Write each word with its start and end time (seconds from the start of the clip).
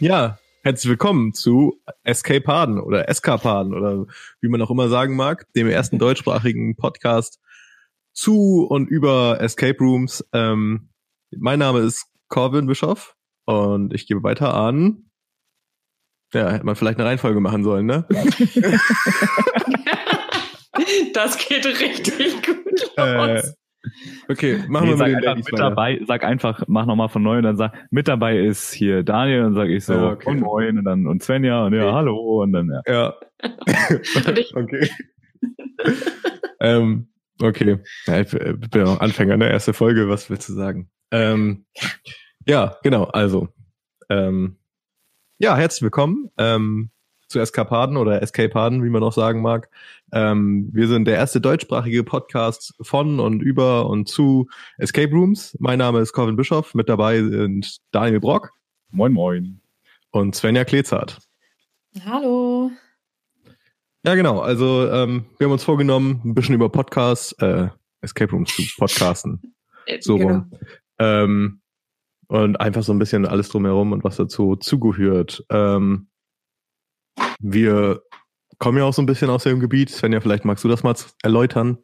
Ja, 0.00 0.38
herzlich 0.62 0.90
willkommen 0.90 1.34
zu 1.34 1.82
Escapaden 2.04 2.78
oder 2.78 3.08
Eskapaden 3.08 3.74
oder 3.74 4.06
wie 4.40 4.48
man 4.48 4.62
auch 4.62 4.70
immer 4.70 4.88
sagen 4.88 5.16
mag, 5.16 5.52
dem 5.54 5.66
ersten 5.66 5.98
deutschsprachigen 5.98 6.76
Podcast 6.76 7.40
zu 8.12 8.64
und 8.68 8.88
über 8.88 9.40
Escape 9.40 9.76
Rooms. 9.80 10.24
Ähm, 10.32 10.90
mein 11.36 11.58
Name 11.58 11.80
ist 11.80 12.06
Corvin 12.28 12.68
Bischoff 12.68 13.16
und 13.44 13.92
ich 13.92 14.06
gebe 14.06 14.22
weiter 14.22 14.54
an. 14.54 15.10
Ja, 16.32 16.52
hätte 16.52 16.64
man 16.64 16.76
vielleicht 16.76 17.00
eine 17.00 17.08
Reihenfolge 17.08 17.40
machen 17.40 17.64
sollen, 17.64 17.86
ne? 17.86 18.06
das 21.12 21.38
geht 21.38 21.66
richtig 21.66 22.46
gut 22.46 22.92
los. 22.96 22.96
Äh, 22.96 23.42
Okay, 24.28 24.64
machen 24.68 24.86
nee, 24.86 24.92
wir 24.92 24.96
mal 24.96 25.08
den 25.08 25.26
einfach 25.26 25.50
mit 25.50 25.58
dabei, 25.58 26.00
sag 26.06 26.24
einfach, 26.24 26.64
mach 26.66 26.86
nochmal 26.86 27.08
von 27.08 27.22
neu 27.22 27.38
und 27.38 27.44
dann 27.44 27.56
sag, 27.56 27.72
mit 27.90 28.08
dabei 28.08 28.38
ist 28.38 28.72
hier 28.72 29.02
Daniel 29.02 29.44
und 29.44 29.54
sag 29.54 29.68
ich 29.68 29.84
so, 29.84 29.94
ja, 29.94 30.10
okay. 30.12 30.28
und 30.28 30.40
moin 30.40 30.78
und 30.78 30.84
dann 30.84 31.06
und 31.06 31.22
Svenja 31.22 31.64
und 31.64 31.74
ja, 31.74 31.84
okay. 31.84 31.92
hallo 31.92 32.42
und 32.42 32.52
dann 32.52 32.70
ja. 32.70 32.82
Ja. 32.86 33.14
okay. 34.54 34.90
ähm, 36.60 37.08
okay. 37.40 37.78
Ja, 38.06 38.20
ich 38.20 38.30
bin 38.30 38.82
auch 38.82 39.00
Anfänger, 39.00 39.36
ne? 39.36 39.48
Erste 39.48 39.72
Folge, 39.72 40.08
was 40.08 40.28
willst 40.28 40.48
du 40.48 40.54
sagen? 40.54 40.90
Ähm, 41.10 41.64
ja, 42.46 42.76
genau, 42.82 43.04
also. 43.04 43.48
Ähm, 44.10 44.58
ja, 45.38 45.56
herzlich 45.56 45.82
willkommen. 45.82 46.30
Ähm, 46.36 46.90
zu 47.28 47.38
Eskapaden 47.38 47.96
oder 47.96 48.22
Escapaden, 48.22 48.82
wie 48.82 48.90
man 48.90 49.02
auch 49.02 49.12
sagen 49.12 49.42
mag. 49.42 49.68
Ähm, 50.12 50.70
wir 50.72 50.88
sind 50.88 51.04
der 51.04 51.16
erste 51.16 51.40
deutschsprachige 51.40 52.02
Podcast 52.02 52.74
von 52.80 53.20
und 53.20 53.42
über 53.42 53.86
und 53.86 54.08
zu 54.08 54.48
Escape 54.78 55.12
Rooms. 55.12 55.56
Mein 55.60 55.78
Name 55.78 56.00
ist 56.00 56.12
Corvin 56.12 56.36
Bischoff. 56.36 56.74
Mit 56.74 56.88
dabei 56.88 57.22
sind 57.22 57.78
Daniel 57.92 58.20
Brock. 58.20 58.50
Moin, 58.90 59.12
moin. 59.12 59.60
Und 60.10 60.34
Svenja 60.34 60.64
Klezart. 60.64 61.18
Hallo. 62.04 62.70
Ja, 64.04 64.14
genau. 64.14 64.40
Also 64.40 64.90
ähm, 64.90 65.26
wir 65.38 65.46
haben 65.46 65.52
uns 65.52 65.64
vorgenommen, 65.64 66.22
ein 66.24 66.34
bisschen 66.34 66.54
über 66.54 66.70
Podcasts, 66.70 67.32
äh, 67.40 67.68
Escape 68.00 68.30
Rooms 68.32 68.54
zu 68.54 68.62
podcasten. 68.78 69.54
Äh, 69.86 70.00
so 70.00 70.16
genau. 70.16 70.34
rum. 70.34 70.50
Ähm, 70.98 71.60
und 72.28 72.60
einfach 72.60 72.82
so 72.82 72.92
ein 72.92 72.98
bisschen 72.98 73.26
alles 73.26 73.48
drumherum 73.48 73.92
und 73.92 74.04
was 74.04 74.16
dazu 74.16 74.56
zugehört. 74.56 75.44
Ähm, 75.50 76.08
wir 77.38 78.02
kommen 78.58 78.78
ja 78.78 78.84
auch 78.84 78.94
so 78.94 79.02
ein 79.02 79.06
bisschen 79.06 79.30
aus 79.30 79.44
dem 79.44 79.60
Gebiet. 79.60 79.90
Svenja, 79.90 80.20
vielleicht 80.20 80.44
magst 80.44 80.64
du 80.64 80.68
das 80.68 80.82
mal 80.82 80.94
erläutern. 81.22 81.78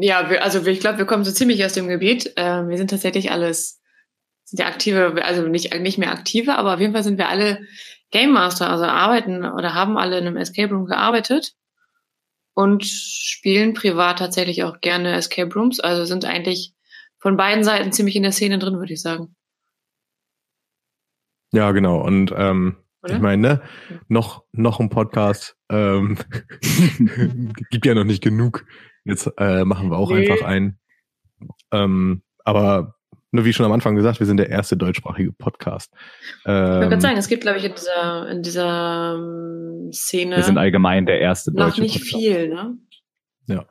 Ja, 0.00 0.20
also 0.20 0.66
ich 0.66 0.80
glaube, 0.80 0.98
wir 0.98 1.06
kommen 1.06 1.24
so 1.24 1.32
ziemlich 1.32 1.64
aus 1.64 1.74
dem 1.74 1.88
Gebiet. 1.88 2.32
Ähm, 2.36 2.68
wir 2.68 2.76
sind 2.76 2.90
tatsächlich 2.90 3.30
alles, 3.30 3.80
sind 4.44 4.58
ja 4.58 4.66
aktive, 4.66 5.24
also 5.24 5.46
nicht, 5.46 5.72
nicht 5.80 5.98
mehr 5.98 6.10
aktive, 6.10 6.56
aber 6.56 6.74
auf 6.74 6.80
jeden 6.80 6.92
Fall 6.92 7.04
sind 7.04 7.18
wir 7.18 7.28
alle 7.28 7.60
Game 8.10 8.32
Master, 8.32 8.68
also 8.68 8.84
arbeiten 8.84 9.44
oder 9.44 9.74
haben 9.74 9.96
alle 9.96 10.18
in 10.18 10.26
einem 10.26 10.36
Escape 10.36 10.72
Room 10.72 10.86
gearbeitet 10.86 11.54
und 12.54 12.84
spielen 12.84 13.74
privat 13.74 14.18
tatsächlich 14.18 14.64
auch 14.64 14.80
gerne 14.80 15.12
Escape 15.14 15.52
Rooms. 15.54 15.80
Also 15.80 16.04
sind 16.04 16.24
eigentlich 16.24 16.74
von 17.18 17.36
beiden 17.36 17.64
Seiten 17.64 17.92
ziemlich 17.92 18.16
in 18.16 18.22
der 18.22 18.32
Szene 18.32 18.58
drin, 18.58 18.78
würde 18.78 18.92
ich 18.92 19.02
sagen. 19.02 19.34
Ja, 21.52 21.72
genau. 21.72 22.00
Und 22.00 22.32
ähm, 22.36 22.76
oder? 23.04 23.14
Ich 23.14 23.20
meine, 23.20 23.42
ne? 23.42 23.62
noch, 24.08 24.44
noch 24.52 24.80
ein 24.80 24.88
Podcast 24.88 25.56
ähm, 25.70 26.16
gibt 27.70 27.86
ja 27.86 27.94
noch 27.94 28.04
nicht 28.04 28.22
genug. 28.22 28.64
Jetzt 29.04 29.30
äh, 29.38 29.64
machen 29.64 29.90
wir 29.90 29.98
auch 29.98 30.10
nee. 30.10 30.30
einfach 30.30 30.46
einen. 30.46 30.78
Ähm, 31.70 32.22
aber 32.44 32.94
nur 33.32 33.44
wie 33.44 33.52
schon 33.52 33.66
am 33.66 33.72
Anfang 33.72 33.96
gesagt, 33.96 34.20
wir 34.20 34.26
sind 34.26 34.36
der 34.36 34.48
erste 34.48 34.76
deutschsprachige 34.76 35.32
Podcast. 35.32 35.92
Ähm, 36.46 36.54
ich 36.54 36.70
würde 36.70 36.88
gerade 36.88 37.00
sagen, 37.02 37.16
es 37.16 37.28
gibt, 37.28 37.42
glaube 37.42 37.58
ich, 37.58 37.64
in 37.64 37.74
dieser, 37.74 38.28
in 38.30 38.42
dieser 38.42 39.14
um, 39.16 39.92
Szene. 39.92 40.36
Wir 40.36 40.42
sind 40.44 40.56
allgemein 40.56 41.04
der 41.04 41.20
erste 41.20 41.52
deutsche 41.52 41.68
Noch 41.68 41.78
nicht 41.78 41.94
Podcast. 41.94 42.14
viel, 42.14 42.48
ne? 42.48 42.78
Ja. 43.46 43.66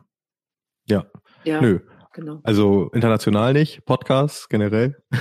Ja. 0.86 1.06
ja. 1.46 1.62
Nö. 1.62 1.80
Genau. 2.14 2.42
Also 2.44 2.92
international 2.94 3.54
nicht, 3.54 3.86
Podcasts 3.86 4.48
generell. 4.48 5.02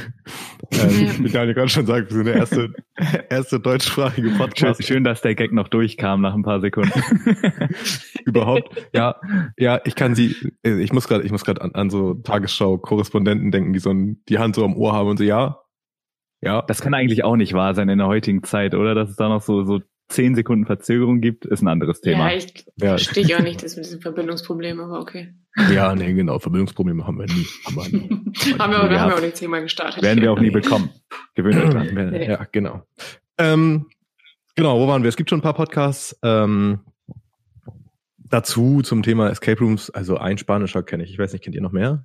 ähm, 0.72 1.24
wie 1.24 1.30
Daniel 1.30 1.54
gerade 1.54 1.70
schon 1.70 1.86
sagt, 1.86 2.10
wir 2.10 2.16
sind 2.16 2.26
der 2.26 2.34
erste, 2.34 2.74
erste 3.30 3.60
deutschsprachige 3.60 4.28
Podcast. 4.32 4.84
Schön, 4.84 5.02
dass 5.02 5.22
der 5.22 5.34
Gag 5.34 5.52
noch 5.52 5.68
durchkam 5.68 6.20
nach 6.20 6.34
ein 6.34 6.42
paar 6.42 6.60
Sekunden. 6.60 6.92
Überhaupt. 8.26 8.88
Ja, 8.94 9.16
ja, 9.56 9.80
ich 9.84 9.94
kann 9.94 10.14
sie, 10.14 10.36
ich 10.62 10.92
muss 10.92 11.08
gerade, 11.08 11.24
ich 11.24 11.32
muss 11.32 11.46
gerade 11.46 11.62
an, 11.62 11.72
an 11.72 11.88
so 11.88 12.12
Tagesschau-Korrespondenten 12.12 13.50
denken, 13.50 13.72
die 13.72 13.78
so 13.78 13.90
ein, 13.90 14.22
die 14.28 14.38
Hand 14.38 14.54
so 14.54 14.62
am 14.62 14.76
Ohr 14.76 14.92
haben 14.92 15.08
und 15.08 15.16
so, 15.16 15.24
ja, 15.24 15.62
ja. 16.42 16.60
Das 16.62 16.82
kann 16.82 16.92
eigentlich 16.92 17.24
auch 17.24 17.36
nicht 17.36 17.54
wahr 17.54 17.74
sein 17.74 17.88
in 17.88 17.98
der 17.98 18.08
heutigen 18.08 18.42
Zeit, 18.42 18.74
oder? 18.74 18.94
Dass 18.94 19.08
es 19.08 19.16
da 19.16 19.28
noch 19.28 19.40
so, 19.40 19.64
so 19.64 19.80
zehn 20.12 20.34
Sekunden 20.34 20.66
Verzögerung 20.66 21.20
gibt, 21.20 21.44
ist 21.44 21.62
ein 21.62 21.68
anderes 21.68 22.00
Thema. 22.00 22.30
Ja, 22.30 22.36
ich 22.36 22.64
ja. 22.76 22.88
verstehe 22.90 23.24
ich 23.24 23.34
auch 23.34 23.40
nicht 23.40 23.62
das 23.62 23.76
mit 23.76 23.84
diesem 23.84 24.00
Verbindungsproblem, 24.00 24.80
aber 24.80 25.00
okay. 25.00 25.34
Ja, 25.72 25.94
nee, 25.94 26.12
genau, 26.12 26.38
Verbindungsprobleme 26.38 27.06
haben 27.06 27.18
wir 27.18 27.26
nie. 27.26 27.46
Haben 27.66 27.76
wir, 27.76 27.88
nie. 27.88 28.08
haben 28.58 28.72
wir, 28.72 29.00
haben 29.00 29.10
wir 29.10 29.16
auch 29.16 29.20
nicht 29.20 29.36
zehnmal 29.36 29.62
gestartet. 29.62 30.02
Werden 30.02 30.22
wir 30.22 30.32
auch 30.32 30.40
nie 30.40 30.50
bekommen. 30.50 30.90
Gewöhnt 31.34 31.56
euch 31.56 31.70
dran. 31.70 32.10
Nee. 32.10 32.28
Ja, 32.28 32.46
genau. 32.50 32.86
Ähm, 33.38 33.86
genau, 34.54 34.80
wo 34.80 34.88
waren 34.88 35.02
wir? 35.02 35.08
Es 35.08 35.16
gibt 35.16 35.30
schon 35.30 35.40
ein 35.40 35.42
paar 35.42 35.54
Podcasts 35.54 36.18
ähm, 36.22 36.80
dazu 38.16 38.82
zum 38.82 39.02
Thema 39.02 39.30
Escape 39.30 39.60
Rooms. 39.60 39.90
Also 39.90 40.16
ein 40.16 40.38
spanischer 40.38 40.82
kenne 40.82 41.04
ich. 41.04 41.10
Ich 41.10 41.18
weiß 41.18 41.32
nicht, 41.32 41.42
kennt 41.42 41.54
ihr 41.54 41.62
noch 41.62 41.72
mehr? 41.72 42.04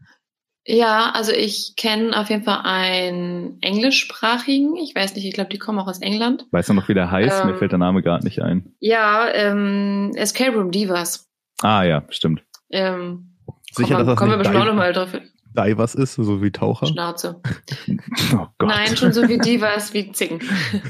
Ja, 0.69 1.11
also 1.13 1.31
ich 1.31 1.75
kenne 1.78 2.19
auf 2.19 2.29
jeden 2.29 2.44
Fall 2.44 2.59
einen 2.63 3.57
englischsprachigen. 3.61 4.75
Ich 4.75 4.94
weiß 4.94 5.16
nicht, 5.16 5.25
ich 5.25 5.33
glaube, 5.33 5.50
die 5.50 5.59
kommen 5.59 5.79
auch 5.79 5.88
aus 5.88 6.01
England. 6.01 6.45
Weißt 6.51 6.67
du 6.67 6.73
noch, 6.73 6.89
wie 6.89 6.94
der 6.94 7.09
heißt? 7.09 7.41
Ähm, 7.41 7.47
Mir 7.47 7.55
fällt 7.55 7.72
der 7.72 7.79
Name 7.79 8.01
gerade 8.01 8.25
nicht 8.25 8.41
ein. 8.41 8.73
Ja, 8.81 9.29
ähm, 9.33 10.11
Escape 10.16 10.57
Room 10.57 10.72
Divas. 10.72 11.29
Ah 11.61 11.83
ja, 11.83 12.03
stimmt. 12.09 12.44
Ähm, 12.69 13.38
Sicher, 13.72 13.95
kommen, 13.95 14.00
dass 14.00 14.07
das 14.07 14.17
kommen 14.17 14.31
wir 14.31 14.38
bestimmt 14.38 14.59
auch 14.59 14.66
nochmal 14.66 14.91
drauf. 14.91 15.09
Divas 15.57 15.95
ist, 15.95 16.16
so 16.16 16.41
wie 16.44 16.51
Taucher? 16.51 16.88
Schnauze. 16.88 17.41
oh 18.33 18.47
Nein, 18.61 18.97
schon 18.97 19.13
so 19.13 19.27
wie 19.29 19.38
Divas, 19.38 19.94
wie 19.94 20.11
Zicken. 20.11 20.41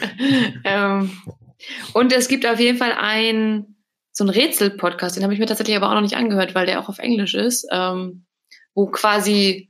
ähm, 0.63 1.11
und 1.93 2.11
es 2.13 2.27
gibt 2.27 2.47
auf 2.47 2.59
jeden 2.59 2.79
Fall 2.79 2.93
ein 2.99 3.75
so 4.11 4.23
ein 4.23 4.29
Rätsel-Podcast, 4.29 5.15
den 5.15 5.23
habe 5.23 5.35
ich 5.35 5.39
mir 5.39 5.45
tatsächlich 5.45 5.77
aber 5.77 5.89
auch 5.89 5.93
noch 5.93 6.01
nicht 6.01 6.17
angehört, 6.17 6.55
weil 6.55 6.65
der 6.65 6.79
auch 6.79 6.89
auf 6.89 6.97
Englisch 6.97 7.35
ist. 7.35 7.67
Ähm, 7.71 8.25
wo 8.77 8.85
quasi 8.85 9.69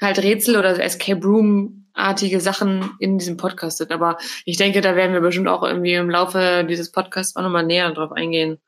halt 0.00 0.18
Rätsel 0.18 0.56
oder 0.56 0.82
Escape 0.82 1.24
Room 1.24 1.86
artige 1.94 2.40
Sachen 2.40 2.90
in 2.98 3.16
diesem 3.18 3.36
Podcast 3.36 3.78
sind. 3.78 3.92
Aber 3.92 4.18
ich 4.44 4.56
denke, 4.56 4.80
da 4.80 4.96
werden 4.96 5.12
wir 5.12 5.20
bestimmt 5.20 5.46
auch 5.46 5.62
irgendwie 5.62 5.94
im 5.94 6.10
Laufe 6.10 6.66
dieses 6.68 6.90
Podcasts 6.90 7.36
auch 7.36 7.42
nochmal 7.42 7.64
näher 7.64 7.92
drauf 7.92 8.10
eingehen. 8.10 8.58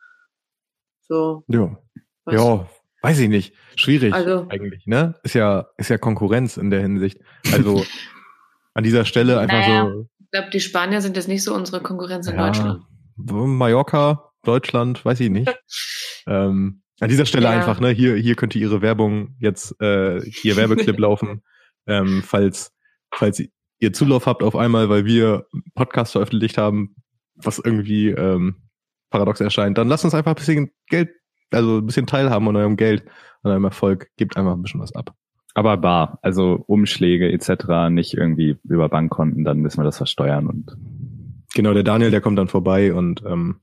So. 1.08 1.42
Ja. 1.48 1.76
Was? 2.24 2.34
Ja, 2.34 2.68
weiß 3.02 3.18
ich 3.18 3.28
nicht. 3.28 3.54
Schwierig 3.74 4.14
also, 4.14 4.46
eigentlich, 4.48 4.86
ne? 4.86 5.16
Ist 5.24 5.34
ja, 5.34 5.66
ist 5.76 5.90
ja 5.90 5.98
Konkurrenz 5.98 6.56
in 6.56 6.70
der 6.70 6.80
Hinsicht. 6.82 7.18
Also 7.52 7.84
an 8.74 8.84
dieser 8.84 9.04
Stelle 9.04 9.40
einfach 9.40 9.58
naja, 9.58 9.90
so. 9.90 10.08
Ich 10.20 10.30
glaube, 10.30 10.50
die 10.50 10.60
Spanier 10.60 11.00
sind 11.00 11.16
jetzt 11.16 11.28
nicht 11.28 11.42
so 11.42 11.52
unsere 11.52 11.82
Konkurrenz 11.82 12.28
in 12.28 12.36
ja, 12.36 12.46
Deutschland. 12.46 12.84
Mallorca, 13.16 14.30
Deutschland, 14.44 15.04
weiß 15.04 15.18
ich 15.18 15.30
nicht. 15.30 15.52
ähm, 16.28 16.82
an 17.00 17.08
dieser 17.08 17.26
Stelle 17.26 17.44
ja. 17.44 17.50
einfach, 17.50 17.80
ne, 17.80 17.90
hier, 17.90 18.14
hier 18.16 18.34
könnte 18.36 18.58
Ihre 18.58 18.82
Werbung 18.82 19.34
jetzt, 19.38 19.80
äh, 19.80 20.20
hier 20.20 20.56
Werbeclip 20.56 20.98
laufen, 20.98 21.42
ähm, 21.86 22.22
falls, 22.24 22.72
falls 23.12 23.42
ihr 23.78 23.92
Zulauf 23.92 24.26
habt 24.26 24.42
auf 24.42 24.54
einmal, 24.54 24.88
weil 24.88 25.04
wir 25.06 25.46
Podcast 25.74 26.12
veröffentlicht 26.12 26.58
haben, 26.58 26.94
was 27.34 27.58
irgendwie 27.58 28.10
ähm, 28.10 28.56
paradox 29.10 29.40
erscheint, 29.40 29.78
dann 29.78 29.88
lasst 29.88 30.04
uns 30.04 30.14
einfach 30.14 30.32
ein 30.32 30.36
bisschen 30.36 30.70
Geld, 30.88 31.10
also 31.50 31.78
ein 31.78 31.86
bisschen 31.86 32.06
teilhaben 32.06 32.46
an 32.48 32.56
eurem 32.56 32.76
Geld, 32.76 33.04
an 33.42 33.52
eurem 33.52 33.64
Erfolg, 33.64 34.10
gebt 34.16 34.36
einfach 34.36 34.52
ein 34.52 34.62
bisschen 34.62 34.80
was 34.80 34.94
ab. 34.94 35.14
Aber 35.54 35.76
bar, 35.78 36.18
also 36.22 36.62
Umschläge 36.66 37.32
etc., 37.32 37.90
nicht 37.90 38.14
irgendwie 38.14 38.56
über 38.64 38.88
Bankkonten, 38.88 39.44
dann 39.44 39.58
müssen 39.58 39.80
wir 39.80 39.84
das 39.84 39.96
versteuern 39.96 40.46
und 40.46 40.76
Genau, 41.54 41.74
der 41.74 41.82
Daniel, 41.82 42.10
der 42.10 42.20
kommt 42.20 42.38
dann 42.38 42.48
vorbei 42.48 42.94
und 42.94 43.24
ähm, 43.26 43.60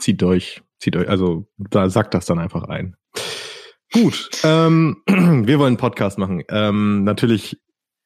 zieht 0.00 0.20
durch 0.20 0.62
zieht 0.80 0.96
euch, 0.96 1.08
also 1.08 1.48
da 1.56 1.88
sagt 1.88 2.14
das 2.14 2.26
dann 2.26 2.38
einfach 2.38 2.64
ein. 2.64 2.96
Gut, 3.92 4.30
ähm, 4.44 5.02
wir 5.06 5.58
wollen 5.58 5.68
einen 5.68 5.76
Podcast 5.76 6.18
machen. 6.18 6.42
Ähm, 6.48 7.04
natürlich 7.04 7.60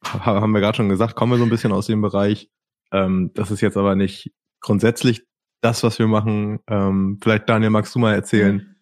haben 0.04 0.52
wir 0.52 0.60
gerade 0.60 0.76
schon 0.76 0.88
gesagt, 0.88 1.14
kommen 1.14 1.32
wir 1.32 1.38
so 1.38 1.44
ein 1.44 1.50
bisschen 1.50 1.72
aus 1.72 1.86
dem 1.86 2.02
Bereich. 2.02 2.50
Ähm, 2.92 3.30
das 3.34 3.50
ist 3.50 3.60
jetzt 3.60 3.76
aber 3.76 3.96
nicht 3.96 4.32
grundsätzlich 4.60 5.22
das, 5.60 5.82
was 5.82 5.98
wir 5.98 6.06
machen. 6.06 6.60
Ähm, 6.68 7.18
vielleicht 7.22 7.48
Daniel, 7.48 7.70
magst 7.70 7.94
du 7.94 7.98
mal 7.98 8.14
erzählen, 8.14 8.76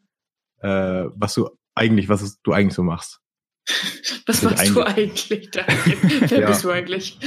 mhm. 0.62 0.68
äh, 0.68 1.06
was 1.14 1.34
du 1.34 1.48
eigentlich, 1.74 2.08
was 2.08 2.40
du 2.42 2.52
eigentlich 2.52 2.74
so 2.74 2.82
machst? 2.82 3.20
Was 4.26 4.42
machst 4.42 4.74
du 4.74 4.82
eigentlich, 4.82 5.50
Daniel? 5.50 5.98
Wer 6.28 6.40
ja. 6.40 6.46
bist 6.46 6.64
du 6.64 6.70
eigentlich? 6.70 7.18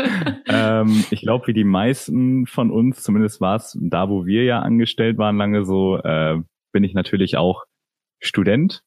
ähm, 0.46 1.04
ich 1.10 1.20
glaube, 1.20 1.48
wie 1.48 1.52
die 1.52 1.64
meisten 1.64 2.46
von 2.46 2.70
uns, 2.70 3.02
zumindest 3.02 3.40
war 3.40 3.56
es 3.56 3.76
da, 3.80 4.08
wo 4.08 4.26
wir 4.26 4.44
ja 4.44 4.60
angestellt 4.60 5.18
waren, 5.18 5.36
lange 5.36 5.64
so, 5.64 5.98
äh, 5.98 6.38
bin 6.72 6.84
ich 6.84 6.94
natürlich 6.94 7.36
auch 7.36 7.64
Student. 8.20 8.82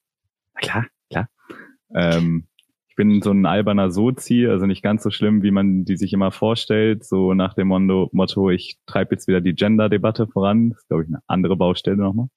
Na 0.56 0.62
klar, 0.62 0.86
klar. 1.10 1.30
Ähm, 1.94 2.48
ich 2.90 2.96
bin 2.96 3.24
so 3.24 3.32
ein 3.32 3.48
alberner 3.48 3.90
Sozi, 3.90 4.46
also 4.48 4.68
nicht 4.68 4.84
ganz 4.84 5.02
so 5.02 5.10
schlimm, 5.10 5.42
wie 5.42 5.50
man 5.50 5.84
die 5.84 5.98
sich 5.98 6.14
immer 6.14 6.32
vorstellt, 6.32 7.04
so 7.04 7.34
nach 7.34 7.56
dem 7.56 7.70
Motto, 7.70 8.10
Motto 8.12 8.52
ich 8.52 8.78
treibe 8.86 9.16
jetzt 9.16 9.28
wieder 9.28 9.42
die 9.42 9.56
Gender-Debatte 9.56 10.28
voran. 10.28 10.70
Das 10.70 10.80
ist, 10.80 10.88
glaube 10.90 11.04
ich, 11.04 11.10
eine 11.10 11.20
andere 11.26 11.58
Baustelle 11.58 11.98
nochmal. 11.98 12.28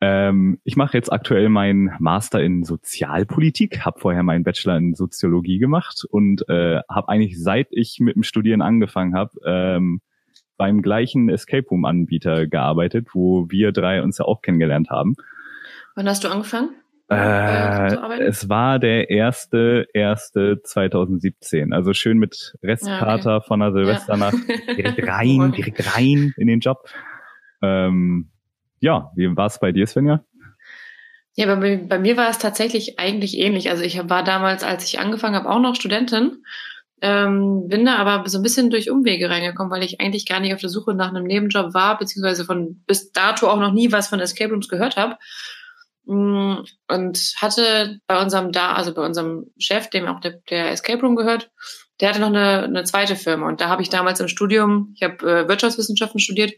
Ähm, 0.00 0.58
ich 0.64 0.76
mache 0.76 0.96
jetzt 0.96 1.12
aktuell 1.12 1.48
meinen 1.50 1.92
Master 1.98 2.42
in 2.42 2.64
Sozialpolitik, 2.64 3.84
habe 3.84 4.00
vorher 4.00 4.22
meinen 4.22 4.44
Bachelor 4.44 4.76
in 4.78 4.94
Soziologie 4.94 5.58
gemacht 5.58 6.04
und 6.10 6.48
äh, 6.48 6.80
habe 6.88 7.08
eigentlich 7.08 7.42
seit 7.42 7.68
ich 7.70 8.00
mit 8.00 8.16
dem 8.16 8.22
Studieren 8.22 8.62
angefangen 8.62 9.14
habe, 9.14 9.32
ähm, 9.44 10.00
beim 10.56 10.82
gleichen 10.82 11.28
Escape 11.28 11.66
Room 11.70 11.84
Anbieter 11.84 12.46
gearbeitet, 12.46 13.08
wo 13.12 13.50
wir 13.50 13.72
drei 13.72 14.02
uns 14.02 14.18
ja 14.18 14.24
auch 14.24 14.42
kennengelernt 14.42 14.90
haben. 14.90 15.16
Wann 15.94 16.08
hast 16.08 16.24
du 16.24 16.28
angefangen? 16.28 16.70
Äh, 17.10 18.22
es 18.22 18.48
war 18.48 18.78
der 18.78 19.10
erste, 19.10 19.86
erste 19.92 20.62
2017. 20.62 21.72
Also 21.72 21.92
schön 21.92 22.18
mit 22.18 22.54
Restkater 22.62 23.30
ja, 23.30 23.36
okay. 23.38 23.46
von 23.48 23.60
der 23.60 23.72
Silvesternacht 23.72 24.38
ja. 24.48 24.74
direkt 24.76 25.08
rein, 25.08 25.52
direkt 25.52 25.96
rein 25.96 26.32
in 26.36 26.46
den 26.46 26.60
Job. 26.60 26.88
Ähm, 27.62 28.29
ja, 28.80 29.12
wie 29.14 29.36
war 29.36 29.46
es 29.46 29.60
bei 29.60 29.72
dir, 29.72 29.86
Svenja? 29.86 30.24
Ja, 31.36 31.54
bei, 31.54 31.76
bei 31.76 31.98
mir 31.98 32.16
war 32.16 32.28
es 32.28 32.38
tatsächlich 32.38 32.98
eigentlich 32.98 33.38
ähnlich. 33.38 33.70
Also 33.70 33.82
ich 33.82 33.98
war 34.08 34.24
damals, 34.24 34.64
als 34.64 34.84
ich 34.84 34.98
angefangen 34.98 35.36
habe, 35.36 35.48
auch 35.48 35.60
noch 35.60 35.76
Studentin. 35.76 36.44
Ähm, 37.02 37.66
bin 37.68 37.86
da 37.86 37.96
aber 37.96 38.28
so 38.28 38.38
ein 38.38 38.42
bisschen 38.42 38.68
durch 38.68 38.90
Umwege 38.90 39.30
reingekommen, 39.30 39.72
weil 39.72 39.82
ich 39.82 40.00
eigentlich 40.00 40.26
gar 40.26 40.40
nicht 40.40 40.52
auf 40.52 40.60
der 40.60 40.68
Suche 40.68 40.92
nach 40.92 41.08
einem 41.08 41.24
Nebenjob 41.24 41.72
war, 41.72 41.96
beziehungsweise 41.96 42.44
von 42.44 42.82
bis 42.86 43.10
dato 43.12 43.48
auch 43.48 43.58
noch 43.58 43.72
nie 43.72 43.90
was 43.90 44.08
von 44.08 44.20
Escape 44.20 44.50
Rooms 44.50 44.68
gehört 44.68 44.96
habe. 44.96 45.16
Mm, 46.04 46.56
und 46.88 47.34
hatte 47.40 48.00
bei 48.06 48.20
unserem 48.20 48.52
da, 48.52 48.72
also 48.72 48.92
bei 48.92 49.02
unserem 49.02 49.46
Chef, 49.58 49.88
dem 49.88 50.08
auch 50.08 50.20
der, 50.20 50.40
der 50.50 50.72
Escape 50.72 51.00
Room 51.00 51.16
gehört, 51.16 51.50
der 52.00 52.10
hatte 52.10 52.20
noch 52.20 52.28
eine, 52.28 52.64
eine 52.64 52.84
zweite 52.84 53.16
Firma. 53.16 53.48
Und 53.48 53.60
da 53.60 53.68
habe 53.68 53.82
ich 53.82 53.88
damals 53.88 54.20
im 54.20 54.28
Studium, 54.28 54.92
ich 54.94 55.02
habe 55.02 55.16
äh, 55.24 55.48
Wirtschaftswissenschaften 55.48 56.20
studiert, 56.20 56.52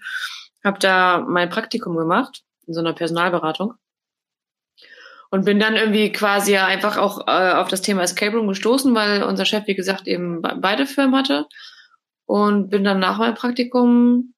habe 0.65 0.79
da 0.79 1.25
mein 1.27 1.51
Praktikum 1.51 1.97
gemacht 1.97 2.43
in 2.67 2.75
so 2.75 2.81
einer 2.81 2.93
Personalberatung 2.93 3.75
und 5.31 5.47
bin 5.47 5.59
dann 5.59 5.77
irgendwie 5.77 6.13
quasi 6.13 6.53
ja 6.53 6.67
einfach 6.67 6.99
auch 6.99 7.27
äh, 7.27 7.53
auf 7.53 7.69
das 7.69 7.81
Thema 7.81 8.03
Escape 8.03 8.37
Room 8.37 8.49
gestoßen, 8.49 8.95
weil 8.95 9.23
unser 9.23 9.47
Chef, 9.47 9.67
wie 9.67 9.75
gesagt, 9.75 10.07
eben 10.07 10.43
beide 10.43 10.87
Firmen 10.87 11.17
hatte 11.17 11.47
und 12.27 12.69
bin 12.69 12.85
dann 12.85 13.01
nach 13.01 13.19
meinem 13.19 13.35
Praktikum 13.35 14.35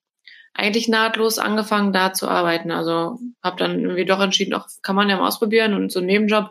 eigentlich 0.55 0.87
nahtlos 0.87 1.41
angefangen, 1.41 1.93
da 1.93 2.13
zu 2.13 2.29
arbeiten. 2.29 2.71
Also 2.71 3.19
habe 3.43 3.57
dann 3.57 3.81
irgendwie 3.81 4.05
doch 4.05 4.21
entschieden, 4.21 4.55
auch 4.55 4.69
kann 4.83 4.95
man 4.95 5.09
ja 5.09 5.17
mal 5.17 5.27
ausprobieren 5.27 5.75
und 5.75 5.91
so 5.91 5.99
ein 5.99 6.07
Nebenjob 6.07 6.51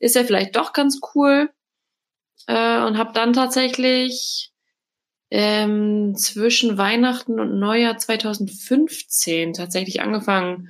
ist 0.00 0.16
ja 0.16 0.24
vielleicht 0.24 0.56
doch 0.56 0.72
ganz 0.72 0.98
cool 1.14 1.50
äh, 2.46 2.82
und 2.82 2.96
habe 2.96 3.12
dann 3.12 3.34
tatsächlich 3.34 4.51
ähm, 5.34 6.14
zwischen 6.14 6.76
Weihnachten 6.76 7.40
und 7.40 7.58
Neujahr 7.58 7.96
2015 7.96 9.54
tatsächlich 9.54 10.02
angefangen, 10.02 10.68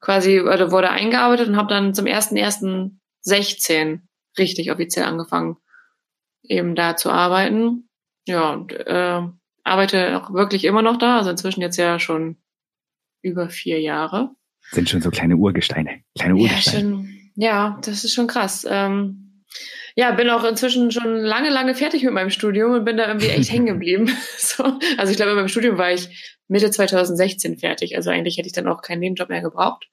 quasi, 0.00 0.40
oder 0.40 0.70
wurde 0.70 0.90
eingearbeitet 0.90 1.48
und 1.48 1.56
habe 1.56 1.74
dann 1.74 1.94
zum 1.94 2.06
1.1.16 2.06 4.02
richtig 4.38 4.70
offiziell 4.70 5.06
angefangen, 5.06 5.56
eben 6.44 6.76
da 6.76 6.94
zu 6.94 7.10
arbeiten. 7.10 7.88
Ja, 8.24 8.52
und 8.52 8.72
äh, 8.72 9.20
arbeite 9.64 10.16
auch 10.22 10.32
wirklich 10.32 10.64
immer 10.64 10.82
noch 10.82 10.96
da, 10.96 11.18
also 11.18 11.30
inzwischen 11.30 11.60
jetzt 11.60 11.76
ja 11.76 11.98
schon 11.98 12.36
über 13.20 13.48
vier 13.48 13.80
Jahre. 13.80 14.30
Sind 14.70 14.88
schon 14.88 15.02
so 15.02 15.10
kleine 15.10 15.36
Urgesteine, 15.36 16.04
kleine 16.16 16.36
Urgesteine. 16.36 16.76
Ja, 16.76 16.80
schon, 16.80 17.08
ja 17.34 17.80
das 17.82 18.04
ist 18.04 18.14
schon 18.14 18.28
krass. 18.28 18.64
Ähm, 18.70 19.42
ja, 19.96 20.10
bin 20.10 20.28
auch 20.28 20.44
inzwischen 20.44 20.90
schon 20.90 21.20
lange, 21.20 21.50
lange 21.50 21.74
fertig 21.74 22.02
mit 22.02 22.12
meinem 22.12 22.30
Studium 22.30 22.72
und 22.72 22.84
bin 22.84 22.96
da 22.96 23.06
irgendwie 23.06 23.28
echt 23.28 23.52
hängen 23.52 23.66
geblieben. 23.74 24.10
so. 24.38 24.64
Also 24.98 25.10
ich 25.10 25.16
glaube, 25.16 25.32
in 25.32 25.36
meinem 25.36 25.48
Studium 25.48 25.78
war 25.78 25.92
ich 25.92 26.36
Mitte 26.48 26.70
2016 26.70 27.58
fertig. 27.58 27.96
Also 27.96 28.10
eigentlich 28.10 28.36
hätte 28.36 28.48
ich 28.48 28.52
dann 28.52 28.68
auch 28.68 28.82
keinen 28.82 29.00
Nebenjob 29.00 29.28
mehr 29.28 29.42
gebraucht. 29.42 29.88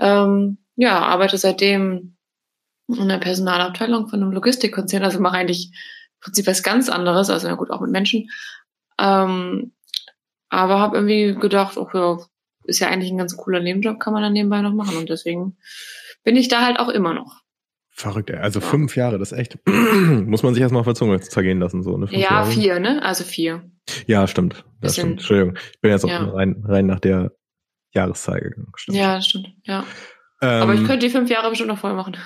Ähm, 0.00 0.58
ja, 0.76 0.98
arbeite 0.98 1.38
seitdem 1.38 2.16
in 2.88 3.08
der 3.08 3.18
Personalabteilung 3.18 4.08
von 4.08 4.20
einem 4.20 4.32
Logistikkonzern. 4.32 5.04
Also 5.04 5.20
mache 5.20 5.36
eigentlich 5.36 5.70
im 5.72 6.20
Prinzip 6.20 6.46
was 6.48 6.62
ganz 6.62 6.88
anderes. 6.88 7.30
Also 7.30 7.46
ja 7.46 7.54
gut, 7.54 7.70
auch 7.70 7.80
mit 7.80 7.90
Menschen. 7.90 8.28
Ähm, 8.98 9.72
aber 10.48 10.80
habe 10.80 10.96
irgendwie 10.96 11.34
gedacht, 11.40 11.76
oh 11.76 11.88
ja, 11.94 12.18
ist 12.64 12.80
ja 12.80 12.88
eigentlich 12.88 13.10
ein 13.10 13.18
ganz 13.18 13.36
cooler 13.36 13.60
Nebenjob, 13.60 14.00
kann 14.00 14.12
man 14.12 14.22
dann 14.22 14.32
nebenbei 14.32 14.60
noch 14.60 14.72
machen. 14.72 14.96
Und 14.96 15.08
deswegen 15.08 15.56
bin 16.24 16.36
ich 16.36 16.48
da 16.48 16.64
halt 16.64 16.80
auch 16.80 16.88
immer 16.88 17.14
noch. 17.14 17.43
Verrückt, 17.96 18.28
ey. 18.30 18.38
Also 18.38 18.60
fünf 18.60 18.96
Jahre, 18.96 19.18
das 19.18 19.30
ist 19.30 19.38
echt. 19.38 19.58
Muss 19.68 20.42
man 20.42 20.52
sich 20.52 20.60
erstmal 20.60 20.80
auf 20.80 20.86
der 20.86 20.96
Zunge 20.96 21.20
zergehen 21.20 21.60
lassen, 21.60 21.84
so, 21.84 21.96
ne? 21.96 22.08
ja, 22.10 22.18
Jahre. 22.18 22.50
vier, 22.50 22.80
ne? 22.80 23.00
Also 23.04 23.22
vier. 23.22 23.70
Ja, 24.06 24.26
stimmt. 24.26 24.64
Das 24.80 24.94
stimmt. 24.94 25.12
Entschuldigung. 25.12 25.56
Ich 25.72 25.80
bin 25.80 25.92
jetzt 25.92 26.04
auch 26.04 26.08
ja. 26.08 26.24
rein, 26.24 26.64
rein 26.66 26.86
nach 26.86 26.98
der 26.98 27.30
Jahreszahl 27.92 28.40
gegangen. 28.40 28.72
Stimmt. 28.74 28.98
Ja, 28.98 29.22
stimmt, 29.22 29.46
ja. 29.62 29.84
Ähm, 30.42 30.62
Aber 30.62 30.74
ich 30.74 30.84
könnte 30.84 31.06
die 31.06 31.10
fünf 31.10 31.30
Jahre 31.30 31.50
bestimmt 31.50 31.68
noch 31.68 31.78
voll 31.78 31.94
machen. 31.94 32.16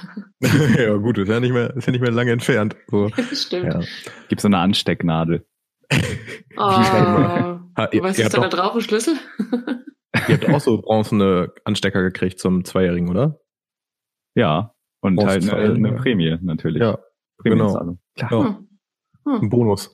ja, 0.40 0.94
gut, 0.94 1.18
ist 1.18 1.28
ja 1.28 1.38
nicht 1.38 1.52
mehr, 1.52 1.76
ist 1.76 1.84
ja 1.84 1.92
nicht 1.92 2.00
mehr 2.00 2.12
lange 2.12 2.32
entfernt. 2.32 2.74
So. 2.86 3.10
stimmt. 3.34 3.74
Ja. 3.74 3.80
Gibt 4.30 4.40
so 4.40 4.48
eine 4.48 4.58
Anstecknadel. 4.58 5.46
Oh, 6.60 6.64
ha, 6.64 7.88
ihr, 7.92 8.02
was 8.02 8.18
ist 8.18 8.34
da, 8.34 8.40
da 8.40 8.48
drauf, 8.48 8.74
ein 8.74 8.80
Schlüssel? 8.80 9.14
ihr 10.26 10.34
habt 10.34 10.48
auch 10.48 10.58
so 10.58 10.80
bronzene 10.80 11.52
Anstecker 11.62 12.02
gekriegt 12.02 12.40
zum 12.40 12.64
Zweijährigen, 12.64 13.08
oder? 13.08 13.38
Ja, 14.34 14.74
und 15.00 15.24
halt 15.24 15.48
eine, 15.50 15.74
eine, 15.74 15.92
Prämie 15.92 16.36
natürlich. 16.40 16.82
Ja, 16.82 16.98
genau. 17.42 17.96
Klar. 18.16 18.30
Ja. 18.30 18.46
Hm. 18.46 18.68
hm. 19.24 19.42
Ein 19.42 19.48
Bonus. 19.48 19.92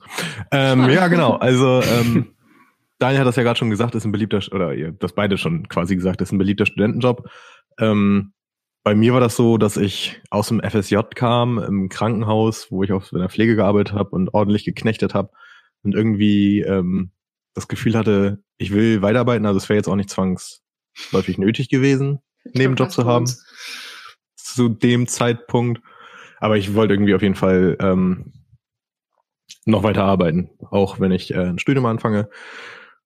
Ähm, 0.51 0.89
ja, 0.89 1.07
genau. 1.07 1.33
Also 1.33 1.81
ähm, 1.81 2.35
Daniel 2.99 3.21
hat 3.21 3.27
das 3.27 3.35
ja 3.35 3.43
gerade 3.43 3.57
schon 3.57 3.69
gesagt, 3.69 3.95
ist 3.95 4.05
ein 4.05 4.11
beliebter, 4.11 4.41
oder 4.51 4.73
ihr 4.73 4.91
das 4.91 5.13
beide 5.13 5.37
schon 5.37 5.67
quasi 5.67 5.95
gesagt, 5.95 6.21
ist 6.21 6.31
ein 6.31 6.37
beliebter 6.37 6.65
Studentenjob. 6.65 7.29
Ähm, 7.79 8.33
bei 8.83 8.95
mir 8.95 9.13
war 9.13 9.19
das 9.19 9.35
so, 9.35 9.57
dass 9.57 9.77
ich 9.77 10.21
aus 10.29 10.47
dem 10.47 10.61
FSJ 10.61 10.97
kam, 11.15 11.57
im 11.57 11.89
Krankenhaus, 11.89 12.71
wo 12.71 12.83
ich 12.83 12.91
auch 12.93 13.11
in 13.11 13.19
der 13.19 13.29
Pflege 13.29 13.55
gearbeitet 13.55 13.93
habe 13.93 14.11
und 14.11 14.33
ordentlich 14.33 14.63
geknechtet 14.63 15.13
habe 15.13 15.31
und 15.83 15.95
irgendwie 15.95 16.61
ähm, 16.61 17.11
das 17.55 17.67
Gefühl 17.67 17.97
hatte, 17.97 18.43
ich 18.57 18.71
will 18.73 19.01
weiterarbeiten, 19.01 19.45
also 19.45 19.57
es 19.57 19.69
wäre 19.69 19.77
jetzt 19.77 19.87
auch 19.87 19.95
nicht 19.95 20.09
zwangsläufig 20.09 21.37
nötig 21.37 21.69
gewesen, 21.69 22.19
Nebenjob 22.53 22.91
zu 22.91 23.05
haben 23.05 23.25
zu 24.55 24.69
dem 24.69 25.07
Zeitpunkt. 25.07 25.81
Aber 26.39 26.57
ich 26.57 26.73
wollte 26.73 26.93
irgendwie 26.93 27.15
auf 27.15 27.21
jeden 27.21 27.35
Fall 27.35 27.77
ähm, 27.79 28.33
noch 29.65 29.83
weiter 29.83 30.03
arbeiten, 30.03 30.49
auch 30.69 30.99
wenn 30.99 31.11
ich 31.11 31.33
äh, 31.33 31.49
ein 31.49 31.59
Studium 31.59 31.85
anfange. 31.85 32.29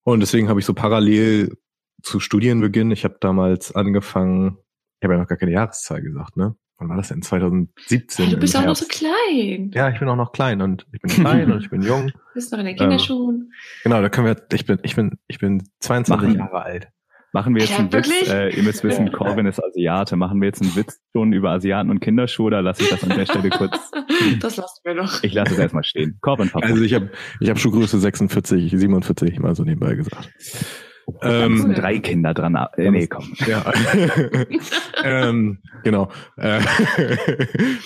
Und 0.03 0.19
deswegen 0.19 0.49
habe 0.49 0.59
ich 0.59 0.65
so 0.65 0.73
parallel 0.73 1.57
zu 2.01 2.19
Studienbeginn, 2.19 2.91
ich 2.91 3.03
habe 3.03 3.17
damals 3.19 3.75
angefangen, 3.75 4.57
ich 4.99 5.05
habe 5.05 5.15
ja 5.15 5.19
noch 5.19 5.27
gar 5.27 5.37
keine 5.37 5.51
Jahreszahl 5.51 6.01
gesagt, 6.01 6.37
ne? 6.37 6.55
Wann 6.77 6.87
war 6.87 6.95
das 6.95 7.09
denn? 7.09 7.21
2017. 7.21 8.25
Ja, 8.25 8.31
du 8.31 8.39
bist 8.39 8.55
auch 8.55 8.63
noch 8.63 8.75
so 8.75 8.85
klein. 8.87 9.71
Ja, 9.73 9.89
ich 9.89 9.99
bin 9.99 10.07
auch 10.07 10.15
noch 10.15 10.31
klein 10.31 10.61
und 10.61 10.87
ich 10.93 11.01
bin 11.01 11.11
klein 11.11 11.51
und 11.51 11.61
ich 11.61 11.69
bin 11.69 11.81
jung. 11.81 12.07
Du 12.07 12.13
bist 12.33 12.53
noch 12.53 12.59
in 12.59 12.65
den 12.67 12.77
Kinderschuhen. 12.77 13.35
Ähm, 13.35 13.53
genau, 13.83 14.01
da 14.01 14.07
können 14.07 14.27
wir, 14.27 14.37
ich 14.53 14.65
bin, 14.65 14.79
ich 14.83 14.95
bin, 14.95 15.19
ich 15.27 15.39
bin 15.39 15.61
22 15.81 16.27
Machen. 16.29 16.39
Jahre 16.39 16.63
alt. 16.63 16.87
Machen 17.31 17.53
wir 17.53 17.61
jetzt 17.61 17.71
ja, 17.71 17.77
einen 17.77 17.93
wirklich? 17.93 18.21
Witz, 18.21 18.29
äh, 18.29 18.49
ihr 18.49 18.63
müsst 18.63 18.83
wissen. 18.83 19.11
Corbin 19.13 19.45
ist 19.45 19.63
Asiate. 19.63 20.15
Machen 20.15 20.41
wir 20.41 20.47
jetzt 20.47 20.61
einen 20.61 20.75
Witz 20.75 20.99
schon 21.13 21.31
über 21.33 21.51
Asiaten 21.51 21.89
und 21.89 21.99
Kinderschuhe 21.99 22.47
oder 22.47 22.61
lasse 22.61 22.83
ich 22.83 22.89
das 22.89 23.03
an 23.03 23.09
der 23.09 23.25
Stelle 23.25 23.49
kurz? 23.49 23.91
das 24.39 24.57
lassen 24.57 24.81
wir 24.83 24.95
noch. 24.95 25.23
Ich 25.23 25.33
lasse 25.33 25.53
es 25.53 25.59
erstmal 25.59 25.83
stehen. 25.83 26.17
Corbin, 26.21 26.49
Papa. 26.49 26.65
Also 26.65 26.81
ich 26.81 26.93
habe 26.93 27.11
ich 27.39 27.49
hab 27.49 27.59
Schuhgröße 27.59 27.99
46, 27.99 28.71
47 28.71 29.39
mal 29.39 29.55
so 29.55 29.63
nebenbei 29.63 29.95
gesagt. 29.95 30.29
Ähm, 31.21 31.57
sind 31.57 31.77
drei 31.77 31.99
Kinder 31.99 32.33
dran. 32.33 32.55
Äh, 32.77 32.91
nee, 32.91 33.07
komm. 33.07 33.33
Ja. 33.47 33.71
ähm, 35.03 35.59
genau. 35.83 36.11
Äh, 36.37 36.61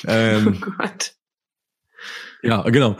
ähm, 0.07 0.61
oh 0.61 0.71
Gott. 0.77 1.13
Ja, 2.41 2.61
genau. 2.63 2.97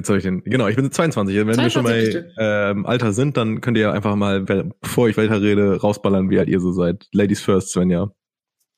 Jetzt 0.00 0.06
soll 0.06 0.16
ich 0.16 0.22
den, 0.22 0.42
genau, 0.44 0.66
ich 0.66 0.76
bin 0.76 0.90
22. 0.90 1.36
Wenn 1.36 1.52
22 1.56 1.62
wir 1.62 1.70
schon 1.70 1.82
mal 1.84 2.32
ähm, 2.38 2.86
Alter 2.86 3.12
sind, 3.12 3.36
dann 3.36 3.60
könnt 3.60 3.76
ihr 3.76 3.92
einfach 3.92 4.16
mal, 4.16 4.40
bevor 4.40 5.10
ich 5.10 5.18
weiter 5.18 5.42
rede, 5.42 5.78
rausballern, 5.78 6.30
wie 6.30 6.38
alt 6.38 6.48
ihr 6.48 6.58
so 6.58 6.72
seid. 6.72 7.06
Ladies 7.12 7.42
first, 7.42 7.68
Svenja. 7.68 8.10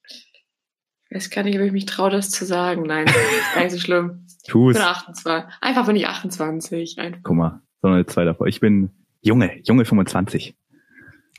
Ich 0.08 1.14
weiß 1.14 1.30
gar 1.30 1.44
nicht, 1.44 1.56
ob 1.60 1.64
ich 1.64 1.70
mich 1.70 1.86
traue, 1.86 2.10
das 2.10 2.30
zu 2.32 2.44
sagen. 2.44 2.82
Nein, 2.88 3.06
ist 3.06 3.54
gar 3.54 3.62
nicht 3.62 3.72
so 3.72 3.78
schlimm. 3.78 4.26
Ich 4.44 4.52
bin 4.52 4.76
28. 4.76 5.44
Einfach 5.60 5.86
bin 5.86 5.94
ich 5.94 6.08
28. 6.08 6.98
Einfach. 6.98 7.20
Guck 7.22 7.36
mal, 7.36 7.62
so 7.80 7.86
eine 7.86 8.04
zwei 8.06 8.24
davor. 8.24 8.48
Ich 8.48 8.58
bin 8.58 8.90
junge, 9.20 9.60
junge 9.62 9.84
25. 9.84 10.56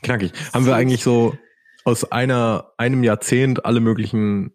Knackig. 0.02 0.32
Haben 0.54 0.64
wir 0.64 0.76
eigentlich 0.76 1.02
so 1.02 1.36
aus 1.84 2.10
einer, 2.10 2.72
einem 2.78 3.04
Jahrzehnt 3.04 3.66
alle 3.66 3.80
möglichen 3.80 4.52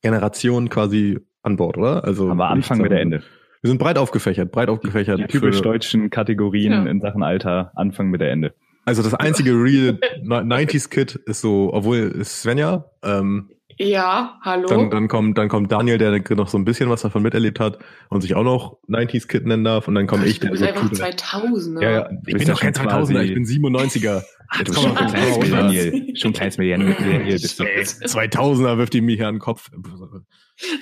Generationen 0.00 0.68
quasi 0.68 1.18
an 1.42 1.56
Bord, 1.56 1.76
oder? 1.76 2.04
Also. 2.04 2.30
Aber 2.30 2.50
Anfang 2.50 2.78
mit 2.78 2.92
der 2.92 3.00
Ende. 3.00 3.24
Wir 3.62 3.68
sind 3.68 3.78
breit 3.78 3.96
aufgefächert, 3.96 4.50
breit 4.50 4.68
aufgefächert. 4.68 5.20
Die 5.20 5.26
typisch 5.26 5.62
deutschen 5.62 6.10
Kategorien 6.10 6.72
ja. 6.72 6.84
in 6.84 7.00
Sachen 7.00 7.22
Alter, 7.22 7.70
Anfang 7.76 8.08
mit 8.08 8.20
der 8.20 8.32
Ende. 8.32 8.54
Also 8.84 9.02
das 9.04 9.14
einzige 9.14 9.52
real 9.52 10.00
90s 10.24 10.90
Kid 10.90 11.14
ist 11.14 11.40
so, 11.40 11.72
obwohl 11.72 11.98
ist 11.98 12.42
Svenja, 12.42 12.90
ähm, 13.04 13.50
Ja, 13.78 14.38
hallo. 14.42 14.68
Dann, 14.68 14.90
dann, 14.90 15.08
kommt, 15.08 15.38
dann 15.38 15.48
kommt 15.48 15.72
Daniel, 15.72 15.98
der 15.98 16.22
noch 16.36 16.48
so 16.48 16.58
ein 16.58 16.64
bisschen 16.64 16.90
was 16.90 17.02
davon 17.02 17.22
miterlebt 17.22 17.58
hat 17.60 17.78
und 18.08 18.20
sich 18.20 18.34
auch 18.34 18.44
noch 18.44 18.78
90s 18.88 19.26
Kid 19.28 19.46
nennen 19.46 19.64
darf. 19.64 19.88
Und 19.88 19.94
dann 19.94 20.06
komme 20.06 20.26
ich, 20.26 20.40
der 20.40 20.50
bist 20.50 20.62
so 20.62 20.68
einfach 20.68 20.88
tut- 20.88 20.96
2000 20.96 21.80
Ja, 21.82 21.90
ja. 21.90 22.10
Ich 22.26 22.36
bin 22.36 22.46
doch 22.48 22.60
kein 22.60 22.74
2000er, 22.74 23.22
ich 23.22 23.34
bin 23.34 23.44
97er. 23.44 24.22
Ach, 24.48 24.62
du 24.62 24.72
Jetzt 24.72 24.74
schon 24.82 24.94
komm 24.94 24.96
ein 24.98 25.04
mal 25.04 25.10
kleines. 25.12 25.38
Millennial. 25.38 26.16
Schon 26.16 26.30
ein 26.30 26.34
kleines 26.34 26.58
Millennial 26.58 26.94
bist 27.24 27.58
du. 27.58 27.64
Ey, 27.64 27.82
2000er 27.82 28.78
wirft 28.78 28.92
die 28.92 29.00
mir 29.00 29.16
hier 29.16 29.28
an 29.28 29.36
den 29.36 29.40
Kopf. 29.40 29.70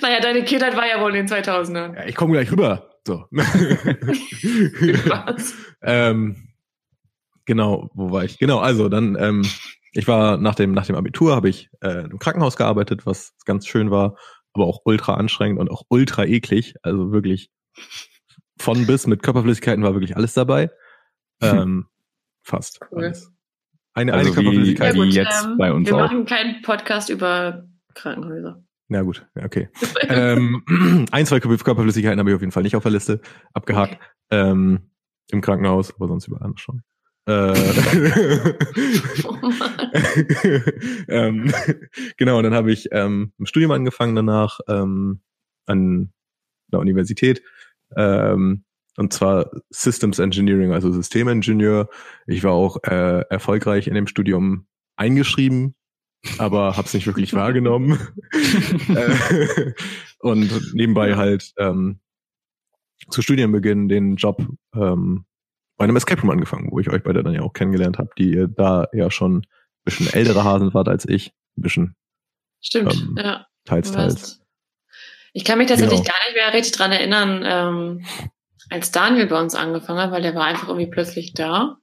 Naja, 0.01 0.19
deine 0.21 0.43
Kindheit 0.43 0.75
war 0.75 0.87
ja 0.87 1.01
wohl 1.01 1.15
in 1.15 1.25
den 1.25 1.27
2000ern. 1.27 1.95
Ja, 1.95 2.05
ich 2.05 2.15
komme 2.15 2.33
gleich 2.33 2.51
rüber. 2.51 2.89
So. 3.07 3.25
Ähm, 5.83 6.35
genau, 7.45 7.89
wo 7.95 8.11
war 8.11 8.23
ich? 8.23 8.37
Genau, 8.37 8.59
also 8.59 8.87
dann, 8.89 9.17
ähm, 9.19 9.41
ich 9.93 10.07
war 10.07 10.37
nach 10.37 10.55
dem, 10.55 10.71
nach 10.73 10.85
dem 10.85 10.95
Abitur, 10.95 11.35
habe 11.35 11.49
ich 11.49 11.69
äh, 11.81 12.05
im 12.05 12.19
Krankenhaus 12.19 12.55
gearbeitet, 12.57 13.05
was 13.05 13.33
ganz 13.45 13.67
schön 13.67 13.91
war, 13.91 14.17
aber 14.53 14.65
auch 14.65 14.81
ultra 14.85 15.15
anstrengend 15.15 15.59
und 15.59 15.69
auch 15.69 15.83
ultra 15.89 16.25
eklig. 16.25 16.75
Also 16.83 17.11
wirklich 17.11 17.49
von 18.59 18.85
bis 18.85 19.07
mit 19.07 19.23
Körperflüssigkeiten 19.23 19.83
war 19.83 19.93
wirklich 19.93 20.15
alles 20.15 20.33
dabei. 20.33 20.69
Ähm, 21.43 21.87
fast 22.43 22.79
Cool. 22.91 23.05
alles. 23.05 23.33
Eine, 23.95 24.13
Also 24.13 24.27
eine 24.27 24.29
wie- 24.29 24.43
Körperflüssigkeit. 24.75 24.93
wie 24.93 25.09
jetzt 25.09 25.47
bei 25.57 25.73
uns 25.73 25.89
ähm, 25.89 25.95
wir 25.95 26.03
auch. 26.03 26.07
machen 26.11 26.25
keinen 26.27 26.61
Podcast 26.61 27.09
über 27.09 27.67
Krankenhäuser. 27.95 28.63
Na 28.89 29.01
gut, 29.01 29.25
ja, 29.35 29.45
okay. 29.45 29.69
ähm, 30.07 30.63
ein, 31.11 31.25
zwei 31.25 31.37
Kör- 31.37 31.57
Körperflüssigkeiten 31.63 32.19
habe 32.19 32.29
ich 32.29 32.35
auf 32.35 32.41
jeden 32.41 32.51
Fall 32.51 32.61
nicht 32.61 32.75
auf 32.75 32.83
der 32.83 32.91
Liste 32.91 33.21
abgehakt. 33.55 33.97
Ähm, 34.29 34.91
Im 35.31 35.41
Krankenhaus, 35.41 35.95
aber 35.95 36.07
sonst 36.07 36.27
überall 36.27 36.51
schon. 36.57 36.83
Äh, 37.27 37.53
ähm, 41.07 41.53
genau, 42.17 42.37
und 42.37 42.43
dann 42.43 42.53
habe 42.53 42.71
ich 42.71 42.89
ähm, 42.91 43.33
ein 43.39 43.45
Studium 43.45 43.71
angefangen 43.71 44.15
danach 44.15 44.59
ähm, 44.67 45.21
an 45.65 46.11
der 46.71 46.79
Universität. 46.79 47.43
Ähm, 47.95 48.63
und 48.97 49.13
zwar 49.13 49.51
Systems 49.69 50.19
Engineering, 50.19 50.73
also 50.73 50.91
Systemingenieur. 50.91 51.89
Ich 52.27 52.43
war 52.43 52.51
auch 52.51 52.77
äh, 52.83 53.21
erfolgreich 53.29 53.87
in 53.87 53.93
dem 53.93 54.07
Studium 54.07 54.67
eingeschrieben, 54.95 55.75
aber 56.37 56.75
habe 56.75 56.87
es 56.87 56.93
nicht 56.93 57.07
wirklich 57.07 57.33
wahrgenommen. 57.33 57.99
Äh, 58.89 59.73
und 60.19 60.73
nebenbei 60.73 61.15
halt 61.15 61.53
ähm, 61.57 61.99
zu 63.09 63.21
Studienbeginn 63.21 63.87
den 63.87 64.15
Job 64.15 64.45
ähm, 64.75 65.25
bei 65.81 65.85
einem 65.85 65.95
Escape 65.95 66.21
Room 66.21 66.29
angefangen, 66.29 66.69
wo 66.71 66.79
ich 66.79 66.91
euch 66.91 67.01
beide 67.01 67.23
dann 67.23 67.33
ja 67.33 67.41
auch 67.41 67.53
kennengelernt 67.53 67.97
habe, 67.97 68.09
die 68.15 68.31
ihr 68.35 68.47
da 68.47 68.85
ja 68.93 69.09
schon 69.09 69.37
ein 69.37 69.47
bisschen 69.83 70.13
ältere 70.13 70.43
Hasen 70.43 70.75
wart 70.75 70.87
als 70.87 71.07
ich. 71.09 71.33
Ein 71.57 71.61
bisschen 71.63 71.95
Stimmt, 72.61 72.93
Ähm, 72.93 73.15
ja. 73.17 73.47
teils, 73.65 73.91
teils. 73.91 74.39
Ich 75.33 75.43
kann 75.43 75.57
mich 75.57 75.67
tatsächlich 75.69 76.01
Genau. 76.03 76.11
gar 76.13 76.27
nicht 76.27 76.35
mehr 76.35 76.53
richtig 76.53 76.73
dran 76.77 76.91
erinnern, 76.91 77.41
ähm, 77.43 78.05
als 78.69 78.91
Daniel 78.91 79.25
bei 79.25 79.41
uns 79.41 79.55
angefangen 79.55 79.99
hat, 79.99 80.11
weil 80.11 80.21
der 80.21 80.35
war 80.35 80.45
einfach 80.45 80.67
irgendwie 80.67 80.91
plötzlich 80.91 81.33
da. 81.33 81.77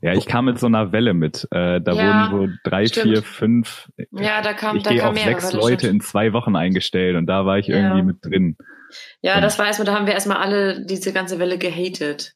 Ja, 0.00 0.14
ich 0.14 0.24
kam 0.24 0.46
mit 0.46 0.58
so 0.58 0.66
einer 0.66 0.92
Welle 0.92 1.12
mit. 1.12 1.46
Äh, 1.50 1.82
da 1.82 1.92
Ja, 1.92 2.30
wurden 2.32 2.48
so 2.48 2.54
drei, 2.64 2.86
stimmt. 2.86 3.04
vier, 3.12 3.22
fünf. 3.22 3.90
Ja, 4.12 4.40
da 4.40 4.54
kam, 4.54 4.78
ich 4.78 4.82
da 4.82 4.90
gehe 4.90 5.00
kam 5.00 5.10
auf 5.10 5.14
mehrere, 5.14 5.40
sechs 5.42 5.52
Leute 5.52 5.80
stimmt. 5.80 5.92
in 5.92 6.00
zwei 6.00 6.32
Wochen 6.32 6.56
eingestellt 6.56 7.16
und 7.16 7.26
da 7.26 7.44
war 7.44 7.58
ich 7.58 7.66
Ja. 7.66 7.76
irgendwie 7.76 8.02
mit 8.02 8.24
drin. 8.24 8.56
Ja, 9.20 9.34
Und- 9.36 9.42
das 9.42 9.58
war 9.58 9.66
erstmal, 9.66 9.84
da 9.84 9.94
haben 9.94 10.06
wir 10.06 10.14
erstmal 10.14 10.38
alle 10.38 10.86
diese 10.86 11.12
ganze 11.12 11.38
Welle 11.38 11.58
gehatet. 11.58 12.32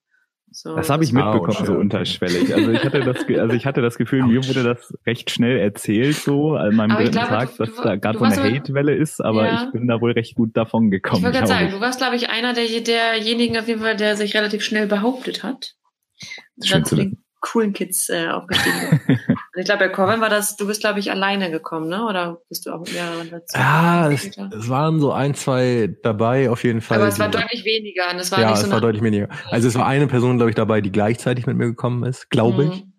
So, 0.50 0.74
Das 0.74 0.88
habe 0.88 1.04
ich 1.04 1.12
mitbekommen, 1.12 1.66
so 1.66 1.74
unterschwellig. 1.74 2.54
Also 2.54 2.70
ich 2.70 2.82
hatte 2.84 3.00
das, 3.00 3.18
also 3.28 3.54
ich 3.54 3.66
hatte 3.66 3.82
das 3.82 3.98
Gefühl, 3.98 4.22
mir 4.24 4.42
wurde 4.46 4.62
das 4.64 4.96
recht 5.06 5.30
schnell 5.30 5.58
erzählt, 5.58 6.16
so 6.16 6.54
an 6.54 6.74
meinem 6.74 6.92
Aber 6.92 7.00
dritten 7.02 7.12
glaube, 7.18 7.28
Tag, 7.28 7.56
du- 7.56 7.64
dass 7.64 7.76
da 7.76 7.96
gerade 7.96 8.18
so 8.18 8.24
eine 8.24 8.56
Hate-Welle 8.56 8.94
ist, 8.94 9.20
aber 9.20 9.46
Ja. 9.46 9.64
ich 9.64 9.72
bin 9.72 9.86
da 9.86 10.00
wohl 10.00 10.12
recht 10.12 10.34
gut 10.34 10.56
davon 10.56 10.90
gekommen. 10.90 11.18
Ich 11.18 11.24
wollte 11.24 11.38
gerade 11.38 11.48
sagen, 11.48 11.70
du 11.70 11.80
warst, 11.80 12.00
glaube 12.00 12.16
ich, 12.16 12.30
einer 12.30 12.54
der, 12.54 12.64
derjenigen 12.66 13.58
auf 13.58 13.68
jeden 13.68 13.80
Fall, 13.80 13.96
der 13.96 14.16
sich 14.16 14.34
relativ 14.34 14.62
schnell 14.62 14.86
behauptet 14.86 15.42
hat. 15.42 15.74
Schön 16.62 16.84
zu 16.84 16.96
den 16.96 17.18
coolen 17.40 17.72
Kids 17.72 18.08
äh, 18.08 18.28
aufgestiegen 18.28 18.76
ist. 18.76 19.08
Und 19.08 19.18
ich 19.56 19.64
glaube, 19.64 19.80
bei 19.80 19.88
Corbin 19.88 20.20
war 20.20 20.28
das, 20.28 20.56
du 20.56 20.66
bist, 20.66 20.80
glaube 20.80 20.98
ich, 20.98 21.10
alleine 21.10 21.50
gekommen, 21.50 21.88
ne? 21.88 22.04
Oder 22.04 22.40
bist 22.48 22.66
du 22.66 22.72
auch 22.72 22.80
mit 22.80 22.92
mehreren 22.92 23.30
dazu? 23.30 23.56
Ah, 23.56 24.10
es, 24.10 24.24
es 24.26 24.68
waren 24.68 25.00
so 25.00 25.12
ein, 25.12 25.34
zwei 25.34 25.94
dabei 26.02 26.50
auf 26.50 26.64
jeden 26.64 26.80
Fall. 26.80 26.98
Aber 26.98 27.08
es 27.08 27.18
war 27.18 27.28
deutlich 27.28 27.64
weniger. 27.64 28.10
Und 28.12 28.18
es 28.18 28.32
war 28.32 28.40
ja, 28.40 28.50
nicht 28.50 28.58
es 28.58 28.64
so 28.64 28.70
war 28.70 28.78
eine, 28.78 28.86
deutlich 28.86 29.02
weniger. 29.02 29.28
Also 29.50 29.68
es 29.68 29.74
war 29.74 29.86
eine 29.86 30.06
Person, 30.06 30.36
glaube 30.36 30.50
ich, 30.50 30.56
dabei, 30.56 30.80
die 30.80 30.92
gleichzeitig 30.92 31.46
mit 31.46 31.56
mir 31.56 31.66
gekommen 31.66 32.04
ist, 32.04 32.30
glaube 32.30 32.64
ich. 32.64 32.84
Mhm. 32.84 32.92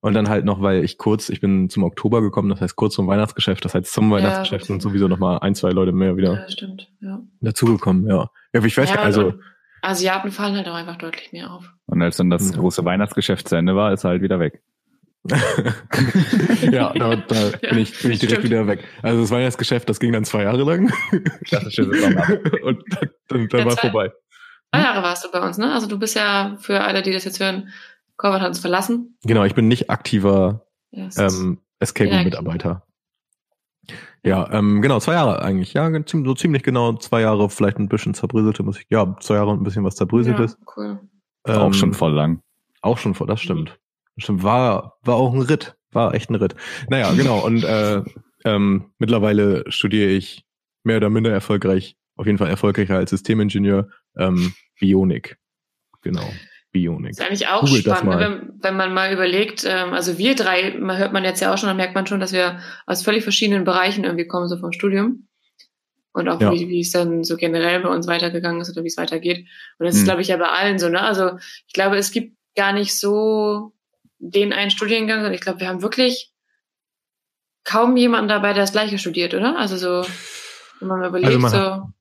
Und 0.00 0.12
dann 0.12 0.28
halt 0.28 0.44
noch, 0.44 0.60
weil 0.60 0.84
ich 0.84 0.98
kurz, 0.98 1.30
ich 1.30 1.40
bin 1.40 1.70
zum 1.70 1.82
Oktober 1.82 2.20
gekommen, 2.20 2.50
das 2.50 2.60
heißt 2.60 2.76
kurz 2.76 2.92
zum 2.94 3.06
Weihnachtsgeschäft, 3.06 3.64
das 3.64 3.74
heißt 3.74 3.90
zum 3.90 4.10
Ja, 4.10 4.16
Weihnachtsgeschäft 4.18 4.64
gut. 4.64 4.66
sind 4.66 4.82
sowieso 4.82 5.08
noch 5.08 5.18
mal 5.18 5.38
ein, 5.38 5.54
zwei 5.54 5.70
Leute 5.70 5.92
mehr 5.92 6.18
wieder 6.18 6.34
Ja, 6.34 6.48
stimmt. 6.50 6.92
Ja. 7.00 7.22
dazugekommen, 7.40 8.06
ja. 8.06 8.28
Ja, 8.52 8.62
ich 8.62 8.76
weiß 8.76 8.90
ja, 8.90 8.96
also 8.96 9.32
Asiaten 9.84 10.30
fallen 10.30 10.56
halt 10.56 10.68
auch 10.68 10.74
einfach 10.74 10.96
deutlich 10.96 11.32
mehr 11.32 11.50
auf. 11.52 11.70
Und 11.86 12.02
als 12.02 12.16
dann 12.16 12.30
das 12.30 12.50
Ja. 12.50 12.56
große 12.58 12.84
Weihnachtsgeschäft 12.84 13.48
zu 13.48 13.56
Ende 13.56 13.74
war, 13.76 13.92
ist 13.92 14.04
er 14.04 14.10
halt 14.10 14.22
wieder 14.22 14.38
weg. 14.40 14.62
ja, 16.70 16.92
da, 16.92 17.16
da 17.16 17.34
Ja, 17.62 17.70
bin, 17.70 17.78
ich, 17.78 17.98
bin 18.02 18.10
ich 18.12 18.18
direkt 18.18 18.22
stimmt. 18.40 18.44
wieder 18.44 18.66
weg. 18.66 18.84
Also 19.02 19.22
das 19.22 19.30
Weihnachtsgeschäft, 19.30 19.88
das 19.88 20.00
ging 20.00 20.12
dann 20.12 20.24
zwei 20.24 20.42
Jahre 20.42 20.62
lang 20.64 20.92
Klassische 21.46 21.84
Saison. 21.84 22.14
und 22.62 22.82
dann, 22.90 23.10
dann, 23.28 23.48
dann 23.48 23.64
war 23.64 23.72
zwei- 23.72 23.90
vorbei. 23.90 24.12
Zwei 24.74 24.82
Jahre 24.82 25.02
warst 25.02 25.24
du 25.24 25.30
bei 25.30 25.40
uns, 25.40 25.56
ne? 25.56 25.72
Also 25.72 25.86
du 25.86 25.98
bist 25.98 26.16
ja, 26.16 26.56
für 26.60 26.80
alle, 26.82 27.02
die 27.02 27.12
das 27.12 27.24
jetzt 27.24 27.40
hören, 27.40 27.68
Corbin 28.16 28.40
hat 28.40 28.48
uns 28.48 28.58
verlassen. 28.60 29.16
Genau, 29.22 29.44
ich 29.44 29.54
bin 29.54 29.68
nicht 29.68 29.88
aktiver 29.88 30.66
Ja, 30.90 31.06
es 31.06 31.16
ähm, 31.18 31.60
Escape 31.78 32.10
Ja, 32.10 32.16
Room 32.16 32.24
Mitarbeiter. 32.24 32.86
Ja, 34.24 34.50
ähm, 34.52 34.80
genau, 34.80 35.00
zwei 35.00 35.12
Jahre 35.14 35.42
eigentlich. 35.42 35.74
Ja, 35.74 35.90
so 36.06 36.34
ziemlich 36.34 36.62
genau 36.62 36.94
zwei 36.94 37.20
Jahre, 37.20 37.50
vielleicht 37.50 37.78
ein 37.78 37.88
bisschen 37.88 38.14
zerbröselte 38.14 38.62
Musik. 38.62 38.86
Ja, 38.88 39.16
zwei 39.20 39.34
Jahre 39.34 39.50
und 39.50 39.60
ein 39.60 39.64
bisschen 39.64 39.84
was 39.84 39.96
zerbröseltes. 39.96 40.56
ja, 40.58 40.72
cool. 40.76 41.00
Ähm, 41.46 41.56
Auch 41.56 41.74
schon 41.74 41.92
voll 41.92 42.12
lang. 42.12 42.40
Auch 42.80 42.96
schon 42.96 43.14
vor, 43.14 43.26
das 43.26 43.42
stimmt. 43.42 43.78
Das 44.16 44.24
stimmt, 44.24 44.42
war, 44.42 44.98
war 45.02 45.16
auch 45.16 45.34
ein 45.34 45.42
Ritt. 45.42 45.76
War 45.92 46.14
echt 46.14 46.30
ein 46.30 46.36
Ritt. 46.36 46.54
Naja, 46.88 47.12
genau. 47.12 47.44
Und 47.44 47.64
äh, 47.64 48.02
ähm, 48.44 48.90
mittlerweile 48.98 49.70
studiere 49.70 50.10
ich 50.10 50.44
mehr 50.84 50.96
oder 50.96 51.10
minder 51.10 51.30
erfolgreich, 51.30 51.96
auf 52.16 52.26
jeden 52.26 52.38
Fall 52.38 52.48
erfolgreicher 52.48 52.96
als 52.96 53.10
Systemingenieur, 53.10 53.88
ähm, 54.16 54.54
Bionik. 54.80 55.36
Genau. 56.02 56.28
Bionik. 56.74 57.12
Ist 57.12 57.22
eigentlich 57.22 57.48
auch 57.48 57.60
Googelt 57.62 57.86
das 57.86 57.98
spannend, 58.00 58.20
mal. 58.20 58.20
wenn, 58.20 58.62
wenn 58.62 58.76
man 58.76 58.92
mal 58.92 59.12
überlegt, 59.12 59.64
ähm, 59.64 59.94
also 59.94 60.18
wir 60.18 60.34
drei, 60.34 60.76
man 60.78 60.98
hört 60.98 61.12
man 61.14 61.24
jetzt 61.24 61.40
ja 61.40 61.54
auch 61.54 61.56
schon, 61.56 61.68
dann 61.68 61.76
merkt 61.78 61.94
man 61.94 62.06
schon, 62.06 62.20
dass 62.20 62.32
wir 62.32 62.58
aus 62.84 63.02
völlig 63.02 63.22
verschiedenen 63.22 63.64
Bereichen 63.64 64.04
irgendwie 64.04 64.26
kommen, 64.26 64.48
so 64.48 64.58
vom 64.58 64.72
Studium. 64.72 65.28
Und 66.12 66.28
auch 66.28 66.40
Ja. 66.40 66.52
wie, 66.52 66.68
wie 66.68 66.80
es 66.80 66.90
dann 66.92 67.24
so 67.24 67.36
generell 67.36 67.80
bei 67.80 67.88
uns 67.88 68.06
weitergegangen 68.06 68.60
ist 68.60 68.70
oder 68.70 68.82
wie 68.84 68.88
es 68.88 68.96
weitergeht. 68.96 69.46
Und 69.78 69.86
das 69.86 69.94
ist, 69.94 70.00
Hm. 70.02 70.06
glaube 70.06 70.22
ich, 70.22 70.28
ja 70.28 70.36
bei 70.36 70.48
allen 70.48 70.78
so, 70.78 70.88
ne? 70.88 71.00
Also 71.00 71.38
ich 71.66 71.72
glaube, 71.72 71.96
es 71.96 72.10
gibt 72.12 72.36
gar 72.56 72.72
nicht 72.72 72.98
so 72.98 73.72
den 74.18 74.52
einen 74.52 74.70
Studiengang, 74.70 75.18
sondern 75.18 75.34
ich 75.34 75.40
glaube, 75.40 75.60
wir 75.60 75.68
haben 75.68 75.82
wirklich 75.82 76.32
kaum 77.64 77.96
jemanden 77.96 78.28
dabei, 78.28 78.52
der 78.52 78.62
das 78.64 78.72
gleiche 78.72 78.98
studiert, 78.98 79.34
oder? 79.34 79.58
Also 79.58 79.76
so, 79.76 80.08
wenn 80.80 80.88
man 80.88 81.00
mal 81.00 81.08
überlegt, 81.08 81.32
Also 81.34 81.38
man 81.40 81.50
so. 81.50 81.92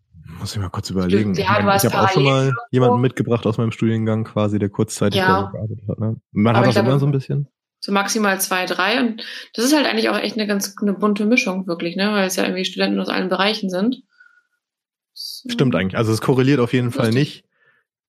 Muss 0.43 0.53
ich 0.53 0.62
mal 0.62 0.67
kurz 0.67 0.89
überlegen. 0.89 1.33
Ja, 1.35 1.57
ich 1.57 1.63
mein, 1.63 1.77
ich 1.77 1.85
habe 1.85 2.01
auch 2.01 2.09
schon 2.09 2.23
mal 2.25 2.51
jemanden 2.69 3.00
mitgebracht 3.00 3.45
aus 3.47 3.57
meinem 3.57 3.71
Studiengang 3.71 4.25
quasi, 4.25 4.59
der 4.59 4.67
kurzzeitig 4.67 5.17
Ja. 5.21 5.43
gearbeitet 5.50 5.79
hat. 5.88 6.00
Ne? 6.00 6.17
Man 6.33 6.53
Aber 6.57 6.67
hat 6.67 6.75
das 6.75 6.83
immer 6.83 7.00
so 7.00 7.05
ein 7.05 7.13
bisschen. 7.13 7.47
so 7.79 7.93
maximal 7.93 8.41
zwei, 8.41 8.65
drei. 8.65 9.00
Und 9.00 9.23
das 9.53 9.63
ist 9.63 9.73
halt 9.73 9.85
eigentlich 9.88 10.09
auch 10.09 10.17
echt 10.17 10.35
eine 10.38 10.45
ganz 10.45 10.75
eine 10.81 10.91
bunte 10.91 11.25
Mischung, 11.25 11.65
wirklich, 11.65 11.95
ne? 11.95 12.12
Weil 12.12 12.27
es 12.27 12.35
ja 12.35 12.43
irgendwie 12.43 12.65
Studenten 12.65 13.00
aus 13.00 13.07
allen 13.07 13.29
Bereichen 13.29 13.69
sind. 13.69 14.03
So. 15.13 15.50
Stimmt 15.50 15.75
eigentlich. 15.75 15.95
Also 15.97 16.12
es 16.12 16.19
korreliert 16.19 16.59
auf 16.59 16.73
jeden 16.73 16.91
Fall 16.91 17.05
Lustig. 17.05 17.19
nicht 17.43 17.45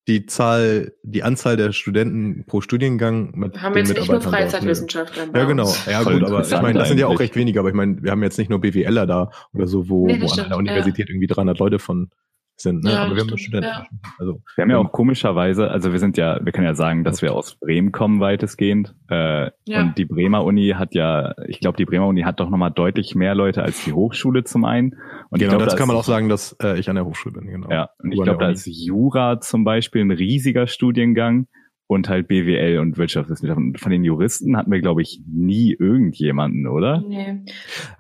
die 0.07 0.27
Zahl, 0.27 0.93
die 1.03 1.23
Anzahl 1.23 1.57
der 1.57 1.73
Studenten 1.73 2.45
pro 2.47 2.61
Studiengang 2.61 3.33
mit 3.35 3.55
Wir 3.55 3.63
haben 3.63 3.75
den 3.75 3.87
jetzt 3.87 3.97
nicht 3.97 4.09
nur 4.09 4.19
ne? 4.19 4.23
Freizeitwissenschaftler. 4.23 5.27
bei 5.27 5.39
Ja, 5.39 5.45
genau. 5.47 5.73
Ja, 5.87 6.01
Voll 6.01 6.21
gut, 6.21 6.29
aber 6.29 6.43
ich 6.43 6.51
meine, 6.51 6.79
das 6.79 6.89
sind 6.89 6.99
ja 6.99 7.07
auch 7.07 7.19
recht 7.19 7.37
wenige, 7.37 7.59
aber 7.61 7.71
ich 7.71 7.75
meine, 7.75 8.03
wir 8.03 8.11
haben 8.11 8.23
jetzt 8.23 8.39
nicht 8.39 8.51
nur 8.51 8.61
BWLer 8.61 9.07
da 9.07 9.31
oder 9.55 9.67
so, 9.67 9.89
wo, 9.89 10.07
Nee, 10.07 10.21
wo 10.21 10.31
an 10.31 10.49
der 10.49 10.59
Universität 10.59 11.09
irgendwie 11.09 11.27
300 11.27 11.59
Leute 11.59 11.79
von 11.79 12.11
sind, 12.57 12.85
ne? 12.85 12.93
Ja, 12.93 13.03
aber 13.05 13.11
wir 13.11 13.23
das 13.23 13.31
haben 13.31 13.39
stimmt, 13.39 13.65
Studenten. 13.65 14.01
Also, 14.19 14.43
Wir 14.57 14.63
haben 14.63 14.71
ja 14.71 14.79
auch 14.79 14.93
komischerweise, 14.93 15.71
also 15.71 15.93
wir 15.93 15.99
sind 15.99 16.17
ja, 16.17 16.39
wir 16.45 16.53
können 16.53 16.67
ja 16.67 16.75
sagen, 16.75 17.05
dass 17.05 17.23
wir 17.23 17.35
aus 17.35 17.57
Bremen 17.57 17.93
kommen 17.93 18.21
weitestgehend. 18.21 18.95
Äh, 19.09 19.51
Ja. 19.67 19.81
Und 19.81 19.99
die 19.99 20.05
Bremer 20.05 20.45
Uni 20.45 20.75
hat 20.77 20.95
ja, 20.95 21.35
ich 21.47 21.61
glaube, 21.61 21.77
die 21.77 21.85
Bremer 21.85 22.07
Uni 22.07 22.23
hat 22.23 22.41
doch 22.41 22.51
nochmal 22.51 22.71
deutlich 22.71 23.15
mehr 23.15 23.35
Leute 23.35 23.63
als 23.63 23.85
die 23.85 23.93
Hochschule 23.93 24.45
zum 24.45 24.65
einen. 24.65 24.93
Und 25.31 25.41
ich 25.41 25.41
genau, 25.41 25.51
glaube, 25.53 25.65
dazu 25.65 25.77
da 25.77 25.79
kann 25.79 25.89
man 25.89 25.97
auch 25.97 26.05
sagen, 26.05 26.29
dass 26.29 26.57
äh, 26.63 26.79
ich 26.79 26.89
an 26.89 26.97
der 26.97 27.05
Hochschule 27.05 27.39
bin, 27.41 27.49
genau. 27.49 27.71
Ja, 27.71 27.91
und 27.99 28.13
ich 28.13 28.23
glaube, 28.23 28.45
da 28.45 28.51
ist 28.51 28.67
Jura 28.67 29.41
zum 29.41 29.65
Beispiel 29.65 30.03
ein 30.03 30.11
riesiger 30.11 30.67
Studiengang 30.67 31.47
und 31.87 32.09
halt 32.09 32.29
BWL 32.29 32.79
und 32.79 32.97
Wirtschaftswissenschaften. 32.97 33.69
Und 33.69 33.81
Von 33.81 33.93
den 33.93 34.05
Juristen 34.05 34.57
hatten 34.57 34.73
wir, 34.73 34.81
glaube 34.81 35.03
ich, 35.03 35.21
nie 35.27 35.77
irgendjemanden, 35.79 36.67
oder? 36.67 37.03
Nee. 37.07 37.45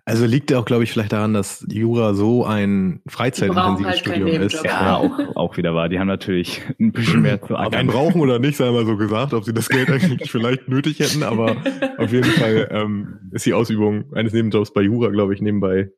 Also 0.04 0.24
liegt 0.24 0.50
ja 0.50 0.58
auch, 0.58 0.64
glaube 0.64 0.84
ich, 0.84 0.92
vielleicht 0.92 1.12
daran, 1.12 1.34
dass 1.34 1.66
Jura 1.70 2.14
so 2.14 2.44
ein 2.44 3.02
freizeitintensives 3.06 3.86
halt 3.86 3.98
Studium 3.98 4.28
ist. 4.28 4.64
Ja, 4.64 4.96
auch, 4.96 5.36
auch 5.36 5.56
wieder 5.56 5.74
wahr. 5.74 5.88
Die 5.88 5.98
haben 5.98 6.06
natürlich 6.06 6.62
ein 6.80 6.92
bisschen 6.92 7.22
mehr 7.22 7.42
zu 7.42 7.54
Ob 7.54 7.74
einen 7.74 7.88
brauchen 7.88 8.20
oder 8.20 8.38
nicht, 8.38 8.56
sei 8.56 8.70
mal 8.70 8.86
so 8.86 8.96
gesagt, 8.96 9.34
ob 9.34 9.44
sie 9.44 9.52
das 9.52 9.68
Geld 9.68 9.90
eigentlich 9.90 10.30
vielleicht 10.30 10.68
nötig 10.68 11.00
hätten, 11.00 11.22
aber 11.22 11.56
auf 11.98 12.12
jeden 12.12 12.30
Fall 12.30 12.68
ähm, 12.70 13.18
ist 13.32 13.44
die 13.44 13.52
Ausübung 13.52 14.12
eines 14.14 14.32
Nebenjobs 14.32 14.72
bei 14.72 14.82
Jura, 14.82 15.10
glaube 15.10 15.34
ich, 15.34 15.42
nebenbei 15.42 15.90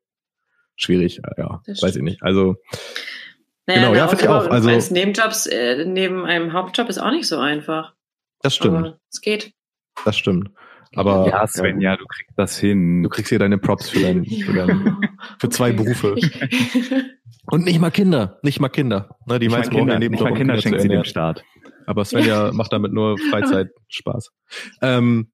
schwierig, 0.76 1.20
ja, 1.38 1.62
weiß 1.66 1.96
ich 1.96 2.02
nicht. 2.02 2.22
Also 2.22 2.56
naja, 3.66 3.80
genau, 3.80 3.94
ja, 3.94 4.08
finde 4.08 4.24
ich 4.24 4.30
auch. 4.30 4.46
Also 4.46 4.68
als 4.70 4.90
Nebenjobs 4.90 5.46
äh, 5.46 5.84
neben 5.84 6.24
einem 6.24 6.52
Hauptjob 6.52 6.88
ist 6.88 6.98
auch 6.98 7.10
nicht 7.10 7.26
so 7.26 7.38
einfach. 7.38 7.94
Das 8.42 8.54
stimmt. 8.54 8.76
Aber 8.76 8.98
es 9.12 9.20
geht. 9.20 9.52
Das 10.04 10.16
stimmt. 10.16 10.50
Aber 10.94 11.28
ja, 11.28 11.46
Sven, 11.46 11.80
ja, 11.80 11.96
du 11.96 12.04
kriegst 12.06 12.32
das 12.36 12.58
hin. 12.58 13.02
Du 13.02 13.08
kriegst 13.08 13.28
hier 13.28 13.38
deine 13.38 13.58
Props 13.58 13.90
für 13.90 14.00
dein, 14.00 14.24
für, 14.24 14.52
dein, 14.52 14.96
für 15.38 15.48
zwei 15.48 15.72
Berufe. 15.72 16.14
Und 17.50 17.64
nicht 17.64 17.80
mal 17.80 17.90
Kinder, 17.90 18.38
nicht 18.42 18.60
mal 18.60 18.68
Kinder. 18.68 19.16
Ne, 19.26 19.38
die 19.38 19.48
meisten 19.48 19.74
Kinder, 19.74 19.98
nicht 19.98 20.10
mal 20.10 20.18
Kinder, 20.18 20.36
Kinder 20.36 20.60
schenken 20.60 20.80
sie 20.80 20.88
dem 20.88 21.04
Staat. 21.04 21.44
Aber 21.86 22.04
Svenja 22.04 22.52
macht 22.52 22.72
damit 22.72 22.92
nur 22.92 23.18
Freizeitspaß. 23.18 24.32
Ähm, 24.82 25.30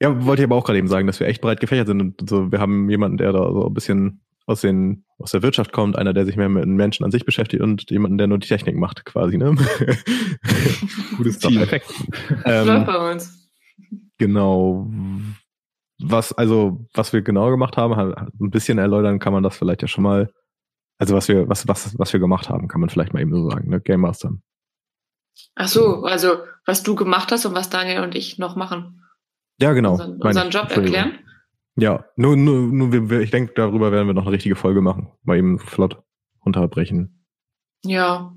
ja, 0.00 0.24
wollte 0.24 0.42
ich 0.42 0.46
aber 0.46 0.56
auch 0.56 0.64
gerade 0.64 0.78
eben 0.78 0.88
sagen, 0.88 1.06
dass 1.06 1.20
wir 1.20 1.26
echt 1.26 1.40
breit 1.40 1.60
gefächert 1.60 1.86
sind 1.86 2.00
und 2.00 2.28
so. 2.28 2.50
Wir 2.52 2.60
haben 2.60 2.90
jemanden, 2.90 3.16
der 3.16 3.32
da 3.32 3.38
so 3.52 3.66
ein 3.66 3.74
bisschen 3.74 4.20
aus 4.46 4.60
den 4.60 5.04
aus 5.18 5.30
der 5.30 5.42
Wirtschaft 5.42 5.72
kommt, 5.72 5.96
einer, 5.96 6.12
der 6.12 6.26
sich 6.26 6.36
mehr 6.36 6.48
mit 6.48 6.64
den 6.64 6.74
Menschen 6.74 7.04
an 7.04 7.10
sich 7.10 7.24
beschäftigt 7.24 7.62
und 7.62 7.90
jemanden, 7.90 8.18
der 8.18 8.26
nur 8.26 8.38
die 8.38 8.48
Technik 8.48 8.76
macht, 8.76 9.04
quasi, 9.04 9.38
ne? 9.38 9.54
Gutes 11.16 11.38
Team. 11.38 11.56
Perfekt. 11.56 11.86
Ähm, 12.44 12.84
bei 12.84 13.12
uns. 13.12 13.50
Genau. 14.18 14.90
Was, 16.00 16.32
also, 16.32 16.86
was 16.92 17.12
wir 17.12 17.22
genau 17.22 17.50
gemacht 17.50 17.76
haben, 17.76 17.94
ein 17.94 18.50
bisschen 18.50 18.78
erläutern 18.78 19.18
kann 19.18 19.32
man 19.32 19.42
das 19.42 19.56
vielleicht 19.56 19.82
ja 19.82 19.88
schon 19.88 20.04
mal. 20.04 20.30
Also, 20.98 21.14
was 21.14 21.28
wir, 21.28 21.48
was, 21.48 21.66
was, 21.66 21.98
was 21.98 22.12
wir 22.12 22.20
gemacht 22.20 22.48
haben, 22.48 22.68
kann 22.68 22.80
man 22.80 22.90
vielleicht 22.90 23.14
mal 23.14 23.20
eben 23.20 23.32
so 23.32 23.50
sagen, 23.50 23.70
ne? 23.70 23.80
Game 23.80 24.00
Master. 24.00 24.32
Ach 25.54 25.68
so, 25.68 26.04
also, 26.04 26.38
was 26.66 26.82
du 26.82 26.94
gemacht 26.94 27.32
hast 27.32 27.46
und 27.46 27.54
was 27.54 27.70
Daniel 27.70 28.02
und 28.02 28.14
ich 28.14 28.38
noch 28.38 28.56
machen. 28.56 29.00
Ja, 29.60 29.72
genau. 29.72 29.92
Unseren, 29.92 30.20
unseren 30.20 30.50
Job 30.50 30.70
erklären. 30.70 31.18
Ja, 31.76 32.04
nur, 32.16 32.36
nur, 32.36 32.60
nur 32.60 33.10
wir, 33.10 33.20
ich 33.20 33.30
denke, 33.30 33.52
darüber 33.54 33.90
werden 33.90 34.06
wir 34.06 34.14
noch 34.14 34.26
eine 34.26 34.32
richtige 34.32 34.56
Folge 34.56 34.80
machen. 34.80 35.10
Mal 35.22 35.38
eben 35.38 35.58
flott 35.58 36.02
unterbrechen. 36.40 37.26
Ja. 37.84 38.32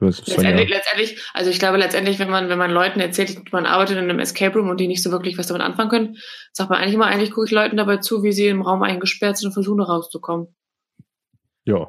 Letztendlich, 0.00 0.68
letztendlich, 0.68 1.20
also 1.34 1.50
ich 1.50 1.58
glaube 1.58 1.76
letztendlich, 1.76 2.20
wenn 2.20 2.30
man, 2.30 2.48
wenn 2.48 2.58
man 2.58 2.70
Leuten 2.70 3.00
erzählt, 3.00 3.52
man 3.52 3.66
arbeitet 3.66 3.96
in 3.96 4.04
einem 4.04 4.20
Escape 4.20 4.56
Room 4.56 4.68
und 4.68 4.78
die 4.78 4.86
nicht 4.86 5.02
so 5.02 5.10
wirklich 5.10 5.36
was 5.38 5.48
damit 5.48 5.62
anfangen 5.62 5.90
können, 5.90 6.16
sagt 6.52 6.70
man 6.70 6.78
eigentlich 6.78 6.94
immer, 6.94 7.06
eigentlich 7.06 7.32
gucke 7.32 7.46
ich 7.46 7.52
Leuten 7.52 7.76
dabei 7.76 7.96
zu, 7.96 8.22
wie 8.22 8.30
sie 8.30 8.46
im 8.46 8.62
Raum 8.62 8.82
eingesperrt 8.82 9.38
sind 9.38 9.48
und 9.48 9.54
versuchen 9.54 9.80
rauszukommen. 9.80 10.54
Ja. 11.64 11.88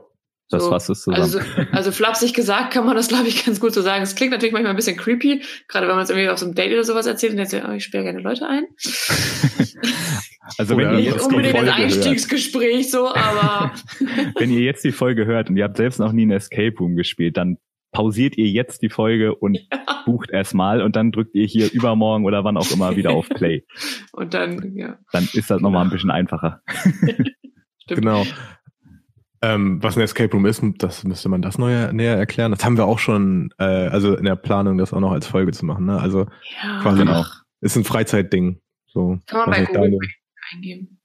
Das 0.49 0.63
so, 0.63 0.69
fasst 0.71 0.89
es 0.89 1.01
zusammen. 1.01 1.21
Also, 1.21 1.39
also 1.71 1.91
flapsig 1.91 2.33
gesagt 2.33 2.73
kann 2.73 2.83
man 2.85 2.95
das, 2.95 3.07
glaube 3.07 3.27
ich, 3.27 3.45
ganz 3.45 3.59
gut 3.59 3.71
so 3.71 3.81
sagen. 3.81 4.01
Es 4.01 4.15
klingt 4.15 4.31
natürlich 4.31 4.51
manchmal 4.51 4.71
ein 4.71 4.75
bisschen 4.75 4.97
creepy, 4.97 5.43
gerade 5.67 5.87
wenn 5.87 5.95
man 5.95 6.03
es 6.03 6.09
irgendwie 6.09 6.29
auf 6.29 6.39
so 6.39 6.45
einem 6.45 6.55
Date 6.55 6.73
oder 6.73 6.83
sowas 6.83 7.05
erzählt 7.05 7.33
und 7.33 7.39
jetzt, 7.39 7.53
oh, 7.53 7.71
ich 7.71 7.83
sperre 7.83 8.05
gerne 8.05 8.19
Leute 8.19 8.47
ein. 8.47 8.63
also 10.57 10.75
wenn 10.75 10.93
ihr 10.93 11.01
jetzt 11.01 11.27
unbedingt 11.27 11.55
ein 11.55 11.69
Einstiegsgespräch 11.69 12.91
hört. 12.91 12.91
so, 12.91 13.07
aber 13.13 13.73
wenn 14.39 14.51
ihr 14.51 14.61
jetzt 14.61 14.83
die 14.83 14.91
Folge 14.91 15.25
hört 15.25 15.51
und 15.51 15.57
ihr 15.57 15.65
habt 15.65 15.77
selbst 15.77 15.99
noch 15.99 16.13
nie 16.13 16.25
ein 16.25 16.31
Escape 16.31 16.75
Room 16.79 16.95
gespielt, 16.95 17.37
dann 17.37 17.57
pausiert 17.91 18.35
ihr 18.37 18.47
jetzt 18.47 18.81
die 18.81 18.89
Folge 18.89 19.35
und 19.35 19.55
ja. 19.71 20.03
bucht 20.05 20.31
erstmal 20.31 20.81
und 20.81 20.95
dann 20.95 21.11
drückt 21.11 21.35
ihr 21.35 21.45
hier 21.45 21.71
übermorgen 21.71 22.25
oder 22.25 22.43
wann 22.43 22.57
auch 22.57 22.71
immer 22.71 22.95
wieder 22.95 23.11
auf 23.11 23.29
Play. 23.29 23.65
Und 24.13 24.33
dann, 24.33 24.75
ja. 24.75 24.97
Dann 25.11 25.27
ist 25.33 25.51
das 25.51 25.61
nochmal 25.61 25.85
ein 25.85 25.91
bisschen 25.91 26.11
einfacher. 26.11 26.61
genau. 27.87 28.25
Ähm, 29.41 29.81
was 29.81 29.95
ein 29.95 30.01
Escape 30.01 30.31
Room 30.33 30.45
ist, 30.45 30.61
das 30.79 31.05
müsste 31.05 31.29
man 31.29 31.41
das 31.41 31.57
neu, 31.57 31.93
näher 31.93 32.17
erklären. 32.17 32.51
Das 32.51 32.65
haben 32.65 32.77
wir 32.77 32.85
auch 32.85 32.99
schon, 32.99 33.53
äh, 33.57 33.63
also 33.63 34.15
in 34.15 34.25
der 34.25 34.35
Planung, 34.35 34.77
das 34.77 34.93
auch 34.93 34.99
noch 34.99 35.11
als 35.11 35.27
Folge 35.27 35.53
zu 35.53 35.65
machen. 35.65 35.85
Ne? 35.85 35.99
Also 35.99 36.27
ja. 36.61 36.81
quasi 36.81 36.99
genau. 36.99 37.23
ist 37.61 37.77
ein 37.77 37.85
Freizeitding. 37.85 38.59
So, 38.87 39.19
Kann 39.27 39.49
man 39.49 39.65
bei 39.65 39.65
Google 39.65 39.99
eingeben. 40.51 40.99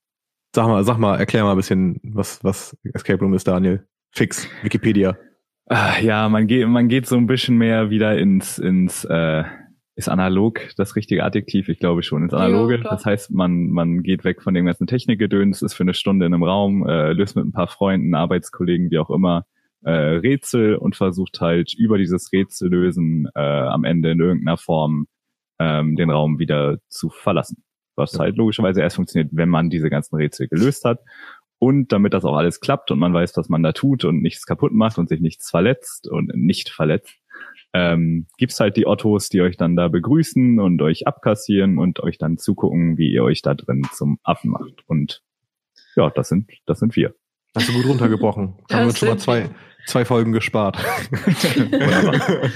Sag 0.54 0.66
mal, 0.66 0.84
sag 0.84 0.98
mal, 0.98 1.16
erklär 1.18 1.44
mal 1.44 1.52
ein 1.52 1.56
bisschen, 1.56 2.00
was, 2.02 2.42
was 2.42 2.76
Escape 2.92 3.20
Room 3.20 3.34
ist, 3.34 3.46
Daniel. 3.46 3.86
Fix, 4.10 4.48
Wikipedia. 4.62 5.16
Ah, 5.66 5.98
ja, 6.00 6.28
man 6.28 6.46
geht, 6.46 6.68
man 6.68 6.88
geht 6.88 7.06
so 7.06 7.16
ein 7.16 7.26
bisschen 7.26 7.56
mehr 7.56 7.90
wieder 7.90 8.18
ins, 8.18 8.58
ins 8.58 9.04
äh, 9.04 9.44
ist 9.96 10.08
analog 10.08 10.60
das 10.76 10.96
richtige 10.96 11.24
Adjektiv? 11.24 11.68
Ich 11.68 11.78
glaube 11.78 12.02
schon. 12.02 12.24
Ins 12.24 12.34
Analoge. 12.34 12.78
Ja, 12.78 12.90
das 12.90 13.04
heißt, 13.04 13.30
man, 13.30 13.70
man 13.70 14.02
geht 14.02 14.24
weg 14.24 14.42
von 14.42 14.54
dem 14.54 14.66
ganzen 14.66 14.86
Technikgedöns, 14.86 15.62
ist 15.62 15.74
für 15.74 15.84
eine 15.84 15.94
Stunde 15.94 16.26
in 16.26 16.34
einem 16.34 16.42
Raum, 16.42 16.86
äh, 16.86 17.12
löst 17.12 17.36
mit 17.36 17.44
ein 17.44 17.52
paar 17.52 17.68
Freunden, 17.68 18.14
Arbeitskollegen, 18.14 18.90
wie 18.90 18.98
auch 18.98 19.10
immer, 19.10 19.46
äh, 19.82 19.90
Rätsel 19.90 20.76
und 20.76 20.96
versucht 20.96 21.40
halt 21.40 21.74
über 21.74 21.98
dieses 21.98 22.32
Rätsel 22.32 22.70
lösen 22.70 23.28
äh, 23.34 23.40
am 23.40 23.84
Ende 23.84 24.10
in 24.10 24.20
irgendeiner 24.20 24.56
Form 24.56 25.06
ähm, 25.60 25.94
den 25.94 26.10
Raum 26.10 26.38
wieder 26.38 26.78
zu 26.88 27.10
verlassen. 27.10 27.62
Was 27.96 28.18
halt 28.18 28.36
logischerweise 28.36 28.80
erst 28.80 28.96
funktioniert, 28.96 29.30
wenn 29.32 29.48
man 29.48 29.70
diese 29.70 29.90
ganzen 29.90 30.16
Rätsel 30.16 30.48
gelöst 30.48 30.84
hat. 30.84 31.00
Und 31.60 31.92
damit 31.92 32.12
das 32.12 32.24
auch 32.24 32.36
alles 32.36 32.60
klappt 32.60 32.90
und 32.90 32.98
man 32.98 33.14
weiß, 33.14 33.36
was 33.36 33.48
man 33.48 33.62
da 33.62 33.72
tut 33.72 34.04
und 34.04 34.20
nichts 34.20 34.44
kaputt 34.44 34.72
macht 34.72 34.98
und 34.98 35.08
sich 35.08 35.20
nichts 35.20 35.48
verletzt 35.48 36.08
und 36.08 36.34
nicht 36.34 36.68
verletzt, 36.68 37.14
ähm, 37.74 38.28
gibt's 38.38 38.60
halt 38.60 38.76
die 38.76 38.86
Ottos, 38.86 39.28
die 39.28 39.42
euch 39.42 39.56
dann 39.56 39.74
da 39.74 39.88
begrüßen 39.88 40.60
und 40.60 40.80
euch 40.80 41.08
abkassieren 41.08 41.78
und 41.78 42.00
euch 42.00 42.18
dann 42.18 42.38
zugucken, 42.38 42.96
wie 42.96 43.12
ihr 43.12 43.24
euch 43.24 43.42
da 43.42 43.54
drin 43.54 43.82
zum 43.92 44.18
Affen 44.22 44.52
macht. 44.52 44.84
Und 44.86 45.22
ja, 45.96 46.08
das 46.10 46.28
sind, 46.28 46.50
das 46.66 46.78
sind 46.78 46.94
wir. 46.94 47.14
Hast 47.56 47.68
du 47.68 47.72
gut 47.72 47.86
runtergebrochen. 47.86 48.54
Haben 48.70 48.80
wir 48.80 48.86
uns 48.86 48.98
schon 48.98 49.08
mal 49.08 49.18
zwei, 49.18 49.50
zwei 49.86 50.04
Folgen 50.04 50.30
gespart. 50.30 50.78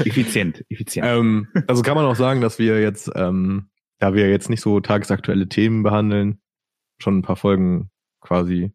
effizient, 0.05 0.65
effizient. 0.69 1.07
Ähm, 1.07 1.49
also 1.67 1.83
kann 1.83 1.97
man 1.97 2.07
auch 2.07 2.17
sagen, 2.17 2.41
dass 2.41 2.61
wir 2.61 2.81
jetzt, 2.81 3.11
ähm, 3.17 3.71
da 3.99 4.15
wir 4.15 4.31
jetzt 4.31 4.49
nicht 4.51 4.61
so 4.61 4.79
tagesaktuelle 4.79 5.49
Themen 5.49 5.83
behandeln, 5.83 6.41
schon 6.99 7.19
ein 7.19 7.23
paar 7.23 7.37
Folgen 7.37 7.91
quasi 8.21 8.73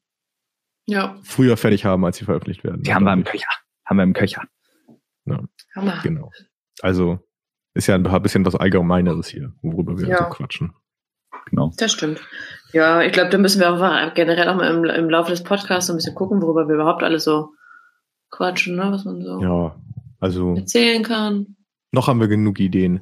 ja. 0.88 1.16
früher 1.24 1.56
fertig 1.56 1.86
haben, 1.86 2.04
als 2.04 2.18
sie 2.18 2.26
veröffentlicht 2.26 2.66
werden. 2.66 2.84
Die 2.84 2.94
haben 2.94 3.06
wir 3.06 3.14
im 3.14 3.24
Köcher. 3.24 3.48
Haben 3.86 3.98
wir 3.98 4.04
im 4.04 4.14
Köcher. 4.14 4.44
Ja. 5.26 5.40
Hammer. 5.76 6.00
Genau. 6.04 6.32
Also 6.82 7.20
ist 7.74 7.88
ja 7.88 7.96
ein 7.96 8.22
bisschen 8.22 8.46
was 8.46 8.56
Allgemeineres 8.56 9.28
hier, 9.28 9.54
worüber 9.62 9.98
wir 9.98 10.08
ja. 10.08 10.18
so 10.18 10.24
quatschen. 10.30 10.74
Genau. 11.50 11.72
Das 11.78 11.92
stimmt. 11.92 12.22
Ja, 12.72 13.02
ich 13.02 13.12
glaube, 13.12 13.30
da 13.30 13.38
müssen 13.38 13.60
wir 13.60 13.72
auch 13.72 14.14
generell 14.14 14.48
auch 14.48 14.56
mal 14.56 14.72
im, 14.72 14.84
im 14.86 15.10
Laufe 15.10 15.32
des 15.32 15.44
Podcasts 15.44 15.88
so 15.88 15.94
ein 15.94 15.98
bisschen 15.98 16.16
gucken, 16.16 16.42
worüber 16.42 16.68
wir 16.68 16.76
überhaupt 16.76 17.04
alles 17.04 17.24
so 17.24 17.50
quatschen, 18.32 18.76
ne? 18.76 18.92
was 18.92 19.06
man 19.06 19.22
so 19.22 19.42
ja, 19.42 19.76
also 20.20 20.56
erzählen 20.56 21.04
kann. 21.04 21.56
Noch 21.92 22.08
haben 22.08 22.20
wir 22.20 22.28
genug 22.28 22.60
Ideen. 22.60 23.02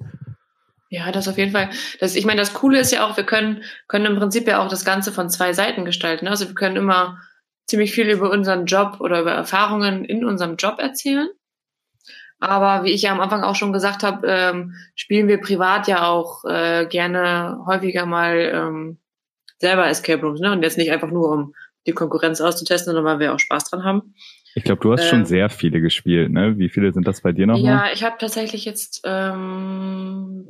Ja, 0.89 1.11
das 1.13 1.29
auf 1.29 1.37
jeden 1.37 1.53
Fall. 1.53 1.69
Das, 2.01 2.15
ich 2.15 2.25
meine, 2.25 2.41
das 2.41 2.53
Coole 2.53 2.79
ist 2.79 2.91
ja 2.91 3.07
auch, 3.07 3.15
wir 3.15 3.23
können, 3.23 3.63
können 3.87 4.05
im 4.05 4.17
Prinzip 4.17 4.45
ja 4.47 4.61
auch 4.61 4.67
das 4.67 4.83
Ganze 4.83 5.13
von 5.13 5.29
zwei 5.29 5.53
Seiten 5.53 5.85
gestalten. 5.85 6.27
Also 6.27 6.49
wir 6.49 6.55
können 6.55 6.75
immer 6.75 7.17
ziemlich 7.65 7.93
viel 7.93 8.09
über 8.09 8.29
unseren 8.29 8.65
Job 8.65 8.97
oder 8.99 9.21
über 9.21 9.31
Erfahrungen 9.31 10.03
in 10.03 10.25
unserem 10.25 10.57
Job 10.57 10.79
erzählen. 10.79 11.29
Aber 12.41 12.83
wie 12.83 12.91
ich 12.91 13.03
ja 13.03 13.11
am 13.11 13.21
Anfang 13.21 13.43
auch 13.43 13.55
schon 13.55 13.71
gesagt 13.71 14.01
habe, 14.01 14.27
ähm, 14.27 14.73
spielen 14.95 15.27
wir 15.27 15.39
privat 15.39 15.87
ja 15.87 16.07
auch 16.07 16.43
äh, 16.43 16.87
gerne 16.87 17.59
häufiger 17.67 18.07
mal 18.07 18.51
ähm, 18.53 18.97
selber 19.59 19.87
Escape 19.87 20.21
Rooms, 20.21 20.39
ne? 20.39 20.51
Und 20.51 20.63
jetzt 20.63 20.77
nicht 20.77 20.91
einfach 20.91 21.11
nur, 21.11 21.31
um 21.31 21.53
die 21.85 21.91
Konkurrenz 21.93 22.41
auszutesten, 22.41 22.93
sondern 22.93 23.05
weil 23.05 23.19
wir 23.19 23.33
auch 23.33 23.39
Spaß 23.39 23.65
dran 23.65 23.83
haben. 23.83 24.15
Ich 24.55 24.63
glaube, 24.63 24.81
du 24.81 24.91
hast 24.91 25.03
ähm, 25.03 25.09
schon 25.09 25.25
sehr 25.25 25.49
viele 25.49 25.81
gespielt, 25.81 26.31
ne? 26.31 26.57
Wie 26.57 26.69
viele 26.69 26.91
sind 26.91 27.07
das 27.07 27.21
bei 27.21 27.31
dir 27.31 27.45
nochmal? 27.45 27.63
Ja, 27.63 27.93
ich 27.93 28.03
habe 28.03 28.17
tatsächlich 28.19 28.65
jetzt 28.65 29.01
ähm, 29.05 30.49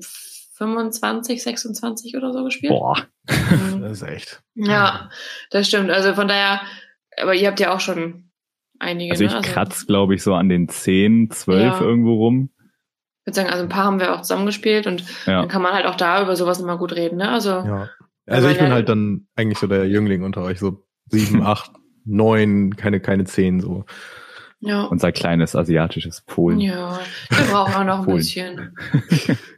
25, 0.58 1.44
26 1.44 2.16
oder 2.16 2.32
so 2.32 2.46
gespielt. 2.46 2.72
Boah, 2.72 3.06
mhm. 3.30 3.82
das 3.82 4.02
ist 4.02 4.08
echt. 4.08 4.42
Ja, 4.56 5.10
das 5.50 5.68
stimmt. 5.68 5.92
Also 5.92 6.14
von 6.14 6.30
daher, 6.30 6.62
aber 7.18 7.36
ihr 7.36 7.50
habt 7.50 7.60
ja 7.60 7.76
auch 7.76 7.82
schon 7.82 8.31
einige. 8.82 9.12
Also 9.12 9.24
ich 9.24 9.32
ne? 9.32 9.38
also, 9.38 9.52
kratz, 9.52 9.88
glaube 9.88 10.16
ich, 10.16 10.24
so 10.24 10.34
an 10.34 10.50
den 10.50 10.68
10, 10.68 11.32
12 11.32 11.62
ja. 11.62 11.80
irgendwo 11.82 12.16
rum. 12.16 12.50
Ich 13.22 13.28
würde 13.28 13.36
sagen, 13.36 13.50
also 13.50 13.64
ein 13.64 13.70
paar 13.70 13.86
haben 13.86 14.00
wir 14.00 14.14
auch 14.14 14.22
zusammengespielt 14.22 14.88
und 14.88 15.04
ja. 15.26 15.42
dann 15.42 15.48
kann 15.48 15.62
man 15.62 15.74
halt 15.74 15.86
auch 15.86 15.96
da 15.96 16.24
über 16.24 16.36
sowas 16.36 16.60
immer 16.60 16.78
gut 16.78 16.94
reden, 16.94 17.18
ne? 17.18 17.30
Also, 17.30 17.50
ja. 17.50 17.90
also 18.26 18.50
ich 18.50 18.58
bin 18.58 18.72
halt 18.72 18.90
dann 18.90 19.28
eigentlich 19.36 19.60
so 19.60 19.68
der 19.68 19.88
Jüngling 19.88 20.24
unter 20.24 20.42
euch, 20.42 20.60
so 20.60 20.84
sieben, 21.06 21.42
acht, 21.46 21.72
neun, 22.04 22.76
keine, 22.76 23.00
keine 23.00 23.26
zehn 23.26 23.60
so. 23.60 23.86
Ja. 24.60 24.84
Unser 24.84 25.12
kleines 25.12 25.56
asiatisches 25.56 26.22
Polen. 26.22 26.60
Ja, 26.60 27.00
wir 27.30 27.46
brauchen 27.46 27.74
auch 27.74 27.84
noch 27.84 28.08
ein 28.08 28.16
bisschen. 28.16 28.76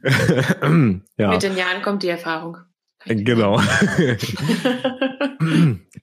ja. 1.18 1.30
Mit 1.30 1.44
den 1.44 1.58
Jahren 1.58 1.82
kommt 1.82 2.04
die 2.04 2.08
Erfahrung. 2.08 2.58
Genau. 3.06 3.58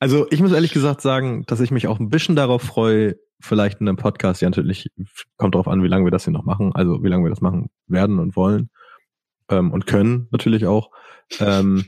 also 0.00 0.26
ich 0.30 0.40
muss 0.40 0.52
ehrlich 0.52 0.72
gesagt 0.72 1.00
sagen, 1.00 1.44
dass 1.46 1.60
ich 1.60 1.70
mich 1.70 1.86
auch 1.86 1.98
ein 1.98 2.10
bisschen 2.10 2.36
darauf 2.36 2.62
freue, 2.62 3.16
vielleicht 3.40 3.80
in 3.80 3.88
einem 3.88 3.96
Podcast, 3.96 4.42
ja 4.42 4.48
natürlich, 4.48 4.90
kommt 5.36 5.54
darauf 5.54 5.68
an, 5.68 5.82
wie 5.82 5.88
lange 5.88 6.04
wir 6.04 6.10
das 6.10 6.24
hier 6.24 6.32
noch 6.32 6.44
machen, 6.44 6.72
also 6.74 7.02
wie 7.02 7.08
lange 7.08 7.24
wir 7.24 7.30
das 7.30 7.40
machen 7.40 7.70
werden 7.86 8.18
und 8.18 8.36
wollen 8.36 8.70
ähm, 9.48 9.72
und 9.72 9.86
können 9.86 10.28
natürlich 10.30 10.66
auch. 10.66 10.90
Ähm, 11.38 11.86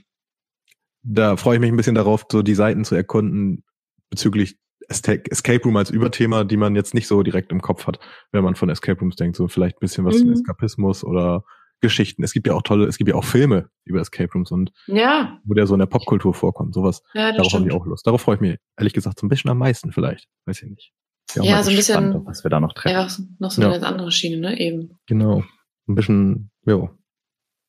da 1.03 1.37
freue 1.37 1.57
ich 1.57 1.61
mich 1.61 1.70
ein 1.70 1.77
bisschen 1.77 1.94
darauf, 1.94 2.25
so 2.31 2.42
die 2.42 2.55
Seiten 2.55 2.85
zu 2.85 2.94
erkunden 2.94 3.64
bezüglich 4.11 4.57
Escape 4.88 5.62
Room 5.64 5.77
als 5.77 5.90
Überthema, 5.90 6.44
die 6.44 6.57
man 6.57 6.77
jetzt 6.77 6.92
nicht 6.92 7.07
so 7.07 7.22
direkt 7.22 7.51
im 7.51 7.62
Kopf 7.62 7.87
hat, 7.87 7.98
wenn 8.31 8.44
man 8.44 8.57
von 8.57 8.68
Escape 8.68 9.01
Rooms 9.01 9.16
denkt. 9.16 9.37
So 9.37 9.48
vielleicht 9.48 9.77
ein 9.77 9.81
bisschen 9.81 10.05
was 10.05 10.16
mhm. 10.16 10.20
zum 10.20 10.33
Eskapismus 10.33 11.05
oder 11.05 11.44
Geschichten. 11.83 12.23
Es 12.23 12.33
gibt 12.33 12.47
ja 12.47 12.55
auch 12.55 12.62
tolle, 12.62 12.87
es 12.87 12.97
gibt 12.97 13.09
ja 13.11 13.14
auch 13.16 13.25
Filme 13.25 13.68
über 13.85 14.01
Escape 14.01 14.33
Rooms 14.33 14.51
und 14.51 14.73
ja. 14.87 15.38
wo 15.45 15.53
der 15.53 15.66
so 15.66 15.75
in 15.75 15.81
der 15.81 15.87
Popkultur 15.87 16.33
vorkommt. 16.33 16.73
Sowas. 16.75 17.03
Ja, 17.12 17.29
das 17.29 17.37
Darauf 17.38 17.53
habe 17.55 17.66
ich 17.66 17.73
auch 17.75 17.85
Lust. 17.85 18.07
Darauf 18.07 18.23
freue 18.23 18.37
ich 18.37 18.40
mich 18.40 18.59
ehrlich 18.79 18.92
gesagt 18.95 19.18
so 19.18 19.27
ein 19.27 19.29
bisschen 19.29 19.51
am 19.51 19.59
meisten 19.59 19.92
vielleicht. 19.92 20.29
Weiß 20.47 20.62
ich 20.62 20.71
nicht. 20.71 20.92
Ja, 21.35 21.42
mal 21.57 21.64
so 21.64 21.71
ein 21.71 21.77
bisschen- 21.77 22.25
was 22.27 22.45
wir 22.45 22.51
da 22.51 22.61
noch 22.61 22.73
treffen. 22.73 23.09
So- 23.09 23.23
noch 23.38 23.51
so 23.51 23.61
Ja. 23.62 23.68
eine 23.68 23.79
ganz 23.81 23.85
andere 23.92 24.11
Schiene, 24.12 24.37
ne? 24.38 24.59
Eben. 24.59 24.99
Genau. 25.07 25.45
Ein 25.88 25.95
bisschen, 25.95 26.51
ja. 26.66 26.88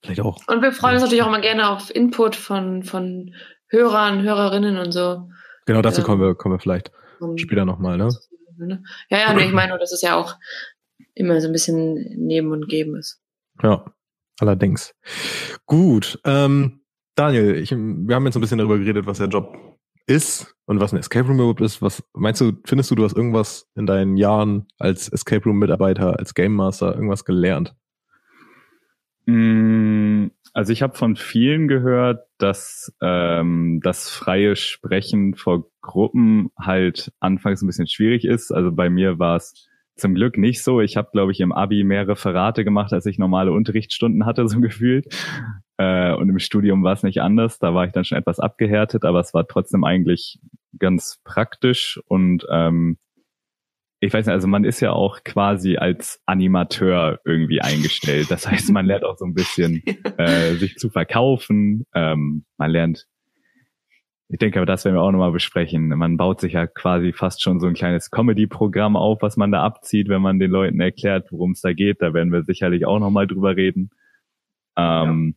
Vielleicht 0.03 0.21
auch. 0.21 0.39
Und 0.47 0.61
wir 0.61 0.71
freuen 0.73 0.93
uns 0.95 1.03
natürlich 1.03 1.23
auch 1.23 1.27
immer 1.27 1.41
gerne 1.41 1.69
auf 1.69 1.93
Input 1.93 2.35
von, 2.35 2.83
von 2.83 3.33
Hörern, 3.67 4.21
Hörerinnen 4.21 4.77
und 4.77 4.91
so. 4.91 5.29
Genau, 5.65 5.81
dazu 5.81 6.01
Ja. 6.01 6.05
kommen 6.05 6.21
wir, 6.21 6.35
kommen 6.35 6.55
wir 6.55 6.59
vielleicht 6.59 6.91
später 7.37 7.65
nochmal, 7.65 7.97
ne? 7.97 8.09
Ja, 9.09 9.17
ja, 9.17 9.33
nee, 9.33 9.45
ich 9.45 9.51
meine, 9.53 9.69
nur, 9.69 9.79
dass 9.79 9.93
es 9.93 10.01
ja 10.01 10.15
auch 10.15 10.35
immer 11.15 11.39
so 11.41 11.47
ein 11.47 11.53
bisschen 11.53 11.93
Nehmen 12.17 12.51
und 12.51 12.67
Geben 12.69 12.95
ist. 12.97 13.19
Ja, 13.63 13.85
allerdings. 14.39 14.93
Gut, 15.65 16.19
ähm, 16.25 16.81
Daniel, 17.15 17.55
ich, 17.55 17.71
wir 17.71 18.15
haben 18.15 18.25
jetzt 18.25 18.35
ein 18.35 18.41
bisschen 18.41 18.57
darüber 18.57 18.77
geredet, 18.77 19.05
was 19.05 19.19
der 19.19 19.27
Job 19.27 19.57
ist 20.05 20.55
und 20.65 20.79
was 20.79 20.93
ein 20.93 20.99
Escape 20.99 21.27
Room 21.27 21.37
überhaupt 21.37 21.61
ist. 21.61 21.81
Was 21.81 22.03
meinst 22.13 22.41
du, 22.41 22.53
findest 22.65 22.91
du, 22.91 22.95
du 22.95 23.03
hast 23.03 23.15
irgendwas 23.15 23.69
in 23.75 23.85
deinen 23.85 24.17
Jahren 24.17 24.67
als 24.77 25.09
Escape 25.09 25.45
Room 25.45 25.59
Mitarbeiter, 25.59 26.19
als 26.19 26.33
Game 26.33 26.53
Master 26.53 26.93
irgendwas 26.93 27.23
gelernt? 27.25 27.75
Mm, 29.25 30.27
Also 30.53 30.73
ich 30.73 30.81
habe 30.81 30.97
von 30.97 31.15
vielen 31.15 31.67
gehört, 31.67 32.25
dass 32.37 32.93
ähm, 33.01 33.79
das 33.83 34.09
freie 34.09 34.55
Sprechen 34.55 35.35
vor 35.35 35.67
Gruppen 35.81 36.51
halt 36.59 37.11
anfangs 37.19 37.61
ein 37.61 37.67
bisschen 37.67 37.87
schwierig 37.87 38.25
ist. 38.25 38.51
Also 38.51 38.71
bei 38.71 38.89
mir 38.89 39.19
war 39.19 39.37
es 39.37 39.67
zum 39.95 40.15
Glück 40.15 40.37
nicht 40.37 40.63
so. 40.63 40.81
Ich 40.81 40.97
habe, 40.97 41.09
glaube 41.11 41.31
ich, 41.31 41.39
im 41.39 41.51
Abi 41.51 41.83
mehr 41.83 42.07
Referate 42.07 42.63
gemacht, 42.63 42.93
als 42.93 43.05
ich 43.05 43.17
normale 43.17 43.51
Unterrichtsstunden 43.51 44.25
hatte, 44.25 44.47
so 44.47 44.59
gefühlt. 44.61 45.07
Äh, 45.77 46.13
und 46.13 46.29
im 46.29 46.39
Studium 46.39 46.83
war 46.83 46.93
es 46.93 47.03
nicht 47.03 47.21
anders. 47.21 47.59
Da 47.59 47.73
war 47.73 47.85
ich 47.85 47.91
dann 47.91 48.05
schon 48.05 48.17
etwas 48.17 48.39
abgehärtet, 48.39 49.05
aber 49.05 49.19
es 49.19 49.33
war 49.33 49.47
trotzdem 49.47 49.83
eigentlich 49.83 50.39
ganz 50.79 51.19
praktisch 51.23 51.99
und 52.07 52.45
ähm, 52.49 52.97
ich 54.03 54.13
weiß 54.13 54.25
nicht, 54.25 54.33
also 54.33 54.49
man 54.49 54.65
ist 54.65 54.81
ja 54.81 54.91
auch 54.91 55.23
quasi 55.23 55.77
als 55.77 56.19
Animateur 56.25 57.21
irgendwie 57.23 57.61
eingestellt. 57.61 58.29
Das 58.31 58.45
heißt, 58.45 58.69
man 58.71 58.85
lernt 58.85 59.05
auch 59.05 59.17
so 59.17 59.23
ein 59.23 59.33
bisschen 59.33 59.81
äh, 60.17 60.55
sich 60.55 60.75
zu 60.75 60.89
verkaufen. 60.89 61.85
Ähm, 61.95 62.43
man 62.57 62.69
lernt, 62.69 63.07
ich 64.33 64.39
denke, 64.39 64.59
aber 64.59 64.65
das 64.65 64.83
werden 64.83 64.95
wir 64.95 65.01
auch 65.01 65.11
nochmal 65.11 65.31
besprechen. 65.31 65.87
Man 65.89 66.17
baut 66.17 66.41
sich 66.41 66.53
ja 66.53 66.67
quasi 66.67 67.13
fast 67.13 67.41
schon 67.41 67.59
so 67.59 67.67
ein 67.67 67.75
kleines 67.75 68.09
Comedy-Programm 68.11 68.95
auf, 68.95 69.21
was 69.21 69.37
man 69.37 69.51
da 69.51 69.63
abzieht, 69.63 70.09
wenn 70.09 70.21
man 70.21 70.39
den 70.39 70.51
Leuten 70.51 70.79
erklärt, 70.79 71.31
worum 71.31 71.51
es 71.51 71.61
da 71.61 71.73
geht. 71.73 72.01
Da 72.01 72.13
werden 72.13 72.31
wir 72.31 72.43
sicherlich 72.43 72.85
auch 72.85 72.99
nochmal 72.99 73.27
drüber 73.27 73.55
reden. 73.55 73.91
Ähm, 74.75 75.35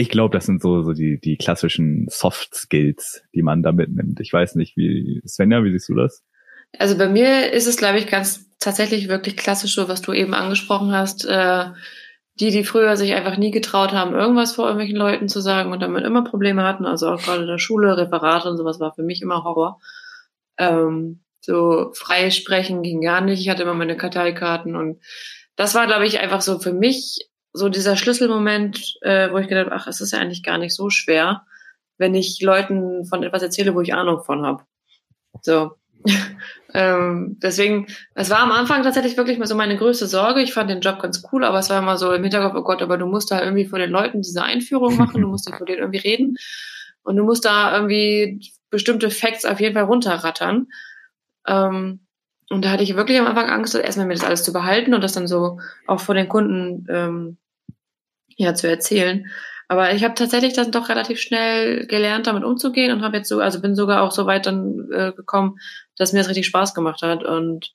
Ich 0.00 0.08
glaube, 0.10 0.32
das 0.32 0.46
sind 0.46 0.62
so, 0.62 0.82
so 0.84 0.92
die, 0.92 1.18
die 1.18 1.36
klassischen 1.36 2.06
Soft 2.08 2.54
Skills, 2.54 3.24
die 3.34 3.42
man 3.42 3.64
da 3.64 3.72
mitnimmt. 3.72 4.20
Ich 4.20 4.32
weiß 4.32 4.54
nicht, 4.54 4.76
wie, 4.76 5.20
Svenja, 5.26 5.64
wie 5.64 5.72
siehst 5.72 5.88
du 5.88 5.96
das? 5.96 6.22
Also 6.78 6.96
bei 6.96 7.08
mir 7.08 7.50
ist 7.50 7.66
es, 7.66 7.76
glaube 7.76 7.98
ich, 7.98 8.06
ganz 8.06 8.48
tatsächlich 8.60 9.08
wirklich 9.08 9.36
klassisch 9.36 9.74
so, 9.74 9.88
was 9.88 10.00
du 10.00 10.12
eben 10.12 10.34
angesprochen 10.34 10.92
hast. 10.92 11.24
Äh, 11.24 11.64
die, 12.40 12.50
die 12.50 12.64
früher 12.64 12.96
sich 12.96 13.14
einfach 13.14 13.36
nie 13.36 13.50
getraut 13.50 13.92
haben, 13.92 14.14
irgendwas 14.14 14.54
vor 14.54 14.66
irgendwelchen 14.66 14.96
Leuten 14.96 15.28
zu 15.28 15.40
sagen 15.40 15.72
und 15.72 15.80
damit 15.80 16.04
immer 16.04 16.22
Probleme 16.22 16.62
hatten, 16.62 16.86
also 16.86 17.08
auch 17.08 17.22
gerade 17.22 17.42
in 17.42 17.48
der 17.48 17.58
Schule, 17.58 17.96
Referate 17.96 18.48
und 18.48 18.56
sowas 18.56 18.78
war 18.78 18.94
für 18.94 19.02
mich 19.02 19.22
immer 19.22 19.44
Horror. 19.44 19.80
Ähm, 20.56 21.20
so 21.40 21.92
frei 21.94 22.30
sprechen 22.30 22.82
ging 22.82 23.00
gar 23.00 23.20
nicht. 23.20 23.40
Ich 23.40 23.48
hatte 23.48 23.62
immer 23.62 23.74
meine 23.74 23.96
Karteikarten 23.96 24.76
und 24.76 25.00
das 25.56 25.74
war, 25.74 25.86
glaube 25.86 26.06
ich, 26.06 26.20
einfach 26.20 26.40
so 26.40 26.58
für 26.58 26.72
mich 26.72 27.28
so 27.52 27.68
dieser 27.68 27.96
Schlüsselmoment, 27.96 28.98
äh, 29.00 29.32
wo 29.32 29.38
ich 29.38 29.48
gedacht 29.48 29.66
habe, 29.66 29.76
ach, 29.76 29.86
es 29.88 30.00
ist 30.00 30.12
ja 30.12 30.20
eigentlich 30.20 30.42
gar 30.42 30.58
nicht 30.58 30.74
so 30.74 30.90
schwer, 30.90 31.42
wenn 31.96 32.14
ich 32.14 32.40
Leuten 32.40 33.04
von 33.04 33.24
etwas 33.24 33.42
erzähle, 33.42 33.74
wo 33.74 33.80
ich 33.80 33.94
Ahnung 33.94 34.22
von 34.22 34.46
habe. 34.46 34.64
So. 35.42 35.72
ähm, 36.74 37.38
deswegen, 37.42 37.86
es 38.14 38.30
war 38.30 38.40
am 38.40 38.52
Anfang 38.52 38.82
tatsächlich 38.82 39.16
wirklich 39.16 39.38
mal 39.38 39.46
so 39.46 39.54
meine 39.54 39.76
größte 39.76 40.06
Sorge. 40.06 40.42
Ich 40.42 40.52
fand 40.52 40.70
den 40.70 40.80
Job 40.80 41.00
ganz 41.00 41.22
cool, 41.32 41.44
aber 41.44 41.58
es 41.58 41.70
war 41.70 41.78
immer 41.78 41.96
so 41.96 42.12
im 42.12 42.22
Hinterkopf, 42.22 42.54
oh 42.56 42.62
Gott, 42.62 42.82
aber 42.82 42.98
du 42.98 43.06
musst 43.06 43.30
da 43.30 43.42
irgendwie 43.42 43.66
vor 43.66 43.78
den 43.78 43.90
Leuten 43.90 44.22
diese 44.22 44.42
Einführung 44.42 44.96
machen, 44.96 45.22
du 45.22 45.28
musst 45.28 45.48
da 45.48 45.56
vor 45.56 45.66
denen 45.66 45.80
irgendwie 45.80 45.98
reden 45.98 46.36
und 47.02 47.16
du 47.16 47.24
musst 47.24 47.44
da 47.44 47.74
irgendwie 47.74 48.52
bestimmte 48.70 49.10
Facts 49.10 49.44
auf 49.44 49.60
jeden 49.60 49.74
Fall 49.74 49.84
runterrattern. 49.84 50.68
Ähm, 51.46 52.00
und 52.50 52.64
da 52.64 52.70
hatte 52.70 52.82
ich 52.82 52.96
wirklich 52.96 53.18
am 53.18 53.26
Anfang 53.26 53.50
Angst, 53.50 53.74
erstmal 53.74 54.06
mir 54.06 54.14
das 54.14 54.24
alles 54.24 54.42
zu 54.42 54.52
behalten 54.52 54.94
und 54.94 55.02
das 55.02 55.12
dann 55.12 55.26
so 55.26 55.60
auch 55.86 56.00
vor 56.00 56.14
den 56.14 56.28
Kunden 56.28 56.86
ähm, 56.88 57.36
ja 58.36 58.54
zu 58.54 58.68
erzählen. 58.68 59.26
Aber 59.68 59.92
ich 59.92 60.02
habe 60.02 60.14
tatsächlich 60.14 60.54
dann 60.54 60.72
doch 60.72 60.88
relativ 60.88 61.20
schnell 61.20 61.86
gelernt, 61.86 62.26
damit 62.26 62.42
umzugehen 62.42 62.90
und 62.90 63.02
habe 63.02 63.18
jetzt 63.18 63.28
so, 63.28 63.40
also 63.40 63.60
bin 63.60 63.74
sogar 63.74 64.02
auch 64.02 64.12
so 64.12 64.24
weit 64.24 64.46
dann 64.46 64.90
äh, 64.90 65.12
gekommen, 65.12 65.58
dass 65.98 66.12
mir 66.12 66.20
das 66.20 66.28
richtig 66.28 66.46
Spaß 66.46 66.74
gemacht 66.74 67.02
hat 67.02 67.24
und 67.24 67.74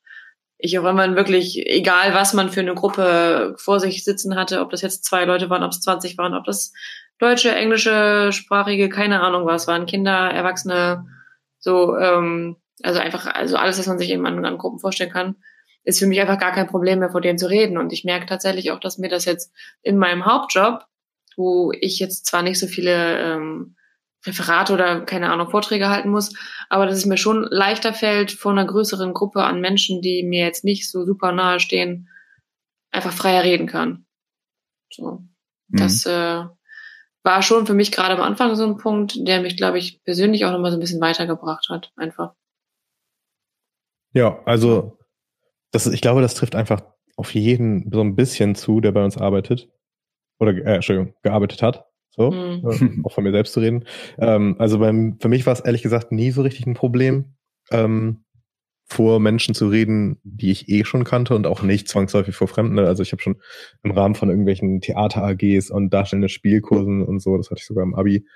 ich 0.57 0.79
auch 0.79 0.85
immer 0.85 1.15
wirklich, 1.15 1.65
egal 1.65 2.13
was 2.13 2.33
man 2.33 2.49
für 2.49 2.61
eine 2.61 2.73
Gruppe 2.73 3.55
vor 3.57 3.79
sich 3.79 4.03
sitzen 4.03 4.35
hatte, 4.35 4.61
ob 4.61 4.69
das 4.69 4.81
jetzt 4.81 5.03
zwei 5.03 5.25
Leute 5.25 5.49
waren, 5.49 5.63
ob 5.63 5.71
es 5.71 5.81
20 5.81 6.17
waren, 6.17 6.33
ob 6.33 6.45
das 6.45 6.71
deutsche, 7.19 7.53
englische, 7.53 8.31
sprachige, 8.31 8.89
keine 8.89 9.21
Ahnung 9.21 9.45
was 9.45 9.67
waren, 9.67 9.85
Kinder, 9.85 10.31
Erwachsene, 10.31 11.05
so, 11.59 11.97
ähm, 11.97 12.57
also 12.81 12.99
einfach, 12.99 13.25
also 13.27 13.57
alles, 13.57 13.77
was 13.77 13.87
man 13.87 13.97
sich 13.97 14.09
eben 14.09 14.25
an, 14.25 14.43
an 14.45 14.57
Gruppen 14.57 14.79
vorstellen 14.79 15.11
kann, 15.11 15.35
ist 15.83 15.99
für 15.99 16.07
mich 16.07 16.19
einfach 16.21 16.39
gar 16.39 16.53
kein 16.53 16.67
Problem 16.67 16.99
mehr, 16.99 17.11
vor 17.11 17.21
denen 17.21 17.37
zu 17.37 17.49
reden. 17.49 17.77
Und 17.77 17.91
ich 17.93 18.03
merke 18.03 18.25
tatsächlich 18.25 18.71
auch, 18.71 18.79
dass 18.79 18.97
mir 18.97 19.09
das 19.09 19.25
jetzt 19.25 19.53
in 19.81 19.97
meinem 19.97 20.25
Hauptjob, 20.25 20.85
wo 21.35 21.71
ich 21.73 21.99
jetzt 21.99 22.25
zwar 22.25 22.41
nicht 22.41 22.59
so 22.59 22.67
viele 22.67 23.19
ähm, 23.19 23.75
Referate 24.25 24.73
oder 24.73 25.01
keine 25.01 25.31
Ahnung 25.31 25.49
Vorträge 25.49 25.89
halten 25.89 26.09
muss, 26.09 26.33
aber 26.69 26.85
dass 26.85 26.97
es 26.97 27.05
mir 27.05 27.17
schon 27.17 27.43
leichter 27.49 27.93
fällt, 27.93 28.31
vor 28.31 28.51
einer 28.51 28.65
größeren 28.65 29.13
Gruppe 29.13 29.43
an 29.43 29.61
Menschen, 29.61 30.01
die 30.01 30.23
mir 30.23 30.45
jetzt 30.45 30.63
nicht 30.63 30.89
so 30.89 31.05
super 31.05 31.31
nahe 31.31 31.59
stehen, 31.59 32.09
einfach 32.91 33.11
freier 33.11 33.43
reden 33.43 33.67
kann. 33.67 34.05
So, 34.91 35.23
Mhm. 35.67 35.77
das 35.77 36.05
äh, 36.05 36.43
war 37.23 37.41
schon 37.41 37.65
für 37.65 37.73
mich 37.73 37.91
gerade 37.91 38.13
am 38.15 38.21
Anfang 38.21 38.55
so 38.55 38.65
ein 38.65 38.77
Punkt, 38.77 39.15
der 39.27 39.41
mich, 39.41 39.57
glaube 39.57 39.77
ich, 39.77 40.03
persönlich 40.03 40.45
auch 40.45 40.51
nochmal 40.51 40.71
so 40.71 40.77
ein 40.77 40.81
bisschen 40.81 41.01
weitergebracht 41.01 41.67
hat, 41.69 41.91
einfach. 41.95 42.33
Ja, 44.13 44.41
also 44.45 44.97
das, 45.71 45.87
ich 45.87 46.01
glaube, 46.01 46.21
das 46.21 46.35
trifft 46.35 46.55
einfach 46.55 46.81
auf 47.15 47.33
jeden 47.33 47.89
so 47.91 48.01
ein 48.01 48.15
bisschen 48.15 48.55
zu, 48.55 48.79
der 48.79 48.91
bei 48.91 49.03
uns 49.03 49.17
arbeitet. 49.17 49.69
Oder, 50.39 50.53
äh, 50.53 50.75
Entschuldigung, 50.75 51.15
gearbeitet 51.23 51.61
hat. 51.61 51.85
So, 52.15 52.29
Mhm. 52.31 53.01
auch 53.03 53.11
von 53.11 53.23
mir 53.23 53.31
selbst 53.31 53.53
zu 53.53 53.59
reden. 53.59 53.85
Ähm, 54.19 54.55
also 54.59 54.77
beim, 54.79 55.17
für 55.19 55.29
mich 55.29 55.45
war 55.47 55.53
es 55.53 55.61
ehrlich 55.61 55.81
gesagt 55.81 56.11
nie 56.11 56.29
so 56.31 56.43
richtig 56.43 56.67
ein 56.67 56.75
Problem, 56.75 57.33
ähm, 57.71 58.23
vor 58.85 59.19
Menschen 59.19 59.55
zu 59.55 59.67
reden, 59.67 60.19
die 60.23 60.51
ich 60.51 60.69
eh 60.69 60.85
schon 60.85 61.05
kannte 61.05 61.35
und 61.35 61.47
auch 61.47 61.63
nicht 61.63 61.87
zwangsläufig 61.87 62.35
vor 62.35 62.47
Fremden. 62.47 62.77
Also 62.77 63.01
ich 63.01 63.11
habe 63.13 63.21
schon 63.21 63.37
im 63.81 63.91
Rahmen 63.91 64.13
von 64.13 64.29
irgendwelchen 64.29 64.81
Theater-AGs 64.81 65.71
und 65.71 65.91
darstellenden 65.91 66.29
Spielkursen 66.29 67.01
und 67.01 67.19
so, 67.19 67.35
das 67.37 67.49
hatte 67.49 67.61
ich 67.61 67.65
sogar 67.65 67.83
im 67.83 67.95
Abi, 67.95 68.27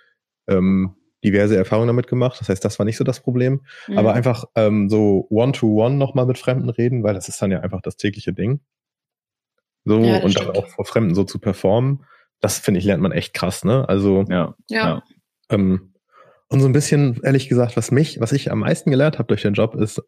ähm, 0.48 0.96
diverse 1.24 1.56
Erfahrungen 1.58 1.88
damit 1.88 2.08
gemacht. 2.08 2.40
Das 2.40 2.50
heißt, 2.50 2.64
das 2.66 2.80
war 2.80 2.86
nicht 2.86 2.98
so 2.98 3.04
das 3.04 3.20
Problem. 3.20 3.62
Mhm. 3.88 3.98
Aber 4.00 4.14
einfach 4.14 4.46
ähm, 4.56 4.90
so 4.90 5.28
One-to-One 5.30 5.96
nochmal 5.96 6.26
mit 6.26 6.38
Fremden 6.40 6.70
reden, 6.70 7.04
weil 7.04 7.14
das 7.14 7.28
ist 7.30 7.40
dann 7.42 7.52
ja 7.52 7.60
einfach 7.60 7.82
das 7.82 7.98
tägliche 7.98 8.34
Ding. 8.34 8.62
So, 9.86 10.00
Ja, 10.02 10.16
und 10.18 10.36
dann 10.36 10.44
stimmt. 10.44 10.58
auch 10.58 10.68
vor 10.68 10.86
Fremden 10.86 11.14
so 11.16 11.24
zu 11.24 11.40
performen, 11.40 12.06
das 12.42 12.60
finde 12.60 12.80
ich, 12.80 12.86
lernt 12.86 13.02
man 13.02 13.12
echt 13.12 13.34
krass, 13.34 13.64
ne? 13.64 13.88
Also, 13.88 14.26
Ja, 14.30 14.56
ja. 14.70 14.88
ja. 14.88 15.04
ähm, 15.50 15.94
und 16.50 16.62
so 16.62 16.66
ein 16.68 16.74
bisschen, 16.74 17.20
ehrlich 17.24 17.50
gesagt, 17.50 17.76
was 17.76 17.92
mich, 17.92 18.20
was 18.22 18.32
ich 18.32 18.52
am 18.52 18.60
meisten 18.60 18.90
gelernt 18.92 19.18
habe 19.20 19.28
durch 19.28 19.42
den 19.42 19.54
Job 19.54 19.76
ist, 19.76 20.02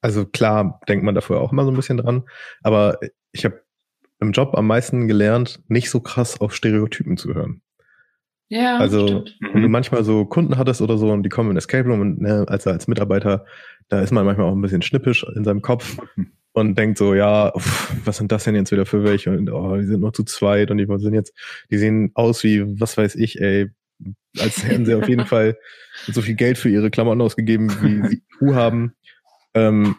also 0.00 0.24
klar 0.24 0.80
denkt 0.88 1.04
man 1.04 1.14
dafür 1.14 1.40
auch 1.40 1.52
immer 1.52 1.64
so 1.64 1.70
ein 1.70 1.76
bisschen 1.76 1.98
dran, 1.98 2.24
aber 2.62 2.98
ich 3.32 3.44
habe 3.44 3.62
im 4.20 4.32
Job 4.32 4.56
am 4.56 4.66
meisten 4.66 5.06
gelernt, 5.06 5.60
nicht 5.68 5.90
so 5.90 6.00
krass 6.00 6.40
auf 6.40 6.54
Stereotypen 6.54 7.16
zu 7.16 7.34
hören. 7.34 7.62
Ja, 8.48 8.78
Also, 8.78 9.06
stimmt. 9.06 9.36
wenn 9.52 9.62
du 9.62 9.68
manchmal 9.68 10.02
so 10.04 10.24
Kunden 10.24 10.56
hattest 10.56 10.80
oder 10.80 10.96
so 10.98 11.10
und 11.12 11.22
die 11.22 11.28
kommen 11.28 11.50
in 11.50 11.56
Escape 11.56 11.86
Room 11.88 12.00
und 12.00 12.20
ne, 12.20 12.44
als, 12.48 12.66
als 12.66 12.88
Mitarbeiter, 12.88 13.44
da 13.88 14.00
ist 14.00 14.10
man 14.10 14.24
manchmal 14.24 14.46
auch 14.48 14.54
ein 14.54 14.62
bisschen 14.62 14.82
schnippisch 14.82 15.24
in 15.36 15.44
seinem 15.44 15.60
Kopf 15.62 15.98
und 16.52 16.76
denkt 16.76 16.98
so, 16.98 17.14
ja, 17.14 17.54
uff, 17.54 17.94
was 18.04 18.16
sind 18.16 18.32
das 18.32 18.44
denn 18.44 18.54
jetzt 18.54 18.72
wieder 18.72 18.86
für 18.86 19.04
welche? 19.04 19.30
Und 19.30 19.50
oh, 19.50 19.76
die 19.76 19.86
sind 19.86 20.00
nur 20.00 20.12
zu 20.12 20.24
zweit 20.24 20.70
und 20.70 20.78
die 20.78 20.86
sind 20.98 21.14
jetzt, 21.14 21.32
die 21.70 21.78
sehen 21.78 22.10
aus 22.14 22.42
wie, 22.44 22.80
was 22.80 22.96
weiß 22.96 23.14
ich, 23.16 23.40
ey, 23.40 23.70
als 24.38 24.64
hätten 24.64 24.86
sie 24.86 24.94
auf 24.94 25.08
jeden 25.08 25.26
Fall 25.26 25.56
so 26.06 26.22
viel 26.22 26.34
Geld 26.34 26.58
für 26.58 26.68
ihre 26.68 26.90
Klamotten 26.90 27.20
ausgegeben, 27.20 27.70
wie 27.82 28.08
sie 28.08 28.22
Kuh 28.38 28.54
haben. 28.54 28.94
Ähm, 29.54 29.96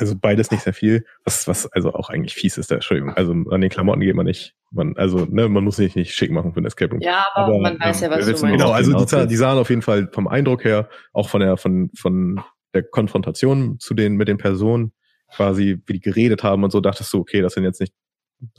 also 0.00 0.16
beides 0.16 0.50
nicht 0.50 0.62
sehr 0.62 0.72
viel, 0.72 1.04
was, 1.24 1.46
was 1.46 1.66
also 1.72 1.92
auch 1.92 2.08
eigentlich 2.08 2.34
fies 2.34 2.56
ist, 2.56 2.70
der 2.70 2.76
Entschuldigung. 2.76 3.12
Also 3.14 3.32
an 3.32 3.60
den 3.60 3.68
Klamotten 3.68 4.00
geht 4.00 4.14
man 4.14 4.24
nicht, 4.24 4.54
man, 4.70 4.96
also, 4.96 5.26
ne, 5.26 5.48
man 5.48 5.62
muss 5.62 5.76
sich 5.76 5.94
nicht 5.94 6.14
schick 6.14 6.30
machen 6.30 6.54
für 6.54 6.60
ein 6.60 6.64
Escape 6.64 6.92
Room. 6.92 7.02
Ja, 7.02 7.26
aber, 7.34 7.54
Aber, 7.54 7.60
man 7.60 7.78
weiß 7.78 8.00
ja, 8.00 8.06
ähm, 8.06 8.18
was 8.18 8.24
du 8.24 8.30
meinst. 8.30 8.42
Genau, 8.42 8.64
Worauf 8.64 8.76
also 8.76 8.92
die, 8.92 9.12
willst. 9.12 9.30
die 9.30 9.36
sahen 9.36 9.58
auf 9.58 9.68
jeden 9.68 9.82
Fall 9.82 10.08
vom 10.12 10.26
Eindruck 10.26 10.64
her, 10.64 10.88
auch 11.12 11.28
von 11.28 11.40
der, 11.42 11.58
von, 11.58 11.90
von 11.94 12.40
der 12.72 12.82
Konfrontation 12.84 13.78
zu 13.78 13.92
den, 13.92 14.14
mit 14.14 14.28
den 14.28 14.38
Personen, 14.38 14.92
quasi, 15.34 15.80
wie 15.86 15.94
die 15.94 16.00
geredet 16.00 16.42
haben 16.42 16.64
und 16.64 16.70
so, 16.70 16.80
dachtest 16.80 17.12
du, 17.12 17.18
okay, 17.18 17.40
das 17.40 17.54
sind 17.54 17.64
jetzt 17.64 17.80
nicht 17.80 17.94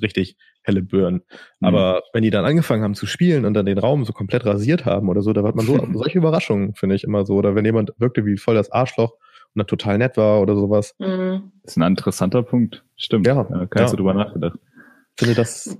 richtig 0.02 0.38
helle 0.64 0.82
Birnen. 0.82 1.24
Mhm. 1.60 1.68
Aber 1.68 2.04
wenn 2.14 2.24
die 2.24 2.30
dann 2.30 2.46
angefangen 2.46 2.84
haben 2.84 2.96
zu 2.96 3.06
spielen 3.06 3.46
und 3.46 3.54
dann 3.54 3.66
den 3.66 3.78
Raum 3.78 4.06
so 4.06 4.14
komplett 4.14 4.46
rasiert 4.46 4.86
haben 4.86 5.10
oder 5.10 5.22
so, 5.22 5.34
da 5.34 5.44
hat 5.44 5.56
man 5.56 5.66
so 5.66 5.78
solche 5.94 6.18
Überraschungen, 6.18 6.76
finde 6.76 6.96
ich 6.96 7.04
immer 7.04 7.26
so. 7.26 7.36
Oder 7.36 7.56
wenn 7.56 7.66
jemand 7.66 7.94
wirkte 7.98 8.26
wie 8.26 8.38
voll 8.38 8.56
das 8.56 8.72
Arschloch 8.72 9.12
und 9.12 9.60
dann 9.60 9.68
total 9.68 9.98
nett 9.98 10.18
war 10.18 10.42
oder 10.42 10.56
sowas. 10.56 10.96
Mhm. 11.00 11.52
Das 11.64 11.74
ist 11.74 11.78
ein 11.78 11.88
interessanter 11.88 12.44
Punkt. 12.44 12.84
Stimmt. 12.96 13.28
Ja. 13.28 13.36
ja 13.36 13.66
keiner 13.66 13.88
ja. 13.88 13.94
drüber 13.94 14.14
nachgedacht. 14.14 14.60
Finde 15.18 15.36
das. 15.36 15.78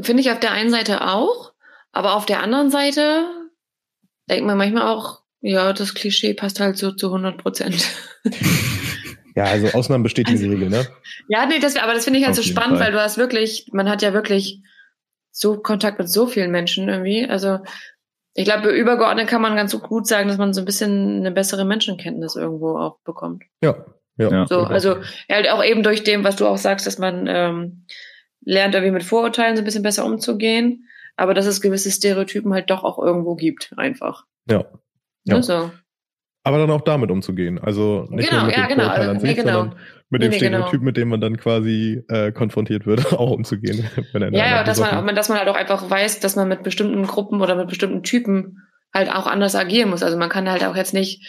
Finde 0.00 0.22
ich 0.22 0.30
auf 0.30 0.40
der 0.40 0.52
einen 0.52 0.70
Seite 0.70 1.06
auch, 1.06 1.52
aber 1.92 2.16
auf 2.16 2.26
der 2.26 2.42
anderen 2.42 2.70
Seite 2.70 3.26
denkt 4.28 4.46
man 4.46 4.58
manchmal 4.58 4.88
auch, 4.88 5.22
ja, 5.40 5.72
das 5.72 5.94
Klischee 5.94 6.34
passt 6.34 6.58
halt 6.58 6.78
so 6.78 6.90
zu 6.92 7.06
100 7.06 7.38
Prozent. 7.38 7.86
Ja, 9.34 9.44
also 9.44 9.68
Ausnahmen 9.68 10.04
bestätigen 10.04 10.36
also, 10.36 10.44
die 10.44 10.52
Regel, 10.52 10.70
ne? 10.70 10.86
Ja, 11.28 11.46
nee, 11.46 11.58
das, 11.58 11.76
aber 11.76 11.94
das 11.94 12.04
finde 12.04 12.20
ich 12.20 12.24
halt 12.24 12.38
Auf 12.38 12.44
so 12.44 12.48
spannend, 12.48 12.78
Fall. 12.78 12.86
weil 12.86 12.92
du 12.92 13.00
hast 13.00 13.18
wirklich, 13.18 13.68
man 13.72 13.88
hat 13.88 14.02
ja 14.02 14.12
wirklich 14.12 14.62
so 15.30 15.56
Kontakt 15.56 15.98
mit 15.98 16.08
so 16.08 16.26
vielen 16.26 16.52
Menschen 16.52 16.88
irgendwie. 16.88 17.28
Also 17.28 17.58
ich 18.34 18.44
glaube, 18.44 18.70
übergeordnet 18.70 19.28
kann 19.28 19.42
man 19.42 19.56
ganz 19.56 19.76
gut 19.80 20.06
sagen, 20.06 20.28
dass 20.28 20.38
man 20.38 20.54
so 20.54 20.60
ein 20.60 20.64
bisschen 20.64 21.18
eine 21.18 21.32
bessere 21.32 21.64
Menschenkenntnis 21.64 22.36
irgendwo 22.36 22.78
auch 22.78 22.98
bekommt. 23.04 23.42
Ja, 23.60 23.84
ja. 24.16 24.46
So, 24.46 24.60
also 24.60 24.98
halt 25.28 25.50
auch 25.50 25.64
eben 25.64 25.82
durch 25.82 26.04
dem, 26.04 26.22
was 26.22 26.36
du 26.36 26.46
auch 26.46 26.58
sagst, 26.58 26.86
dass 26.86 26.98
man 26.98 27.26
ähm, 27.28 27.86
lernt 28.44 28.74
irgendwie 28.74 28.92
mit 28.92 29.02
Vorurteilen 29.02 29.56
so 29.56 29.62
ein 29.62 29.64
bisschen 29.64 29.82
besser 29.82 30.04
umzugehen, 30.04 30.88
aber 31.16 31.34
dass 31.34 31.46
es 31.46 31.60
gewisse 31.60 31.90
Stereotypen 31.90 32.52
halt 32.52 32.70
doch 32.70 32.84
auch 32.84 32.98
irgendwo 32.98 33.34
gibt, 33.34 33.72
einfach. 33.76 34.24
Ja. 34.48 34.64
Ja. 35.24 35.42
So 35.42 35.70
aber 36.44 36.58
dann 36.58 36.70
auch 36.70 36.82
damit 36.82 37.10
umzugehen. 37.10 37.58
Also 37.58 38.06
nicht 38.10 38.28
genau, 38.28 38.42
nur 38.42 38.48
mit 38.48 38.56
ja, 38.56 38.66
dem 38.66 38.68
genau. 38.68 38.84
Vorurteil 38.84 39.08
an 39.08 39.20
sich, 39.20 39.30
nee, 39.30 39.34
genau. 39.34 39.52
sondern 39.52 39.78
mit 40.10 40.22
dem 40.22 40.30
nee, 40.30 40.36
Stereotyp, 40.36 40.70
genau. 40.72 40.84
mit 40.84 40.96
dem 40.98 41.08
man 41.08 41.20
dann 41.20 41.36
quasi 41.38 42.04
äh, 42.08 42.32
konfrontiert 42.32 42.86
wird, 42.86 43.12
auch 43.12 43.30
umzugehen. 43.30 43.88
Wenn 44.12 44.22
er 44.22 44.32
ja, 44.32 44.46
ja, 44.56 44.64
dass 44.64 44.78
man, 44.78 45.16
dass 45.16 45.30
man 45.30 45.38
halt 45.38 45.48
auch 45.48 45.56
einfach 45.56 45.88
weiß, 45.88 46.20
dass 46.20 46.36
man 46.36 46.46
mit 46.46 46.62
bestimmten 46.62 47.02
Gruppen 47.06 47.40
oder 47.40 47.56
mit 47.56 47.68
bestimmten 47.68 48.02
Typen 48.02 48.58
halt 48.92 49.10
auch 49.10 49.26
anders 49.26 49.56
agieren 49.56 49.88
muss. 49.88 50.02
Also 50.02 50.18
man 50.18 50.28
kann 50.28 50.48
halt 50.48 50.62
auch 50.64 50.76
jetzt 50.76 50.92
nicht, 50.92 51.26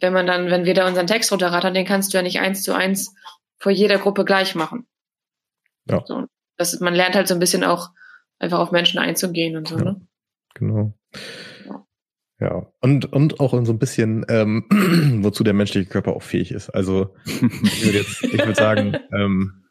wenn 0.00 0.14
man 0.14 0.26
dann, 0.26 0.50
wenn 0.50 0.64
wir 0.64 0.74
da 0.74 0.88
unseren 0.88 1.06
Text 1.06 1.30
runterrattern, 1.30 1.74
den 1.74 1.84
kannst 1.84 2.12
du 2.12 2.18
ja 2.18 2.22
nicht 2.22 2.40
eins 2.40 2.62
zu 2.62 2.74
eins 2.74 3.14
vor 3.58 3.72
jeder 3.72 3.98
Gruppe 3.98 4.24
gleich 4.24 4.54
machen. 4.54 4.86
Ja. 5.88 6.02
So, 6.06 6.24
das, 6.56 6.80
man 6.80 6.94
lernt 6.94 7.14
halt 7.14 7.28
so 7.28 7.34
ein 7.34 7.40
bisschen 7.40 7.62
auch 7.62 7.90
einfach 8.38 8.58
auf 8.58 8.72
Menschen 8.72 8.98
einzugehen 8.98 9.56
und 9.56 9.68
so, 9.68 9.76
ja, 9.76 9.84
ne? 9.84 10.00
Genau. 10.54 10.94
Ja, 12.38 12.66
und, 12.80 13.10
und 13.12 13.40
auch 13.40 13.52
so 13.64 13.72
ein 13.72 13.78
bisschen, 13.78 14.26
ähm, 14.28 14.64
wozu 15.22 15.42
der 15.42 15.54
menschliche 15.54 15.88
Körper 15.88 16.14
auch 16.14 16.22
fähig 16.22 16.52
ist. 16.52 16.68
Also 16.70 17.14
ich 17.24 17.84
würde 17.84 17.98
jetzt, 17.98 18.22
ich 18.22 18.38
würde 18.38 18.54
sagen, 18.54 18.96
ähm, 19.12 19.64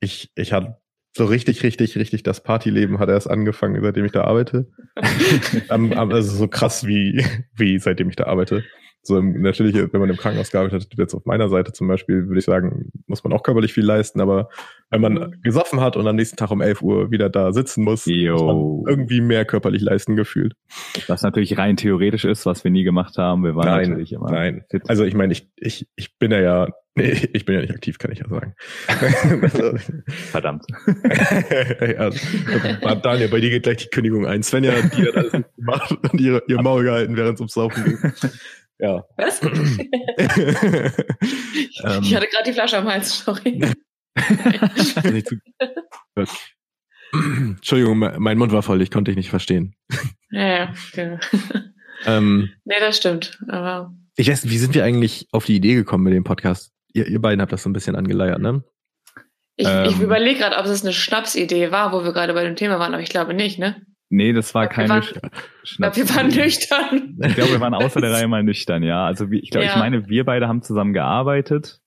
ich, 0.00 0.30
ich 0.34 0.52
hatte 0.52 0.78
so 1.16 1.26
richtig, 1.26 1.62
richtig, 1.62 1.96
richtig 1.96 2.22
das 2.22 2.42
Partyleben 2.42 2.98
hat 2.98 3.08
erst 3.08 3.28
angefangen, 3.28 3.82
seitdem 3.82 4.04
ich 4.04 4.12
da 4.12 4.24
arbeite. 4.24 4.68
also 5.68 6.36
so 6.36 6.48
krass 6.48 6.86
wie, 6.86 7.24
wie 7.54 7.78
seitdem 7.78 8.08
ich 8.08 8.16
da 8.16 8.24
arbeite. 8.24 8.64
So 9.02 9.20
natürlich, 9.20 9.74
wenn 9.74 10.00
man 10.00 10.10
im 10.10 10.16
Krankenhaus 10.16 10.50
gearbeitet 10.50 10.82
hat, 10.82 10.98
jetzt 10.98 11.14
auf 11.14 11.24
meiner 11.24 11.48
Seite 11.48 11.72
zum 11.72 11.88
Beispiel, 11.88 12.26
würde 12.26 12.38
ich 12.38 12.44
sagen, 12.44 12.90
muss 13.06 13.24
man 13.24 13.32
auch 13.32 13.42
körperlich 13.42 13.72
viel 13.72 13.84
leisten, 13.84 14.20
aber 14.20 14.48
wenn 14.90 15.00
man 15.00 15.14
mhm. 15.14 15.42
gesoffen 15.42 15.80
hat 15.80 15.96
und 15.96 16.06
am 16.06 16.16
nächsten 16.16 16.36
Tag 16.36 16.50
um 16.50 16.60
11 16.60 16.82
Uhr 16.82 17.10
wieder 17.10 17.28
da 17.28 17.52
sitzen 17.52 17.84
muss, 17.84 18.06
Yo. 18.06 18.32
muss 18.32 18.42
man 18.42 18.90
irgendwie 18.90 19.20
mehr 19.20 19.44
körperlich 19.44 19.82
leisten 19.82 20.16
gefühlt. 20.16 20.54
Was 21.06 21.22
natürlich 21.22 21.56
rein 21.58 21.76
theoretisch 21.76 22.24
ist, 22.24 22.46
was 22.46 22.64
wir 22.64 22.70
nie 22.70 22.84
gemacht 22.84 23.18
haben. 23.18 23.44
Wir 23.44 23.54
waren 23.54 23.66
nein, 23.66 23.90
natürlich 23.90 24.12
immer. 24.12 24.30
Nein, 24.30 24.64
fit. 24.70 24.82
also 24.88 25.04
ich 25.04 25.14
meine, 25.14 25.32
ich, 25.32 25.48
ich, 25.56 25.88
ich 25.96 26.18
bin 26.18 26.30
ja 26.30 26.40
ja, 26.40 26.68
nee, 26.94 27.10
ich 27.32 27.44
bin 27.44 27.54
ja 27.54 27.60
nicht 27.60 27.72
aktiv, 27.72 27.98
kann 27.98 28.12
ich 28.12 28.18
ja 28.20 28.28
sagen. 28.28 28.54
Verdammt. 30.08 30.64
ja, 31.80 32.94
Daniel, 32.94 33.28
bei 33.28 33.40
dir 33.40 33.50
geht 33.50 33.62
gleich 33.62 33.76
die 33.78 33.88
Kündigung 33.88 34.26
ein. 34.26 34.42
Svenja, 34.42 34.72
die 34.82 35.06
hat 35.06 35.16
alles 35.16 35.32
gemacht 35.56 35.98
und 36.12 36.20
ihre, 36.20 36.42
ihr 36.48 36.62
Maul 36.62 36.84
gehalten, 36.84 37.16
während 37.16 37.34
es 37.34 37.40
ums 37.40 37.54
Saufen 37.54 37.84
ging. 37.84 37.98
Ja. 38.78 39.04
Was? 39.16 39.40
Ähm. 41.84 42.02
ich 42.02 42.14
hatte 42.14 42.26
gerade 42.26 42.44
die 42.46 42.52
Flasche 42.52 42.78
am 42.78 42.88
Hals, 42.88 43.20
sorry. 43.20 43.60
Entschuldigung, 47.12 47.98
mein 47.98 48.38
Mund 48.38 48.52
war 48.52 48.62
voll, 48.62 48.82
ich 48.82 48.90
konnte 48.90 49.10
dich 49.10 49.16
nicht 49.16 49.30
verstehen. 49.30 49.76
Ja, 50.30 50.46
ja, 50.46 50.72
genau. 50.92 51.18
Ähm, 52.04 52.50
nee, 52.64 52.80
das 52.80 52.96
stimmt. 52.96 53.38
Aber 53.48 53.94
ich 54.16 54.28
weiß, 54.28 54.48
wie 54.48 54.58
sind 54.58 54.74
wir 54.74 54.84
eigentlich 54.84 55.28
auf 55.32 55.44
die 55.46 55.56
Idee 55.56 55.74
gekommen 55.74 56.04
mit 56.04 56.14
dem 56.14 56.24
Podcast? 56.24 56.72
Ihr, 56.92 57.06
ihr 57.06 57.20
beiden 57.20 57.40
habt 57.40 57.52
das 57.52 57.62
so 57.62 57.70
ein 57.70 57.72
bisschen 57.72 57.96
angeleiert, 57.96 58.40
ne? 58.40 58.64
Ich, 59.56 59.66
ähm, 59.68 59.86
ich 59.86 60.00
überlege 60.00 60.38
gerade, 60.38 60.56
ob 60.56 60.66
es 60.66 60.82
eine 60.82 60.92
Schnapsidee 60.92 61.70
war, 61.70 61.92
wo 61.92 62.04
wir 62.04 62.12
gerade 62.12 62.34
bei 62.34 62.44
dem 62.44 62.56
Thema 62.56 62.78
waren, 62.78 62.94
aber 62.94 63.02
ich 63.02 63.10
glaube 63.10 63.34
nicht, 63.34 63.58
ne? 63.58 63.80
Nee, 64.10 64.32
das 64.32 64.54
war 64.54 64.68
keine. 64.68 64.88
Waren, 64.88 65.04
glaub, 65.76 65.96
wir 65.96 66.08
waren 66.08 66.28
nüchtern. 66.28 67.18
Ich 67.22 67.34
glaube, 67.34 67.52
wir 67.52 67.60
waren 67.60 67.74
außer 67.74 68.00
der 68.00 68.12
Reihe 68.14 68.28
mal 68.28 68.42
nüchtern, 68.42 68.82
ja. 68.82 69.04
Also 69.04 69.26
ich 69.30 69.50
glaube, 69.50 69.66
ja. 69.66 69.72
ich 69.72 69.78
meine, 69.78 70.08
wir 70.08 70.24
beide 70.24 70.48
haben 70.48 70.62
zusammen 70.62 70.94
gearbeitet 70.94 71.80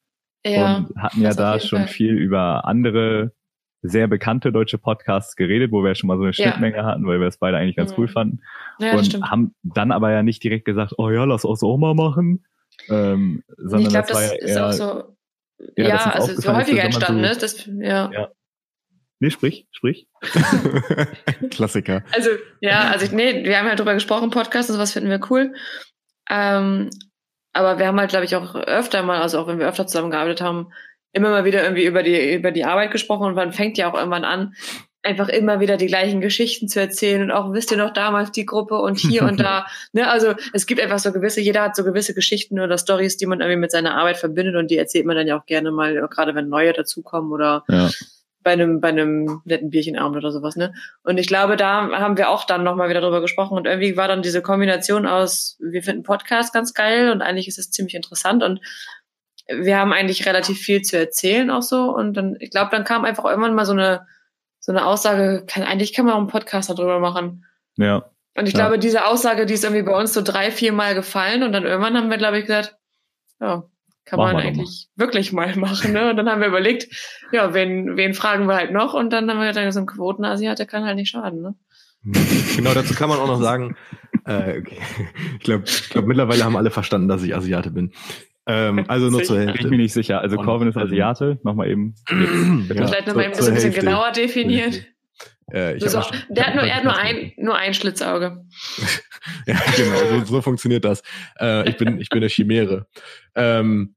ja, 0.46 0.78
und 0.78 0.96
hatten 1.02 1.22
ja 1.22 1.34
da 1.34 1.60
schon 1.60 1.80
Fall. 1.80 1.88
viel 1.88 2.14
über 2.14 2.66
andere 2.66 3.32
sehr 3.84 4.08
bekannte 4.08 4.52
deutsche 4.52 4.78
Podcasts 4.78 5.36
geredet, 5.36 5.72
wo 5.72 5.84
wir 5.84 5.96
schon 5.96 6.08
mal 6.08 6.18
so 6.18 6.24
eine 6.24 6.34
Schnittmenge 6.34 6.78
ja. 6.78 6.86
hatten, 6.86 7.06
weil 7.08 7.20
wir 7.20 7.28
es 7.28 7.38
beide 7.38 7.58
eigentlich 7.58 7.76
ganz 7.76 7.92
mhm. 7.92 7.96
cool 7.98 8.08
fanden. 8.08 8.42
Ja, 8.80 8.94
und 8.94 9.06
stimmt. 9.06 9.30
haben 9.30 9.56
dann 9.64 9.92
aber 9.92 10.12
ja 10.12 10.22
nicht 10.22 10.44
direkt 10.44 10.66
gesagt, 10.66 10.94
oh 10.98 11.10
ja, 11.10 11.24
lass 11.24 11.46
uns 11.46 11.64
auch 11.64 11.78
mal 11.78 11.96
machen. 11.96 12.46
Ähm, 12.90 13.44
sondern 13.58 13.82
ich 13.82 13.90
glaub, 13.90 14.08
das 14.08 14.16
war 14.16 14.24
ja 14.24 14.34
eher, 14.34 14.74
so, 14.74 15.16
ja, 15.78 15.88
ja 15.88 16.12
also 16.12 16.40
so 16.40 16.56
häufiger 16.56 16.84
entstanden 16.84 17.24
so, 17.24 17.32
ist. 17.32 17.44
Das, 17.44 17.66
ja. 17.66 18.12
ja. 18.12 18.30
Nee, 19.22 19.30
sprich, 19.30 19.68
sprich. 19.70 20.08
Klassiker. 21.52 22.04
Also, 22.12 22.32
ja, 22.60 22.90
also 22.90 23.16
nee, 23.16 23.44
wir 23.44 23.60
haben 23.60 23.68
ja 23.68 23.76
drüber 23.76 23.94
gesprochen, 23.94 24.32
Podcast 24.32 24.72
und 24.72 24.78
sowas 24.78 24.94
finden 24.94 25.12
wir 25.12 25.20
cool. 25.30 25.54
Ähm, 26.28 26.90
aber 27.54 27.78
wir 27.78 27.86
haben 27.86 28.00
halt, 28.00 28.10
glaube 28.10 28.26
ich, 28.26 28.36
auch 28.36 28.56
öfter 28.56 29.04
mal, 29.04 29.22
also 29.22 29.38
auch 29.38 29.46
wenn 29.46 29.60
wir 29.60 29.68
öfter 29.68 29.86
zusammengearbeitet 29.86 30.42
haben, 30.42 30.74
immer 31.14 31.30
mal 31.30 31.46
wieder 31.46 31.62
irgendwie 31.62 31.86
über 31.86 32.02
die, 32.02 32.34
über 32.34 32.50
die 32.50 32.66
Arbeit 32.66 32.90
gesprochen 32.90 33.28
und 33.28 33.36
man 33.36 33.54
fängt 33.54 33.78
ja 33.78 33.92
auch 33.92 33.94
irgendwann 33.94 34.24
an, 34.24 34.56
einfach 35.04 35.30
immer 35.30 35.60
wieder 35.60 35.78
die 35.78 35.86
gleichen 35.86 36.20
Geschichten 36.20 36.68
zu 36.68 36.80
erzählen 36.80 37.22
und 37.22 37.30
auch 37.30 37.54
wisst 37.54 37.70
ihr 37.70 37.78
noch 37.78 37.94
damals 37.94 38.32
die 38.32 38.48
Gruppe 38.48 38.80
und 38.80 38.98
hier 38.98 39.22
und 39.22 39.40
da. 39.40 39.68
Ne? 39.94 40.10
Also 40.10 40.34
es 40.52 40.66
gibt 40.66 40.82
einfach 40.82 41.00
so 41.00 41.12
gewisse, 41.12 41.42
jeder 41.42 41.62
hat 41.62 41.76
so 41.76 41.84
gewisse 41.84 42.16
Geschichten 42.16 42.60
oder 42.60 42.80
Stories, 42.80 43.18
die 43.18 43.28
man 43.28 43.40
irgendwie 43.40 43.60
mit 43.60 43.72
seiner 43.72 43.96
Arbeit 43.96 44.18
verbindet 44.18 44.56
und 44.56 44.72
die 44.72 44.78
erzählt 44.78 45.06
man 45.06 45.16
dann 45.16 45.28
ja 45.28 45.40
auch 45.40 45.46
gerne 45.46 45.70
mal, 45.70 46.08
gerade 46.10 46.34
wenn 46.34 46.50
neue 46.50 46.74
dazukommen 46.74 47.32
oder 47.32 47.66
ja 47.70 47.92
bei 48.44 48.52
einem, 48.52 48.82
bei 48.82 48.90
einem 48.90 49.42
netten 49.46 49.70
Bierchenabend 49.70 50.18
oder 50.18 50.32
sowas, 50.32 50.56
ne? 50.56 50.74
Und 51.04 51.18
ich 51.18 51.28
glaube, 51.28 51.58
da 51.58 51.90
haben 51.92 52.18
wir 52.18 52.30
auch 52.30 52.46
dann 52.46 52.64
nochmal 52.64 52.90
wieder 52.90 53.02
drüber 53.02 53.22
gesprochen 53.22 53.58
und 53.58 53.68
irgendwie 53.68 53.98
war 53.98 54.08
dann 54.08 54.22
diese 54.22 54.42
Kombination 54.42 55.06
aus, 55.06 55.58
wir 55.60 55.84
finden 55.84 56.04
Podcast 56.04 56.54
ganz 56.54 56.74
geil 56.74 57.12
und 57.12 57.22
eigentlich 57.22 57.48
ist 57.48 57.60
es 57.60 57.72
ziemlich 57.72 57.96
interessant 57.96 58.44
und 58.44 58.60
wir 59.48 59.78
haben 59.78 59.94
eigentlich 59.94 60.26
relativ 60.26 60.60
viel 60.60 60.82
zu 60.82 60.98
erzählen 60.98 61.50
auch 61.50 61.62
so 61.62 61.94
und 61.96 62.14
dann, 62.14 62.36
ich 62.40 62.52
glaube, 62.52 62.72
dann 62.72 62.84
kam 62.84 63.06
einfach 63.06 63.26
irgendwann 63.26 63.56
mal 63.56 63.66
so 63.66 63.74
eine, 63.74 64.08
so 64.60 64.72
eine 64.72 64.86
Aussage, 64.86 65.44
kann, 65.48 65.64
eigentlich 65.64 65.94
kann 65.94 66.06
man 66.06 66.14
auch 66.14 66.20
einen 66.20 66.28
Podcast 66.28 66.70
darüber 66.70 67.00
machen. 67.00 67.46
Ja. 67.78 68.06
Und 68.38 68.48
ich 68.48 68.54
ja. 68.54 68.60
glaube, 68.60 68.80
diese 68.80 69.06
Aussage, 69.06 69.46
die 69.46 69.56
ist 69.56 69.64
irgendwie 69.64 69.84
bei 69.84 69.98
uns 69.98 70.14
so 70.14 70.22
drei, 70.22 70.52
vier 70.52 70.72
Mal 70.72 70.96
gefallen 70.96 71.44
und 71.44 71.52
dann 71.52 71.66
irgendwann 71.66 71.98
haben 71.98 72.10
wir, 72.10 72.18
glaube 72.18 72.40
ich, 72.40 72.46
gesagt, 72.46 72.78
ja, 73.40 73.64
kann 74.12 74.20
Machen 74.20 74.34
man 74.34 74.46
eigentlich 74.46 74.90
mal. 74.98 75.06
wirklich 75.06 75.32
mal 75.32 75.56
machen. 75.56 75.94
Ne? 75.94 76.10
Und 76.10 76.18
dann 76.18 76.30
haben 76.30 76.42
wir 76.42 76.50
überlegt, 76.50 76.88
ja, 77.32 77.54
wen, 77.54 77.96
wen 77.96 78.14
fragen 78.14 78.46
wir 78.46 78.56
halt 78.56 78.74
noch? 78.74 78.94
Und 78.94 79.14
dann 79.14 79.30
haben 79.30 79.40
wir 79.40 79.48
gedacht, 79.48 79.72
so 79.72 79.80
ein 79.80 79.86
Quotenasiat, 79.86 80.68
kann 80.68 80.84
halt 80.84 80.98
nicht 80.98 81.10
schaden. 81.10 81.42
Ne? 81.42 81.56
Genau, 82.58 82.74
dazu 82.74 82.94
kann 82.94 83.08
man 83.08 83.20
auch 83.20 83.28
noch 83.28 83.42
sagen, 83.42 83.78
äh, 84.26 84.60
okay. 84.60 84.78
ich 85.38 85.44
glaube, 85.46 85.64
ich 85.66 85.90
glaub, 85.90 86.06
mittlerweile 86.08 86.44
haben 86.44 86.58
alle 86.58 86.72
verstanden, 86.72 87.08
dass 87.08 87.24
ich 87.24 87.34
Asiate 87.34 87.72
bin. 87.72 87.94
Ähm, 88.48 88.84
also 88.90 89.10
nur 89.10 89.24
zur 89.24 89.40
Hälfte. 89.40 89.56
Ich 89.56 89.62
bin 89.62 89.70
mir 89.70 89.78
nicht 89.78 89.94
sicher. 89.94 90.20
Also 90.20 90.36
Corvin 90.36 90.68
ist 90.68 90.76
Asiate, 90.76 91.40
nochmal 91.44 91.70
eben. 91.70 91.96
ja, 92.10 92.86
Vielleicht 92.86 93.08
nochmal 93.08 93.26
eben 93.26 93.34
ein 93.34 93.54
bisschen 93.54 93.74
genauer 93.74 94.12
definiert. 94.12 94.86
Äh, 95.54 95.78
ich 95.78 95.96
auch, 95.96 96.12
der 96.30 96.48
hat 96.48 96.56
nur, 96.56 96.64
er 96.66 96.76
hat 96.76 96.84
nur 96.84 96.98
ein, 96.98 97.32
nur 97.38 97.56
ein 97.56 97.74
Schlitzauge. 97.74 98.46
ja, 99.46 99.56
genau, 99.78 100.20
so, 100.20 100.26
so 100.26 100.42
funktioniert 100.42 100.84
das. 100.86 101.02
Äh, 101.40 101.70
ich 101.70 101.78
bin, 101.78 102.00
ich 102.00 102.10
bin 102.10 102.20
eine 102.20 102.30
Chimäre. 102.30 102.88
Ähm, 103.36 103.96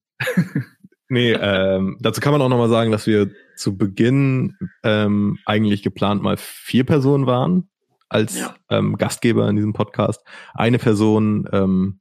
nee, 1.09 1.33
ähm, 1.41 1.97
dazu 2.01 2.21
kann 2.21 2.33
man 2.33 2.43
auch 2.43 2.49
nochmal 2.49 2.69
sagen, 2.69 2.91
dass 2.91 3.07
wir 3.07 3.31
zu 3.57 3.77
Beginn 3.77 4.57
ähm, 4.83 5.39
eigentlich 5.47 5.83
geplant 5.83 6.23
mal 6.23 6.37
vier 6.37 6.85
Personen 6.85 7.27
waren 7.27 7.69
als 8.09 8.39
ja. 8.39 8.55
ähm, 8.71 8.97
Gastgeber 8.97 9.49
in 9.49 9.57
diesem 9.57 9.73
Podcast. 9.73 10.23
Eine 10.55 10.79
Person 10.79 11.49
ähm, 11.53 12.01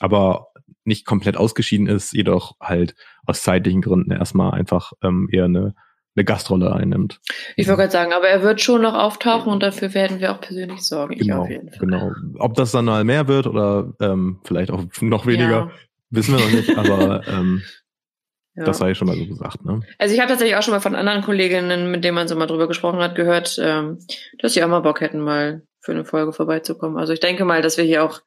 aber 0.00 0.48
nicht 0.84 1.06
komplett 1.06 1.36
ausgeschieden 1.36 1.86
ist, 1.86 2.12
jedoch 2.12 2.56
halt 2.60 2.94
aus 3.24 3.42
zeitlichen 3.42 3.82
Gründen 3.82 4.10
erstmal 4.10 4.52
einfach 4.52 4.92
ähm, 5.02 5.28
eher 5.30 5.44
eine 5.44 5.74
eine 6.14 6.24
Gastrolle 6.24 6.72
einnimmt. 6.72 7.20
Ich 7.56 7.66
wollte 7.68 7.82
gerade 7.82 7.92
sagen, 7.92 8.12
aber 8.12 8.28
er 8.28 8.42
wird 8.42 8.60
schon 8.60 8.82
noch 8.82 8.94
auftauchen 8.94 9.50
und 9.50 9.62
dafür 9.62 9.94
werden 9.94 10.20
wir 10.20 10.32
auch 10.32 10.40
persönlich 10.40 10.82
sorgen. 10.82 11.16
Genau, 11.16 11.48
genau. 11.78 12.12
Ob 12.38 12.54
das 12.54 12.72
dann 12.72 12.84
mal 12.84 13.04
mehr 13.04 13.28
wird 13.28 13.46
oder 13.46 13.94
ähm, 14.00 14.40
vielleicht 14.44 14.70
auch 14.70 14.84
noch 15.00 15.26
weniger, 15.26 15.50
ja. 15.50 15.70
Wissen 16.12 16.36
wir 16.36 16.44
noch 16.44 16.52
nicht. 16.52 16.78
Aber 16.78 17.26
ähm, 17.28 17.62
Ja. 18.54 18.64
Das 18.64 18.78
sei 18.78 18.94
schon 18.94 19.08
mal 19.08 19.16
so 19.16 19.26
gesagt, 19.26 19.64
ne? 19.64 19.80
Also 19.98 20.14
ich 20.14 20.20
habe 20.20 20.28
tatsächlich 20.28 20.56
auch 20.56 20.62
schon 20.62 20.74
mal 20.74 20.80
von 20.80 20.94
anderen 20.94 21.22
Kolleginnen, 21.22 21.90
mit 21.90 22.04
denen 22.04 22.14
man 22.14 22.28
so 22.28 22.36
mal 22.36 22.46
drüber 22.46 22.68
gesprochen 22.68 23.00
hat, 23.00 23.14
gehört, 23.14 23.58
ähm, 23.58 23.98
dass 24.40 24.52
sie 24.52 24.62
auch 24.62 24.68
mal 24.68 24.80
Bock 24.80 25.00
hätten, 25.00 25.20
mal 25.20 25.62
für 25.80 25.92
eine 25.92 26.04
Folge 26.04 26.32
vorbeizukommen. 26.32 26.98
Also 26.98 27.14
ich 27.14 27.20
denke 27.20 27.46
mal, 27.46 27.62
dass 27.62 27.78
wir 27.78 27.84
hier 27.84 28.04
auch 28.04 28.20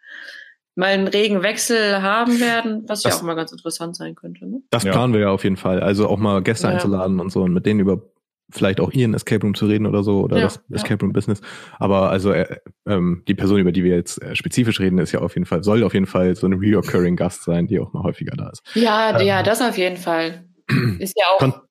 mal 0.76 0.88
einen 0.88 1.08
regen 1.08 1.44
Wechsel 1.44 2.02
haben 2.02 2.40
werden, 2.40 2.84
was 2.88 3.04
das, 3.04 3.14
ja 3.14 3.20
auch 3.20 3.24
mal 3.24 3.36
ganz 3.36 3.52
interessant 3.52 3.96
sein 3.96 4.16
könnte. 4.16 4.48
Ne? 4.48 4.62
Das 4.72 4.84
planen 4.84 5.14
wir 5.14 5.22
ja 5.22 5.30
auf 5.30 5.44
jeden 5.44 5.58
Fall. 5.58 5.80
Also 5.80 6.08
auch 6.08 6.18
mal 6.18 6.42
Gäste 6.42 6.68
ja. 6.68 6.74
einzuladen 6.74 7.20
und 7.20 7.32
so 7.32 7.44
und 7.44 7.54
mit 7.54 7.66
denen 7.68 7.80
über 7.80 8.02
vielleicht 8.50 8.80
auch 8.80 8.92
ihren 8.92 9.14
Escape 9.14 9.42
Room 9.42 9.56
zu 9.56 9.66
reden 9.66 9.86
oder 9.86 10.04
so 10.04 10.22
oder 10.22 10.38
ja, 10.38 10.44
das 10.44 10.62
Escape 10.72 11.02
Room 11.02 11.14
Business. 11.14 11.42
Aber 11.80 12.10
also 12.10 12.32
äh, 12.32 12.58
ähm, 12.86 13.24
die 13.28 13.34
Person, 13.34 13.60
über 13.60 13.72
die 13.72 13.84
wir 13.84 13.96
jetzt 13.96 14.22
äh, 14.22 14.36
spezifisch 14.36 14.80
reden, 14.80 15.00
ist 15.00 15.12
ja 15.12 15.22
auf 15.22 15.34
jeden 15.36 15.46
Fall, 15.46 15.64
soll 15.64 15.84
auf 15.84 15.94
jeden 15.94 16.06
Fall 16.06 16.36
so 16.36 16.46
eine 16.48 16.60
reoccurring 16.60 17.16
Gast 17.16 17.44
sein, 17.44 17.68
die 17.68 17.80
auch 17.80 17.94
mal 17.94 18.04
häufiger 18.04 18.36
da 18.36 18.50
ist. 18.50 18.64
Ja, 18.76 19.20
ähm, 19.20 19.26
ja, 19.26 19.44
das 19.44 19.62
auf 19.62 19.78
jeden 19.78 19.98
Fall. 19.98 20.46
Ist 21.00 21.16
ja 21.18 21.26
auch 21.38 21.62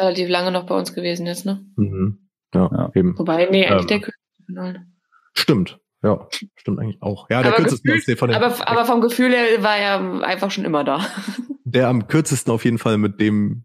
relativ 0.00 0.28
lange 0.28 0.50
noch 0.50 0.66
bei 0.66 0.76
uns 0.76 0.94
gewesen 0.94 1.26
jetzt, 1.26 1.46
ne? 1.46 1.64
Mhm. 1.76 2.18
Ja, 2.54 2.70
ja, 2.72 2.90
eben. 2.94 3.18
Wobei, 3.18 3.48
nee, 3.50 3.66
eigentlich 3.66 3.82
ähm, 3.82 3.86
der 3.86 4.00
König. 4.00 4.80
Stimmt. 5.34 5.78
Ja, 6.02 6.26
stimmt 6.56 6.80
eigentlich 6.80 7.00
auch. 7.00 7.30
Ja, 7.30 7.42
der 7.42 7.52
aber 7.52 7.62
kürzesten 7.62 7.94
gefühlt, 7.94 8.18
von 8.18 8.28
den, 8.28 8.36
aber, 8.36 8.68
aber 8.68 8.84
vom 8.84 9.00
Gefühl 9.00 9.30
her 9.30 9.62
war 9.62 9.76
er 9.76 10.24
einfach 10.24 10.50
schon 10.50 10.64
immer 10.64 10.82
da. 10.82 11.06
Der 11.64 11.88
am 11.88 12.08
kürzesten 12.08 12.52
auf 12.52 12.64
jeden 12.64 12.78
Fall, 12.78 12.98
mit 12.98 13.20
dem 13.20 13.64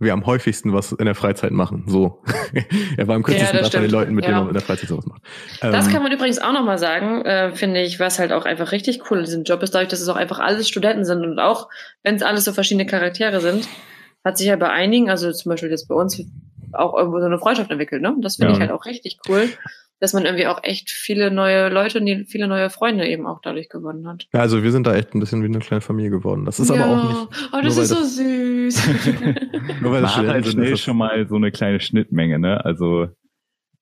wir 0.00 0.12
am 0.12 0.26
häufigsten 0.26 0.72
was 0.72 0.92
in 0.92 1.04
der 1.04 1.14
Freizeit 1.14 1.52
machen. 1.52 1.84
So. 1.86 2.22
er 2.96 3.06
war 3.06 3.16
am 3.16 3.22
kürzesten 3.22 3.58
ja, 3.58 3.70
von 3.70 3.82
den 3.82 3.90
Leuten, 3.90 4.14
mit 4.14 4.24
ja. 4.24 4.30
denen 4.30 4.40
man 4.40 4.48
in 4.48 4.54
der 4.54 4.62
Freizeit 4.62 4.88
sowas 4.88 5.06
macht. 5.06 5.22
Das 5.60 5.86
ähm, 5.86 5.92
kann 5.92 6.02
man 6.02 6.10
übrigens 6.10 6.38
auch 6.40 6.52
nochmal 6.52 6.78
sagen, 6.78 7.22
äh, 7.22 7.52
finde 7.52 7.82
ich, 7.82 8.00
was 8.00 8.18
halt 8.18 8.32
auch 8.32 8.46
einfach 8.46 8.72
richtig 8.72 9.10
cool 9.10 9.18
in 9.18 9.24
diesem 9.24 9.44
Job 9.44 9.62
ist, 9.62 9.74
dadurch, 9.74 9.90
dass 9.90 10.00
es 10.00 10.08
auch 10.08 10.16
einfach 10.16 10.38
alles 10.38 10.68
Studenten 10.68 11.04
sind 11.04 11.24
und 11.24 11.38
auch, 11.38 11.68
wenn 12.02 12.16
es 12.16 12.22
alles 12.22 12.44
so 12.44 12.52
verschiedene 12.52 12.86
Charaktere 12.86 13.40
sind, 13.40 13.68
hat 14.24 14.38
sich 14.38 14.46
ja 14.48 14.56
bei 14.56 14.70
einigen, 14.70 15.10
also 15.10 15.30
zum 15.32 15.50
Beispiel 15.50 15.70
jetzt 15.70 15.86
bei 15.86 15.94
uns, 15.94 16.20
auch 16.72 16.96
irgendwo 16.96 17.18
so 17.20 17.26
eine 17.26 17.38
Freundschaft 17.38 17.70
entwickelt, 17.70 18.00
ne? 18.00 18.14
Das 18.20 18.36
finde 18.36 18.52
ja. 18.52 18.56
ich 18.56 18.60
halt 18.60 18.70
auch 18.70 18.86
richtig 18.86 19.18
cool 19.28 19.48
dass 20.00 20.14
man 20.14 20.24
irgendwie 20.24 20.46
auch 20.46 20.60
echt 20.62 20.90
viele 20.90 21.30
neue 21.30 21.68
Leute 21.68 22.00
und 22.00 22.26
viele 22.26 22.48
neue 22.48 22.70
Freunde 22.70 23.06
eben 23.06 23.26
auch 23.26 23.40
dadurch 23.42 23.68
gewonnen 23.68 24.08
hat. 24.08 24.26
Ja, 24.32 24.40
also 24.40 24.62
wir 24.62 24.72
sind 24.72 24.86
da 24.86 24.94
echt 24.94 25.14
ein 25.14 25.20
bisschen 25.20 25.42
wie 25.42 25.46
eine 25.46 25.58
kleine 25.58 25.82
Familie 25.82 26.10
geworden. 26.10 26.46
Das 26.46 26.58
ist 26.58 26.70
ja. 26.70 26.76
aber 26.76 26.86
auch 26.86 27.08
nicht. 27.08 27.50
Oh, 27.52 27.58
das 27.62 27.76
ist 27.76 27.88
so 27.90 27.96
das, 27.96 28.16
süß. 28.16 28.86
nur 29.82 29.92
weil 29.92 30.02
das 30.02 30.16
Man 30.16 30.26
hat 30.26 30.34
halt 30.34 30.46
schnell 30.46 30.76
schon 30.78 30.96
mal 30.96 31.28
so 31.28 31.36
eine 31.36 31.52
kleine 31.52 31.80
Schnittmenge, 31.80 32.38
ne? 32.38 32.64
Also 32.64 33.08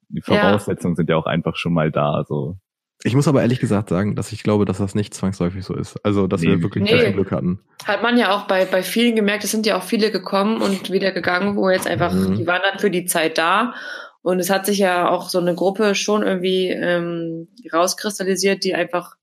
die 0.09 0.23
Voraussetzungen 0.23 0.95
ja. 0.95 0.97
sind 0.97 1.11
ja 1.11 1.17
auch 1.17 1.27
einfach 1.27 1.57
schon 1.57 1.73
mal 1.73 1.93
da. 1.93 2.13
Also 2.13 2.57
ich 3.05 3.15
muss 3.15 3.29
aber 3.29 3.43
ehrlich 3.43 3.61
gesagt 3.61 3.91
sagen, 3.91 4.17
dass 4.17 4.33
ich 4.33 4.43
glaube, 4.43 4.65
dass 4.65 4.79
das 4.79 4.97
nicht 4.97 5.15
zwangsläufig 5.15 5.65
so 5.65 5.75
ist. 5.75 6.05
Also, 6.05 6.27
dass 6.27 6.41
nee. 6.41 6.49
wir 6.49 6.63
wirklich 6.63 6.83
nee. 6.83 6.99
viel 6.99 7.13
Glück 7.13 7.31
hatten. 7.31 7.61
Hat 7.85 8.03
man 8.03 8.19
ja 8.19 8.35
auch 8.35 8.49
bei, 8.49 8.65
bei 8.65 8.83
vielen 8.83 9.15
gemerkt, 9.15 9.45
es 9.45 9.53
sind 9.53 9.67
ja 9.67 9.79
auch 9.79 9.85
viele 9.85 10.11
gekommen 10.11 10.61
und 10.61 10.91
wieder 10.91 11.13
gegangen, 11.13 11.55
wo 11.55 11.71
jetzt 11.71 11.87
einfach, 11.87 12.13
mhm. 12.13 12.35
die 12.35 12.47
waren 12.49 12.61
dann 12.69 12.81
für 12.81 12.91
die 12.91 13.05
Zeit 13.05 13.39
da 13.39 13.73
und 14.23 14.41
es 14.41 14.51
hat 14.51 14.67
sich 14.67 14.79
ja 14.79 15.09
auch 15.09 15.29
so 15.29 15.39
eine 15.39 15.55
Gruppe 15.55 15.95
schon 15.95 16.23
irgendwie 16.23 16.69
ähm, 16.69 17.49
rauskristallisiert, 17.73 18.65
die 18.65 18.75
einfach 18.75 19.17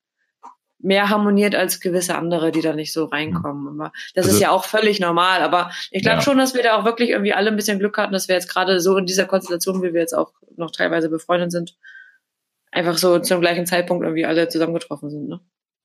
mehr 0.79 1.09
harmoniert 1.09 1.55
als 1.55 1.79
gewisse 1.79 2.15
andere, 2.15 2.51
die 2.51 2.61
da 2.61 2.73
nicht 2.73 2.93
so 2.93 3.05
reinkommen. 3.05 3.67
Aber 3.67 3.91
das 4.13 4.25
also, 4.25 4.35
ist 4.35 4.41
ja 4.41 4.51
auch 4.51 4.65
völlig 4.65 4.99
normal. 4.99 5.41
Aber 5.41 5.71
ich 5.91 6.03
glaube 6.03 6.17
ja. 6.17 6.21
schon, 6.21 6.37
dass 6.37 6.53
wir 6.53 6.63
da 6.63 6.77
auch 6.77 6.85
wirklich 6.85 7.09
irgendwie 7.09 7.33
alle 7.33 7.49
ein 7.49 7.55
bisschen 7.55 7.79
Glück 7.79 7.97
hatten, 7.97 8.13
dass 8.13 8.27
wir 8.27 8.35
jetzt 8.35 8.49
gerade 8.49 8.79
so 8.79 8.97
in 8.97 9.05
dieser 9.05 9.25
Konstellation, 9.25 9.81
wie 9.81 9.93
wir 9.93 10.01
jetzt 10.01 10.13
auch 10.13 10.33
noch 10.55 10.71
teilweise 10.71 11.09
befreundet 11.09 11.51
sind, 11.51 11.75
einfach 12.71 12.97
so 12.97 13.19
zum 13.19 13.41
gleichen 13.41 13.65
Zeitpunkt 13.65 14.03
irgendwie 14.03 14.25
alle 14.25 14.47
zusammengetroffen 14.47 15.09
sind. 15.09 15.27
Ne? 15.27 15.39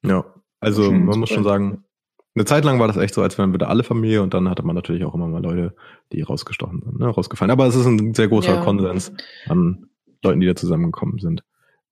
Ja, 0.04 0.24
also 0.60 0.90
man 0.90 1.18
muss 1.18 1.30
schon 1.30 1.44
sagen, 1.44 1.84
eine 2.34 2.44
Zeit 2.44 2.64
lang 2.64 2.78
war 2.78 2.86
das 2.86 2.96
echt 2.96 3.14
so, 3.14 3.22
als 3.22 3.38
wären 3.38 3.52
wir 3.52 3.58
da 3.58 3.66
alle 3.66 3.82
Familie 3.82 4.22
und 4.22 4.34
dann 4.34 4.48
hatte 4.48 4.62
man 4.62 4.76
natürlich 4.76 5.04
auch 5.04 5.14
immer 5.14 5.26
mal 5.26 5.42
Leute, 5.42 5.74
die 6.12 6.22
rausgestochen 6.22 6.82
sind, 6.82 7.00
ne, 7.00 7.08
rausgefallen. 7.08 7.50
Aber 7.50 7.66
es 7.66 7.74
ist 7.74 7.86
ein 7.86 8.14
sehr 8.14 8.28
großer 8.28 8.54
ja. 8.54 8.64
Konsens 8.64 9.12
an 9.46 9.86
Leuten, 10.22 10.40
die 10.40 10.46
da 10.46 10.54
zusammengekommen 10.54 11.18
sind. 11.18 11.42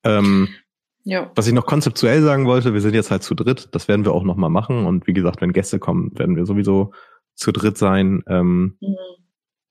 Ähm, 0.05 0.49
ja. 1.03 1.31
Was 1.35 1.47
ich 1.47 1.55
noch 1.55 1.67
konzeptuell 1.67 2.23
sagen 2.23 2.47
wollte, 2.47 2.73
wir 2.73 2.81
sind 2.81 2.95
jetzt 2.95 3.11
halt 3.11 3.23
zu 3.23 3.35
dritt, 3.35 3.69
das 3.73 3.89
werden 3.89 4.05
wir 4.05 4.13
auch 4.13 4.25
nochmal 4.25 4.51
machen 4.51 4.87
und 4.87 5.07
wie 5.07 5.13
gesagt, 5.13 5.41
wenn 5.41 5.53
Gäste 5.53 5.79
kommen, 5.79 6.17
werden 6.19 6.37
wir 6.37 6.47
sowieso 6.47 6.93
zu 7.35 7.51
dritt 7.51 7.79
sein. 7.79 8.23
Ähm, 8.29 8.77
mhm. 8.81 8.97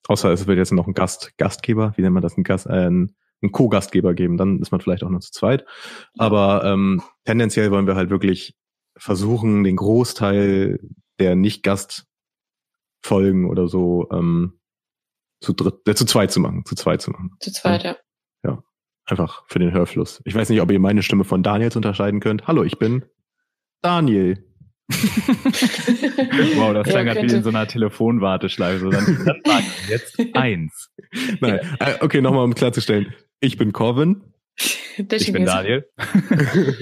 Außer 0.08 0.32
es 0.32 0.48
wird 0.48 0.58
jetzt 0.58 0.74
noch 0.74 0.88
ein 0.88 0.94
Gast, 0.94 1.38
Gastgeber, 1.38 1.94
wie 1.96 2.02
nennt 2.02 2.14
man 2.14 2.24
das, 2.24 2.38
ein 2.38 2.44
Gast, 2.44 2.66
äh, 2.66 2.90
ein, 2.90 3.16
ein 3.42 3.52
Co-Gastgeber 3.52 4.14
geben, 4.16 4.38
dann 4.38 4.60
ist 4.60 4.72
man 4.72 4.82
vielleicht 4.82 5.04
auch 5.04 5.10
noch 5.10 5.20
zu 5.20 5.32
zweit. 5.32 5.66
Aber 6.18 6.64
ähm, 6.66 7.02
tendenziell 7.26 7.72
wollen 7.72 7.88
wir 7.88 7.96
halt 7.96 8.10
wirklich 8.10 8.56
versuchen, 8.98 9.64
den 9.64 9.76
Großteil 9.76 10.80
der 11.20 11.36
Nicht-Gast-Folgen 11.36 13.50
oder 13.50 13.68
so 13.68 14.08
ähm, 14.12 14.60
zu 15.40 15.54
dritt, 15.54 15.88
äh, 15.88 15.96
zu 15.96 16.06
zweit 16.06 16.32
zu 16.32 16.40
machen, 16.40 16.66
zu 16.66 16.76
zweit 16.76 17.02
zu 17.02 17.12
machen. 17.12 17.32
Zu 17.40 17.52
zweit, 17.52 17.84
ja. 17.84 17.98
Ja, 18.44 18.64
einfach 19.06 19.44
für 19.48 19.60
den 19.60 19.72
Hörfluss. 19.72 20.22
Ich 20.26 20.36
weiß 20.36 20.50
nicht, 20.50 20.62
ob 20.62 20.72
ihr 20.72 20.80
meine 20.80 21.04
Stimme 21.04 21.24
von 21.24 21.44
Daniels 21.44 21.76
unterscheiden 21.76 22.20
könnt. 22.20 22.48
Hallo, 22.48 22.64
ich 22.64 22.80
bin 22.80 23.06
Daniel. 23.82 24.44
wow, 24.90 26.74
das 26.74 26.88
klang 26.88 27.08
ja, 27.08 27.14
gerade 27.14 27.28
wie 27.28 27.34
in 27.34 27.44
so 27.44 27.50
einer 27.50 27.68
Telefonwarteschleife. 27.68 28.80
So, 28.80 28.90
dann, 28.90 29.42
dann 29.44 29.64
jetzt 29.90 30.18
eins. 30.34 30.92
Nein, 31.42 31.60
äh, 31.80 31.96
okay, 32.00 32.22
nochmal 32.22 32.46
um 32.46 32.56
klarzustellen. 32.56 33.14
Ich 33.40 33.58
bin 33.58 33.74
Corvin. 33.74 34.24
ich 34.98 35.32
bin 35.32 35.46
Daniel. 35.46 35.88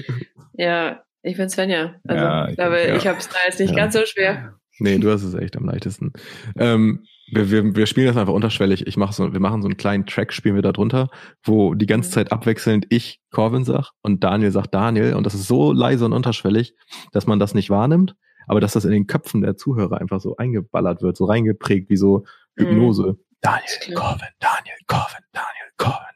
ja, 0.52 1.02
ich 1.26 1.36
bin 1.36 1.48
Svenja. 1.48 1.94
Also 2.06 2.24
ja, 2.24 2.48
ich 2.48 2.56
glaube, 2.56 2.78
ja. 2.78 2.96
ich 2.96 3.06
habe 3.06 3.18
es 3.18 3.28
da 3.28 3.36
jetzt 3.46 3.60
nicht 3.60 3.70
ja. 3.70 3.76
ganz 3.76 3.94
so 3.94 4.04
schwer. 4.06 4.54
Nee, 4.78 4.98
du 4.98 5.10
hast 5.10 5.22
es 5.22 5.34
echt 5.34 5.56
am 5.56 5.64
leichtesten. 5.64 6.12
Ähm, 6.58 7.04
wir, 7.28 7.50
wir, 7.50 7.74
wir 7.74 7.86
spielen 7.86 8.06
das 8.06 8.16
einfach 8.16 8.32
unterschwellig. 8.32 8.86
Ich 8.86 8.96
mach 8.96 9.12
so, 9.12 9.32
wir 9.32 9.40
machen 9.40 9.62
so 9.62 9.68
einen 9.68 9.76
kleinen 9.76 10.06
Track, 10.06 10.32
spielen 10.32 10.54
wir 10.54 10.62
da 10.62 10.72
drunter, 10.72 11.08
wo 11.42 11.74
die 11.74 11.86
ganze 11.86 12.10
mhm. 12.10 12.12
Zeit 12.12 12.32
abwechselnd 12.32 12.86
ich 12.90 13.20
Corvin 13.30 13.64
sag 13.64 13.90
und 14.02 14.22
Daniel 14.22 14.52
sagt 14.52 14.74
Daniel. 14.74 15.14
Und 15.14 15.24
das 15.24 15.34
ist 15.34 15.48
so 15.48 15.72
leise 15.72 16.04
und 16.04 16.12
unterschwellig, 16.12 16.74
dass 17.12 17.26
man 17.26 17.38
das 17.38 17.54
nicht 17.54 17.70
wahrnimmt, 17.70 18.14
aber 18.46 18.60
dass 18.60 18.74
das 18.74 18.84
in 18.84 18.92
den 18.92 19.06
Köpfen 19.06 19.40
der 19.40 19.56
Zuhörer 19.56 20.00
einfach 20.00 20.20
so 20.20 20.36
eingeballert 20.36 21.02
wird, 21.02 21.16
so 21.16 21.24
reingeprägt 21.24 21.90
wie 21.90 21.96
so 21.96 22.24
Hypnose. 22.54 23.02
Mhm. 23.02 23.18
Daniel, 23.40 23.94
Corvin, 23.94 24.28
Daniel, 24.38 24.76
Corvin, 24.86 25.24
Daniel, 25.32 25.72
Corvin, 25.76 26.15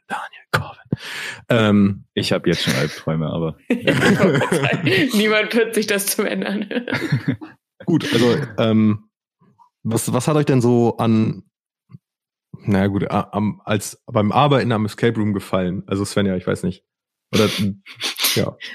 Ähm, 1.49 2.05
ich 2.13 2.31
habe 2.31 2.49
jetzt 2.49 2.63
schon 2.63 2.75
Albträume, 2.75 3.27
aber. 3.27 3.57
Niemand 3.69 5.55
wird 5.55 5.75
sich 5.75 5.87
das 5.87 6.07
zum 6.07 6.25
ändern. 6.25 6.69
Gut, 7.85 8.11
also 8.13 8.37
ähm, 8.57 9.09
was, 9.83 10.11
was 10.13 10.27
hat 10.27 10.35
euch 10.35 10.45
denn 10.45 10.61
so 10.61 10.97
an, 10.97 11.43
naja 12.63 12.87
gut, 12.87 13.09
am, 13.09 13.61
als 13.65 14.03
beim 14.05 14.31
Arbeiten 14.31 14.71
am 14.71 14.85
Escape 14.85 15.17
Room 15.17 15.33
gefallen? 15.33 15.83
Also 15.87 16.05
Svenja, 16.05 16.35
ich 16.35 16.45
weiß 16.45 16.63
nicht. 16.63 16.85
Oder 17.33 17.49
ja. 18.35 18.55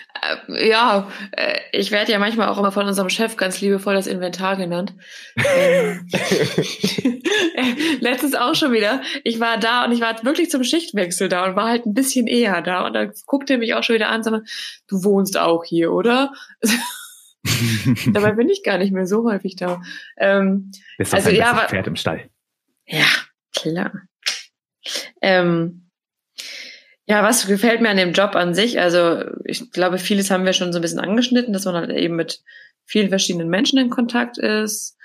Ja, 0.48 1.08
äh, 1.32 1.60
ich 1.76 1.90
werde 1.90 2.12
ja 2.12 2.18
manchmal 2.18 2.48
auch 2.48 2.58
immer 2.58 2.72
von 2.72 2.86
unserem 2.86 3.08
Chef 3.08 3.36
ganz 3.36 3.60
liebevoll 3.60 3.94
das 3.94 4.06
Inventar 4.06 4.56
genannt. 4.56 4.94
Ähm, 5.36 6.08
letztens 8.00 8.34
auch 8.34 8.54
schon 8.54 8.72
wieder. 8.72 9.02
Ich 9.24 9.40
war 9.40 9.58
da 9.58 9.84
und 9.84 9.92
ich 9.92 10.00
war 10.00 10.22
wirklich 10.24 10.50
zum 10.50 10.64
Schichtwechsel 10.64 11.28
da 11.28 11.44
und 11.44 11.56
war 11.56 11.68
halt 11.68 11.86
ein 11.86 11.94
bisschen 11.94 12.26
eher 12.26 12.62
da. 12.62 12.86
Und 12.86 12.94
dann 12.94 13.12
guckte 13.26 13.54
er 13.54 13.58
mich 13.58 13.74
auch 13.74 13.82
schon 13.82 13.94
wieder 13.94 14.08
an 14.08 14.16
und 14.16 14.22
sagte, 14.24 14.44
du 14.88 15.04
wohnst 15.04 15.38
auch 15.38 15.64
hier, 15.64 15.92
oder? 15.92 16.32
Dabei 18.12 18.32
bin 18.32 18.48
ich 18.48 18.62
gar 18.62 18.78
nicht 18.78 18.92
mehr 18.92 19.06
so 19.06 19.24
häufig 19.24 19.56
da. 19.56 19.80
Ähm, 20.16 20.70
Ist 20.98 21.12
das 21.12 21.26
also, 21.26 21.30
ein 21.30 21.36
ja, 21.36 21.66
Pferd 21.68 21.86
im 21.86 21.96
Stall? 21.96 22.28
Ja, 22.86 23.06
klar. 23.54 23.92
Ähm, 25.20 25.85
ja, 27.06 27.22
was 27.22 27.46
gefällt 27.46 27.80
mir 27.80 27.90
an 27.90 27.96
dem 27.96 28.12
Job 28.12 28.34
an 28.34 28.54
sich? 28.54 28.80
Also 28.80 29.24
ich 29.44 29.70
glaube, 29.70 29.98
vieles 29.98 30.30
haben 30.30 30.44
wir 30.44 30.52
schon 30.52 30.72
so 30.72 30.80
ein 30.80 30.82
bisschen 30.82 30.98
angeschnitten, 30.98 31.52
dass 31.52 31.64
man 31.64 31.76
halt 31.76 31.90
eben 31.90 32.16
mit 32.16 32.42
vielen 32.84 33.08
verschiedenen 33.08 33.48
Menschen 33.48 33.78
in 33.78 33.90
Kontakt 33.90 34.38
ist. 34.38 34.96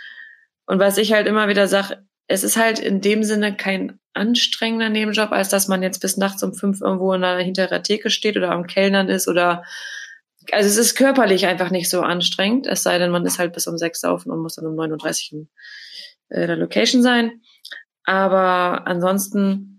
Und 0.65 0.79
was 0.79 0.97
ich 0.97 1.13
halt 1.13 1.27
immer 1.27 1.47
wieder 1.47 1.67
sage, 1.67 2.03
es 2.27 2.43
ist 2.43 2.57
halt 2.57 2.79
in 2.79 3.01
dem 3.01 3.23
Sinne 3.23 3.55
kein 3.55 3.99
anstrengender 4.13 4.89
Nebenjob, 4.89 5.31
als 5.31 5.49
dass 5.49 5.67
man 5.67 5.83
jetzt 5.83 5.99
bis 5.99 6.17
nachts 6.17 6.41
um 6.43 6.53
fünf 6.53 6.81
irgendwo 6.81 7.13
in 7.13 7.23
einer 7.23 7.43
hinterer 7.43 7.83
Theke 7.83 8.09
steht 8.09 8.35
oder 8.35 8.51
am 8.51 8.67
Kellnern 8.67 9.09
ist 9.09 9.27
oder 9.27 9.63
also 10.51 10.67
es 10.67 10.77
ist 10.77 10.95
körperlich 10.95 11.45
einfach 11.45 11.69
nicht 11.69 11.89
so 11.89 12.01
anstrengend, 12.01 12.65
es 12.65 12.81
sei 12.81 12.97
denn, 12.97 13.11
man 13.11 13.25
ist 13.25 13.37
halt 13.37 13.53
bis 13.53 13.67
um 13.67 13.77
sechs 13.77 14.01
saufen 14.01 14.31
und 14.31 14.41
muss 14.41 14.55
dann 14.55 14.65
um 14.65 14.75
39 14.75 15.33
in 15.33 15.49
äh, 16.29 16.47
der 16.47 16.55
Location 16.55 17.03
sein. 17.03 17.41
Aber 18.05 18.87
ansonsten 18.87 19.70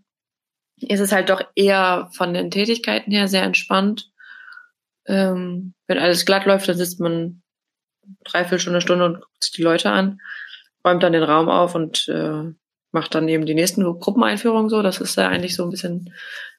ist 0.91 1.01
es 1.01 1.13
halt 1.13 1.31
doch 1.31 1.43
eher 1.55 2.09
von 2.13 2.35
den 2.35 2.51
Tätigkeiten 2.51 3.13
her 3.13 3.29
sehr 3.29 3.43
entspannt. 3.43 4.11
Ähm, 5.07 5.75
wenn 5.87 5.99
alles 5.99 6.25
glatt 6.27 6.47
läuft, 6.47 6.69
dann 6.69 6.77
sitzt 6.77 7.01
man 7.01 7.43
dreiviertel 8.25 8.61
Stunde, 8.61 8.81
Stunde 8.81 9.05
und 9.05 9.21
guckt 9.21 9.45
sich 9.45 9.53
die 9.53 9.63
Leute 9.63 9.91
an, 9.91 10.21
räumt 10.85 11.03
dann 11.03 11.13
den 11.13 11.23
Raum 11.23 11.49
auf 11.49 11.75
und 11.75 12.09
äh, 12.09 12.53
macht 12.93 13.15
dann 13.15 13.29
eben 13.29 13.47
die 13.47 13.55
nächsten 13.55 13.83
Gruppeneinführungen 13.83 14.69
so. 14.69 14.83
Das 14.83 15.01
ist 15.01 15.17
ja 15.17 15.29
eigentlich 15.29 15.57
so 15.57 15.65
ein 15.65 15.71
bisschen 15.71 16.15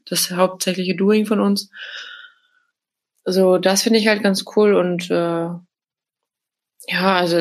das 0.06 0.32
hauptsächliche 0.32 0.96
Doing 0.96 1.26
von 1.26 1.40
uns. 1.40 1.70
So, 3.26 3.58
das 3.58 3.84
finde 3.84 4.00
ich 4.00 4.08
halt 4.08 4.22
ganz 4.22 4.44
cool 4.56 4.76
und 4.76 5.10
äh, 5.10 5.48
ja, 6.88 7.16
also 7.16 7.38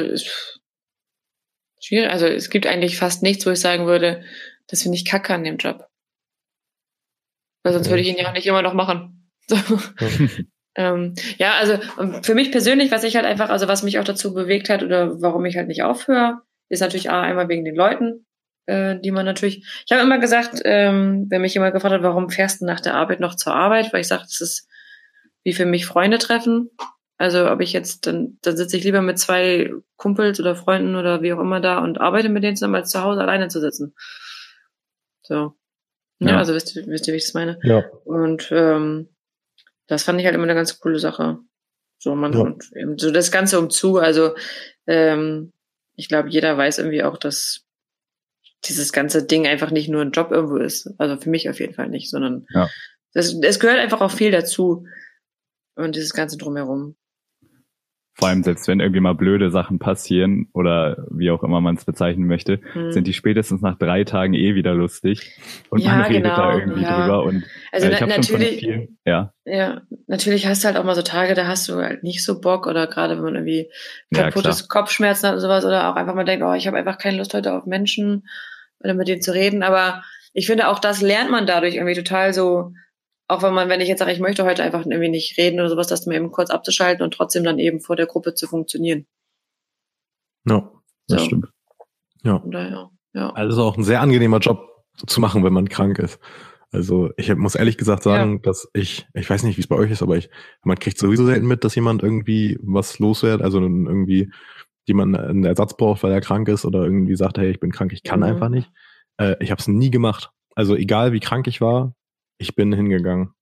Schwierig. 1.83 2.11
Also 2.11 2.27
es 2.27 2.49
gibt 2.49 2.67
eigentlich 2.67 2.97
fast 2.97 3.23
nichts, 3.23 3.45
wo 3.45 3.51
ich 3.51 3.61
sagen 3.61 3.87
würde, 3.87 4.23
das 4.69 4.83
finde 4.83 4.97
ich 4.97 5.05
kacke 5.05 5.35
an 5.35 5.43
dem 5.43 5.57
Job. 5.57 5.89
Weil 7.63 7.73
sonst 7.73 7.89
würde 7.89 8.03
ich 8.03 8.09
ihn 8.09 8.17
ja 8.17 8.29
auch 8.29 8.33
nicht 8.33 8.47
immer 8.47 8.63
noch 8.63 8.75
machen. 8.75 9.19
So. 9.49 9.57
ähm, 10.77 11.15
ja, 11.37 11.55
also 11.55 11.77
ähm, 12.01 12.23
für 12.23 12.37
mich 12.37 12.53
persönlich, 12.53 12.93
was 12.93 13.03
ich 13.03 13.17
halt 13.17 13.27
einfach, 13.27 13.51
also 13.51 13.67
was 13.67 13.83
mich 13.83 13.99
auch 13.99 14.05
dazu 14.05 14.33
bewegt 14.33 14.71
hat 14.71 14.85
oder 14.85 15.21
warum 15.21 15.45
ich 15.45 15.57
halt 15.57 15.67
nicht 15.67 15.83
aufhöre, 15.83 16.43
ist 16.69 16.81
natürlich 16.81 17.11
einmal 17.11 17.49
wegen 17.49 17.65
den 17.65 17.75
Leuten, 17.75 18.25
äh, 18.67 19.01
die 19.01 19.11
man 19.11 19.27
natürlich. 19.27 19.67
Ich 19.85 19.93
habe 19.93 20.03
immer 20.03 20.19
gesagt, 20.19 20.63
ähm, 20.65 21.27
wenn 21.29 21.43
mich 21.43 21.55
jemand 21.55 21.75
gefragt 21.75 21.93
hat, 21.93 22.03
warum 22.05 22.31
fährst 22.31 22.61
du 22.61 22.67
nach 22.67 22.81
der 22.81 22.95
Arbeit 22.95 23.19
noch 23.19 23.35
zur 23.35 23.53
Arbeit, 23.53 23.93
weil 23.93 24.01
ich 24.01 24.09
sage, 24.09 24.23
das 24.23 24.41
ist 24.41 24.69
wie 25.43 25.53
für 25.53 25.67
mich 25.67 25.87
Freunde 25.87 26.19
treffen. 26.19 26.71
Also 27.19 27.51
ob 27.51 27.61
ich 27.61 27.73
jetzt, 27.73 28.07
dann, 28.07 28.39
dann 28.43 28.57
sitze 28.57 28.77
ich 28.77 28.85
lieber 28.85 29.03
mit 29.03 29.19
zwei 29.19 29.71
Kumpels 29.97 30.41
oder 30.41 30.57
Freunden 30.57 30.97
oder 30.97 31.23
wie 31.23 31.33
auch 31.33 31.41
immer 31.41 31.61
da 31.61 31.79
und 31.79 32.01
arbeite 32.01 32.29
mit 32.29 32.43
denen 32.43 32.57
zusammen, 32.57 32.77
als 32.77 32.91
zu 32.91 33.03
Hause 33.03 33.21
alleine 33.21 33.49
zu 33.49 33.61
sitzen. 33.61 33.95
So. 35.23 35.55
Ja, 36.23 36.33
ja 36.33 36.39
also 36.39 36.55
wisst 36.55 36.75
ihr, 36.77 36.87
wisst 36.87 37.07
ihr, 37.07 37.13
wie 37.13 37.19
ich 37.19 37.25
das 37.25 37.35
meine? 37.35 37.59
Ja. 37.63 37.85
Und 38.05 38.49
ähm, 38.53 39.09
das 39.87 40.05
fand 40.05 40.19
ich 40.21 40.27
halt 40.27 40.35
immer 40.35 40.45
eine 40.45 40.55
ganz 40.55 40.79
coole 40.79 40.99
Sache. 40.99 41.39
So, 41.99 42.15
man, 42.15 42.33
ja. 42.33 42.41
und 42.41 42.65
eben 42.75 42.99
so 42.99 43.11
das 43.11 43.31
Ganze 43.31 43.59
umzu, 43.59 43.99
also 43.99 44.35
ähm, 44.87 45.53
ich 45.95 46.09
glaube, 46.09 46.31
jeder 46.31 46.57
weiß 46.57 46.79
irgendwie 46.79 47.03
auch, 47.03 47.17
dass 47.17 47.65
dieses 48.65 48.93
ganze 48.93 49.25
Ding 49.25 49.47
einfach 49.47 49.71
nicht 49.71 49.89
nur 49.89 50.03
ein 50.03 50.13
Job 50.13 50.31
irgendwo 50.31 50.57
ist. 50.57 50.93
Also 50.99 51.17
für 51.17 51.31
mich 51.31 51.49
auf 51.49 51.61
jeden 51.61 51.75
Fall 51.75 51.89
nicht, 51.89 52.11
sondern 52.11 52.47
ja. 52.51 52.71
das, 53.13 53.35
es 53.35 53.61
gehört 53.61 53.79
einfach 53.79 54.01
auch 54.01 54.11
viel 54.11 54.31
dazu. 54.31 54.87
Und 55.75 55.97
dieses 55.97 56.13
Ganze 56.13 56.37
drumherum. 56.37 56.97
Vor 58.23 58.29
allem 58.29 58.43
selbst 58.43 58.69
wenn 58.69 58.81
irgendwie 58.81 59.01
mal 59.01 59.15
blöde 59.15 59.51
Sachen 59.51 59.79
passieren 59.79 60.49
oder 60.53 61.05
wie 61.11 61.31
auch 61.31 61.43
immer 61.43 61.61
man 61.61 61.75
es 61.75 61.85
bezeichnen 61.85 62.27
möchte, 62.27 62.61
hm. 62.73 62.93
sind 62.93 63.07
die 63.07 63.13
spätestens 63.13 63.61
nach 63.61 63.77
drei 63.77 64.05
Tagen 64.05 64.35
eh 64.35 64.55
wieder 64.55 64.75
lustig 64.75 65.37
und 65.71 65.81
ja, 65.81 65.97
man 65.97 66.03
redet 66.03 66.23
genau, 66.23 66.37
da 66.37 66.59
irgendwie 66.59 66.83
ja. 66.83 67.01
drüber. 67.01 67.25
Und 67.25 67.45
also 67.73 67.89
äh, 67.89 67.93
ich 67.93 68.01
na, 68.01 68.07
natürlich, 68.07 68.61
vielen, 68.61 68.99
ja. 69.05 69.33
ja, 69.45 69.83
natürlich 70.07 70.47
hast 70.47 70.63
du 70.63 70.69
halt 70.69 70.77
auch 70.77 70.85
mal 70.85 70.95
so 70.95 71.03
Tage, 71.03 71.35
da 71.35 71.47
hast 71.47 71.69
du 71.69 71.75
halt 71.75 72.05
nicht 72.05 72.25
so 72.25 72.41
Bock 72.41 72.67
oder 72.67 72.87
gerade 72.87 73.17
wenn 73.17 73.25
man 73.25 73.35
irgendwie 73.35 73.71
kaputtes 74.15 74.61
ja, 74.61 74.67
Kopfschmerzen 74.69 75.27
hat 75.27 75.33
oder 75.33 75.41
sowas 75.41 75.65
oder 75.65 75.91
auch 75.91 75.97
einfach 75.97 76.15
mal 76.15 76.25
denkt, 76.25 76.45
oh, 76.45 76.53
ich 76.53 76.67
habe 76.67 76.77
einfach 76.77 76.99
keine 76.99 77.19
Lust 77.19 77.35
heute 77.35 77.53
auf 77.53 77.67
Menschen 77.67 78.25
oder 78.81 78.95
mit 78.95 79.09
denen 79.09 79.23
zu 79.23 79.35
reden. 79.35 79.63
Aber 79.63 80.03
ich 80.33 80.47
finde 80.47 80.69
auch 80.69 80.79
das 80.79 81.03
lernt 81.03 81.31
man 81.31 81.47
dadurch 81.47 81.75
irgendwie 81.75 81.95
total 81.95 82.33
so 82.33 82.73
auch 83.33 83.43
wenn 83.43 83.55
man, 83.55 83.69
wenn 83.69 83.81
ich 83.81 83.89
jetzt 83.89 84.01
sage, 84.01 84.13
ich 84.13 84.21
möchte 84.21 84.45
heute 84.45 84.63
einfach 84.63 84.85
irgendwie 84.85 85.09
nicht 85.09 85.39
reden 85.39 85.59
oder 85.59 85.69
sowas, 85.69 85.87
das 85.87 86.07
mal 86.07 86.15
eben 86.15 86.31
kurz 86.31 86.51
abzuschalten 86.51 87.03
und 87.03 87.15
trotzdem 87.15 87.45
dann 87.45 87.59
eben 87.59 87.81
vor 87.81 87.97
der 87.97 88.07
Gruppe 88.07 88.35
zu 88.35 88.47
funktionieren. 88.47 89.07
Ja, 90.47 90.71
das 91.09 91.21
so. 91.21 91.27
stimmt. 91.27 91.47
Ja. 92.23 92.43
Daher, 92.45 92.91
ja. 93.15 93.31
Also 93.31 93.63
auch 93.63 93.77
ein 93.77 93.85
sehr 93.85 94.01
angenehmer 94.01 94.39
Job 94.39 94.69
zu 95.07 95.21
machen, 95.21 95.45
wenn 95.45 95.53
man 95.53 95.69
krank 95.69 95.99
ist. 95.99 96.21
Also 96.73 97.11
ich 97.17 97.35
muss 97.35 97.55
ehrlich 97.55 97.77
gesagt 97.77 98.03
sagen, 98.03 98.35
ja. 98.35 98.39
dass 98.43 98.69
ich, 98.73 99.07
ich 99.15 99.29
weiß 99.29 99.43
nicht, 99.43 99.57
wie 99.57 99.61
es 99.61 99.67
bei 99.67 99.77
euch 99.77 99.91
ist, 99.91 100.03
aber 100.03 100.17
ich, 100.17 100.31
man 100.63 100.79
kriegt 100.79 100.99
sowieso 100.99 101.27
selten 101.27 101.47
mit, 101.47 101.65
dass 101.65 101.75
jemand 101.75 102.03
irgendwie 102.03 102.59
was 102.63 102.99
los 102.99 103.23
wird, 103.23 103.43
also 103.43 103.61
irgendwie 103.61 104.31
jemand 104.87 105.17
einen 105.17 105.45
Ersatz 105.45 105.77
braucht, 105.77 106.03
weil 106.03 106.13
er 106.13 106.21
krank 106.21 106.49
ist 106.49 106.65
oder 106.65 106.83
irgendwie 106.83 107.15
sagt, 107.15 107.39
hey, 107.39 107.51
ich 107.51 107.61
bin 107.61 107.73
krank, 107.73 107.93
ich 107.93 108.03
kann 108.03 108.21
mhm. 108.21 108.27
einfach 108.27 108.49
nicht. 108.49 108.71
Äh, 109.19 109.37
ich 109.41 109.51
habe 109.51 109.61
es 109.61 109.69
nie 109.69 109.91
gemacht. 109.91 110.31
Also 110.55 110.75
egal 110.75 111.13
wie 111.13 111.21
krank 111.21 111.47
ich 111.47 111.61
war, 111.61 111.95
ich 112.43 112.55
bin 112.55 112.73
hingegangen. 112.73 113.35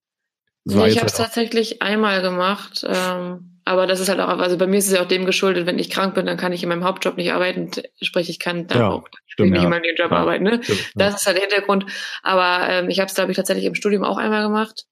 Nee, 0.65 0.89
ich 0.89 0.99
habe 0.99 1.07
es 1.07 1.15
tatsächlich 1.15 1.81
einmal 1.81 2.21
gemacht, 2.21 2.85
ähm, 2.87 3.61
aber 3.65 3.87
das 3.87 3.99
ist 3.99 4.11
halt 4.11 4.21
auch, 4.21 4.29
also 4.29 4.59
bei 4.59 4.67
mir 4.67 4.77
ist 4.77 4.89
es 4.89 4.93
ja 4.93 5.03
auch 5.03 5.09
dem 5.09 5.25
geschuldet, 5.25 5.67
wenn 5.67 5.79
ich 5.79 5.91
krank 5.91 6.15
bin, 6.15 6.27
dann 6.27 6.37
kann 6.37 6.53
ich 6.53 6.63
in 6.63 6.69
meinem 6.69 6.85
Hauptjob 6.85 7.17
nicht 7.17 7.33
arbeiten, 7.33 7.71
sprich 8.03 8.29
ich 8.29 8.39
kann 8.39 8.67
dann 8.67 8.79
ja, 8.79 8.89
auch 8.91 9.09
stimmt, 9.27 9.53
nicht 9.53 9.59
ja. 9.59 9.65
in 9.65 9.71
meinem 9.71 9.97
Job 9.97 10.11
ja, 10.11 10.17
arbeiten. 10.19 10.45
Ne? 10.45 10.61
Stimmt, 10.63 10.93
das 10.97 11.15
ist 11.17 11.27
halt 11.27 11.39
der 11.39 11.45
Hintergrund. 11.45 11.87
Aber 12.23 12.69
ähm, 12.69 12.91
ich 12.91 13.01
habe 13.01 13.09
es, 13.09 13.15
glaube 13.15 13.31
ich, 13.31 13.37
tatsächlich 13.37 13.65
im 13.65 13.75
Studium 13.75 14.05
auch 14.05 14.19
einmal 14.19 14.43
gemacht. 14.43 14.85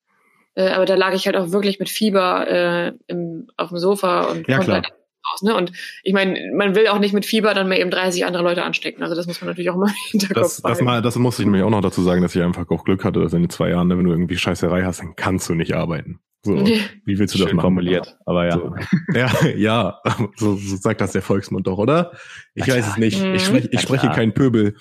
Äh, 0.55 0.71
aber 0.71 0.87
da 0.87 0.95
lag 0.95 1.13
ich 1.13 1.27
halt 1.27 1.37
auch 1.37 1.53
wirklich 1.53 1.79
mit 1.79 1.91
Fieber 1.91 2.49
äh, 2.49 2.93
im, 3.07 3.49
auf 3.57 3.69
dem 3.69 3.79
Sofa 3.79 4.23
und 4.23 4.49
ja, 4.49 4.57
konnte 4.57 4.73
halt 4.73 4.89
raus. 5.33 5.43
Ne? 5.43 5.55
Und 5.55 5.73
ich 6.03 6.13
meine, 6.13 6.39
man 6.55 6.75
will 6.75 6.89
auch 6.89 6.99
nicht 6.99 7.15
mit 7.15 7.27
Fieber 7.27 7.55
dann 7.55 7.69
mehr 7.69 7.81
eben 7.81 7.91
30 7.91 8.25
andere 8.25 8.43
Leute 8.43 8.63
anstecken. 8.63 9.03
Also 9.03 9.15
das 9.15 9.27
muss 9.27 9.41
man 9.41 9.49
natürlich 9.49 9.71
auch 9.71 9.77
mal 9.77 9.89
im 10.13 10.21
Hinterkopf 10.21 10.43
das, 10.43 10.63
das, 10.63 10.81
mal, 10.81 11.03
das 11.03 11.17
muss 11.17 11.39
ich 11.39 11.45
nämlich 11.45 11.63
auch 11.63 11.71
noch 11.71 11.81
dazu 11.81 12.03
sagen, 12.03 12.23
dass 12.23 12.35
ich 12.35 12.43
einfach 12.43 12.69
auch 12.71 12.85
Glück 12.85 13.05
hatte, 13.05 13.21
dass 13.21 13.33
in 13.33 13.43
den 13.43 13.51
zwei 13.51 13.71
Jahren, 13.71 13.89
wenn 13.91 14.05
du 14.05 14.11
irgendwie 14.11 14.37
Scheißerei 14.37 14.83
hast, 14.85 15.01
dann 15.01 15.17
kannst 15.17 15.49
du 15.49 15.55
nicht 15.55 15.75
arbeiten. 15.75 16.21
So, 16.43 16.55
wie 16.55 17.19
willst 17.19 17.35
du 17.35 17.39
das 17.39 17.53
machen? 17.53 17.63
formuliert, 17.63 18.17
aber 18.25 18.47
ja. 18.47 18.53
So. 18.53 18.75
Ja, 19.13 19.47
ja, 19.57 20.01
so, 20.37 20.57
so 20.57 20.77
sagt 20.77 21.01
das 21.01 21.13
der 21.13 21.21
Volksmund 21.21 21.67
doch, 21.67 21.79
oder? 21.79 22.13
Ich 22.55 22.67
Na 22.67 22.75
weiß 22.75 22.85
klar. 22.85 22.93
es 22.93 22.97
nicht. 22.99 23.23
Ich 23.23 23.45
spreche, 23.45 23.69
ich 23.73 23.81
spreche 23.81 24.09
kein 24.11 24.33
Pöbel. 24.33 24.77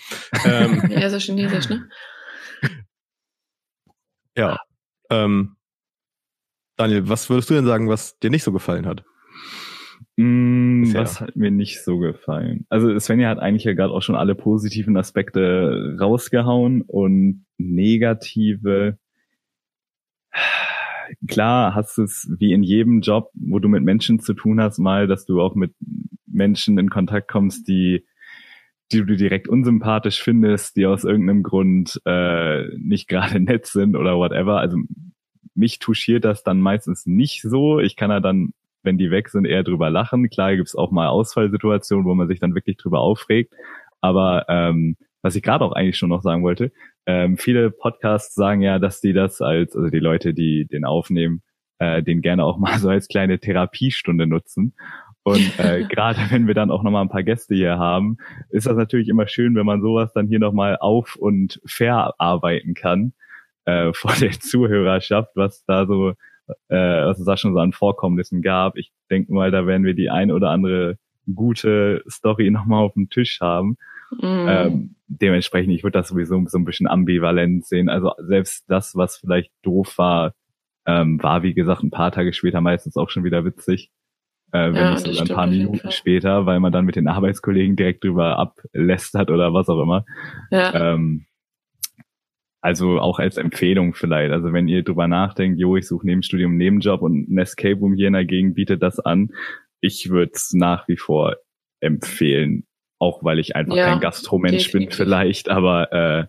ähm, 0.46 0.84
ja, 0.90 1.10
so 1.10 1.18
chinesisch, 1.18 1.68
ne? 1.70 1.90
Ja. 4.38 4.60
Ähm, 5.10 5.56
Daniel, 6.76 7.10
was 7.10 7.28
würdest 7.30 7.50
du 7.50 7.56
denn 7.56 7.66
sagen, 7.66 7.90
was 7.90 8.20
dir 8.20 8.30
nicht 8.30 8.44
so 8.44 8.52
gefallen 8.52 8.86
hat? 8.86 9.04
Mm, 10.18 10.94
was 10.94 11.22
hat 11.22 11.36
mir 11.36 11.52
nicht 11.52 11.84
so 11.84 12.00
gefallen? 12.00 12.66
Also 12.70 12.98
Svenja 13.00 13.30
hat 13.30 13.40
eigentlich 13.40 13.66
ja 13.66 13.74
gerade 13.74 13.94
auch 13.94 14.02
schon 14.02 14.16
alle 14.16 14.34
positiven 14.34 14.98
Aspekte 14.98 15.96
rausgehauen 16.00 16.82
und 16.82 17.46
negative. 17.58 18.98
Klar 21.28 21.76
hast 21.76 21.98
du 21.98 22.04
es 22.04 22.28
wie 22.40 22.52
in 22.52 22.64
jedem 22.64 23.02
Job, 23.02 23.30
wo 23.34 23.60
du 23.60 23.70
mit 23.70 23.84
Menschen 23.84 24.20
zu 24.20 24.34
tun 24.34 24.60
hast, 24.60 24.80
mal, 24.80 25.08
dass 25.08 25.26
du 25.26 25.40
auch 25.40 25.56
mit 25.56 25.74
Menschen 26.26 26.78
in 26.80 26.90
Kontakt 26.90 27.28
kommst, 27.28 27.68
die 27.68 28.04
die 28.92 29.06
du 29.06 29.18
direkt 29.18 29.50
unsympathisch 29.50 30.22
findest, 30.22 30.78
die 30.78 30.86
aus 30.86 31.04
irgendeinem 31.04 31.44
Grund 31.44 32.02
äh, 32.06 32.68
nicht 32.78 33.08
gerade 33.08 33.40
nett 33.40 33.66
sind 33.66 33.96
oder 33.96 34.18
whatever. 34.18 34.60
Also 34.60 34.78
mich 35.56 35.80
touchiert 35.80 36.24
das 36.24 36.44
dann 36.44 36.62
meistens 36.62 37.06
nicht 37.06 37.42
so. 37.42 37.80
Ich 37.80 37.96
kann 37.96 38.12
ja 38.12 38.20
dann 38.20 38.54
wenn 38.88 38.98
die 38.98 39.12
weg 39.12 39.28
sind, 39.28 39.46
eher 39.46 39.64
drüber 39.64 39.90
lachen. 39.90 40.30
Klar 40.30 40.56
gibt 40.56 40.70
es 40.70 40.76
auch 40.76 40.92
mal 40.92 41.10
Ausfallsituationen, 41.10 42.06
wo 42.06 42.16
man 42.16 42.30
sich 42.30 42.40
dann 42.40 42.56
wirklich 42.56 42.78
drüber 42.78 43.02
aufregt. 43.02 43.54
Aber 44.00 44.46
ähm, 44.48 44.96
was 45.22 45.36
ich 45.36 45.44
gerade 45.44 45.66
auch 45.66 45.74
eigentlich 45.74 45.98
schon 45.98 46.10
noch 46.10 46.22
sagen 46.22 46.42
wollte, 46.42 46.72
ähm, 47.06 47.38
viele 47.38 47.70
Podcasts 47.70 48.34
sagen 48.34 48.62
ja, 48.62 48.80
dass 48.80 49.02
die 49.02 49.12
das 49.12 49.42
als, 49.42 49.76
also 49.76 49.90
die 49.90 50.00
Leute, 50.00 50.34
die 50.34 50.66
den 50.66 50.86
aufnehmen, 50.86 51.42
äh, 51.80 52.02
den 52.02 52.22
gerne 52.22 52.46
auch 52.46 52.58
mal 52.58 52.78
so 52.80 52.88
als 52.88 53.10
kleine 53.10 53.40
Therapiestunde 53.40 54.26
nutzen. 54.26 54.74
Und 55.24 55.60
äh, 55.60 55.84
gerade 55.90 56.20
wenn 56.30 56.48
wir 56.48 56.54
dann 56.54 56.72
auch 56.72 56.82
nochmal 56.82 57.02
ein 57.02 57.10
paar 57.10 57.24
Gäste 57.24 57.56
hier 57.56 57.78
haben, 57.78 58.18
ist 58.50 58.68
das 58.68 58.78
natürlich 58.78 59.10
immer 59.10 59.28
schön, 59.28 59.56
wenn 59.56 59.66
man 59.66 59.82
sowas 59.82 60.14
dann 60.14 60.28
hier 60.28 60.40
nochmal 60.40 60.78
auf 60.78 61.18
und 61.18 61.60
verarbeiten 61.66 62.74
kann 62.74 63.12
äh, 63.66 63.92
vor 63.92 64.14
der 64.14 64.32
Zuhörerschaft, 64.32 65.32
was 65.36 65.66
da 65.66 65.86
so 65.86 66.14
äh, 66.70 66.76
was 66.76 67.20
es 67.20 67.26
da 67.26 67.38
schon 67.38 67.54
so 67.54 67.60
an 67.60 67.74
Vorkommnissen 67.74 68.42
gab. 68.42 68.78
Ich 68.78 68.92
denke 69.10 69.34
mal, 69.34 69.52
da 69.52 69.66
werden 69.68 69.86
wir 69.86 69.94
die 69.94 70.10
ein 70.10 70.32
oder 70.32 70.50
andere 70.50 70.98
gute 71.34 72.04
Story 72.10 72.50
nochmal 72.50 72.84
auf 72.84 72.94
dem 72.94 73.10
Tisch 73.10 73.40
haben. 73.42 73.78
Mm. 74.12 74.48
Ähm, 74.48 74.96
dementsprechend, 75.08 75.74
ich 75.74 75.84
würde 75.84 76.00
das 76.00 76.10
sowieso 76.10 76.42
so 76.48 76.58
ein 76.58 76.66
bisschen 76.66 76.88
ambivalent 76.88 77.66
sehen. 77.66 77.90
Also 77.90 78.14
selbst 78.20 78.66
das, 78.70 78.96
was 78.96 79.18
vielleicht 79.18 79.52
doof 79.64 79.98
war, 79.98 80.34
ähm, 80.86 81.22
war 81.22 81.44
wie 81.44 81.54
gesagt 81.54 81.84
ein 81.84 81.92
paar 81.92 82.12
Tage 82.12 82.34
später 82.34 82.62
meistens 82.62 82.96
auch 82.96 83.10
schon 83.10 83.24
wieder 83.24 83.44
witzig. 83.44 83.92
Äh, 84.54 84.68
wenn 84.68 84.76
ja, 84.76 84.92
nicht 84.92 85.06
sogar 85.06 85.22
ein 85.24 85.36
paar 85.36 85.48
Minuten 85.48 85.92
später, 85.92 86.46
weil 86.46 86.62
man 86.62 86.72
dann 86.72 86.86
mit 86.86 86.96
den 86.96 87.10
Arbeitskollegen 87.10 87.76
direkt 87.76 88.06
drüber 88.06 88.40
ablästert 88.40 89.30
oder 89.30 89.54
was 89.54 89.68
auch 89.68 89.82
immer. 89.82 90.06
Ja. 90.52 90.94
Ähm, 90.94 91.27
also 92.68 93.00
auch 93.00 93.20
als 93.20 93.38
Empfehlung 93.38 93.94
vielleicht. 93.94 94.34
Also 94.34 94.52
wenn 94.52 94.68
ihr 94.68 94.84
drüber 94.84 95.08
nachdenkt, 95.08 95.58
jo, 95.58 95.78
ich 95.78 95.88
suche 95.88 96.06
neben 96.06 96.22
Studium 96.22 96.52
einen 96.52 96.58
Nebenjob 96.58 97.02
und 97.02 97.30
ein 97.30 97.38
Escape 97.38 97.80
Room 97.80 97.94
hier 97.94 98.08
in 98.08 98.14
der 98.14 98.26
Gegend 98.26 98.56
bietet 98.56 98.84
das 98.84 99.00
an, 99.00 99.30
ich 99.80 100.10
würde 100.10 100.34
es 100.36 100.52
nach 100.52 100.86
wie 100.90 100.98
vor 100.98 101.38
empfehlen. 101.80 102.66
Auch 103.00 103.24
weil 103.24 103.40
ich 103.40 103.56
einfach 103.56 103.78
ja, 103.78 103.86
kein 103.86 104.02
Gastromensch 104.02 104.74
bin 104.74 104.92
vielleicht, 104.92 105.48
aber 105.48 105.94
äh, 105.94 106.26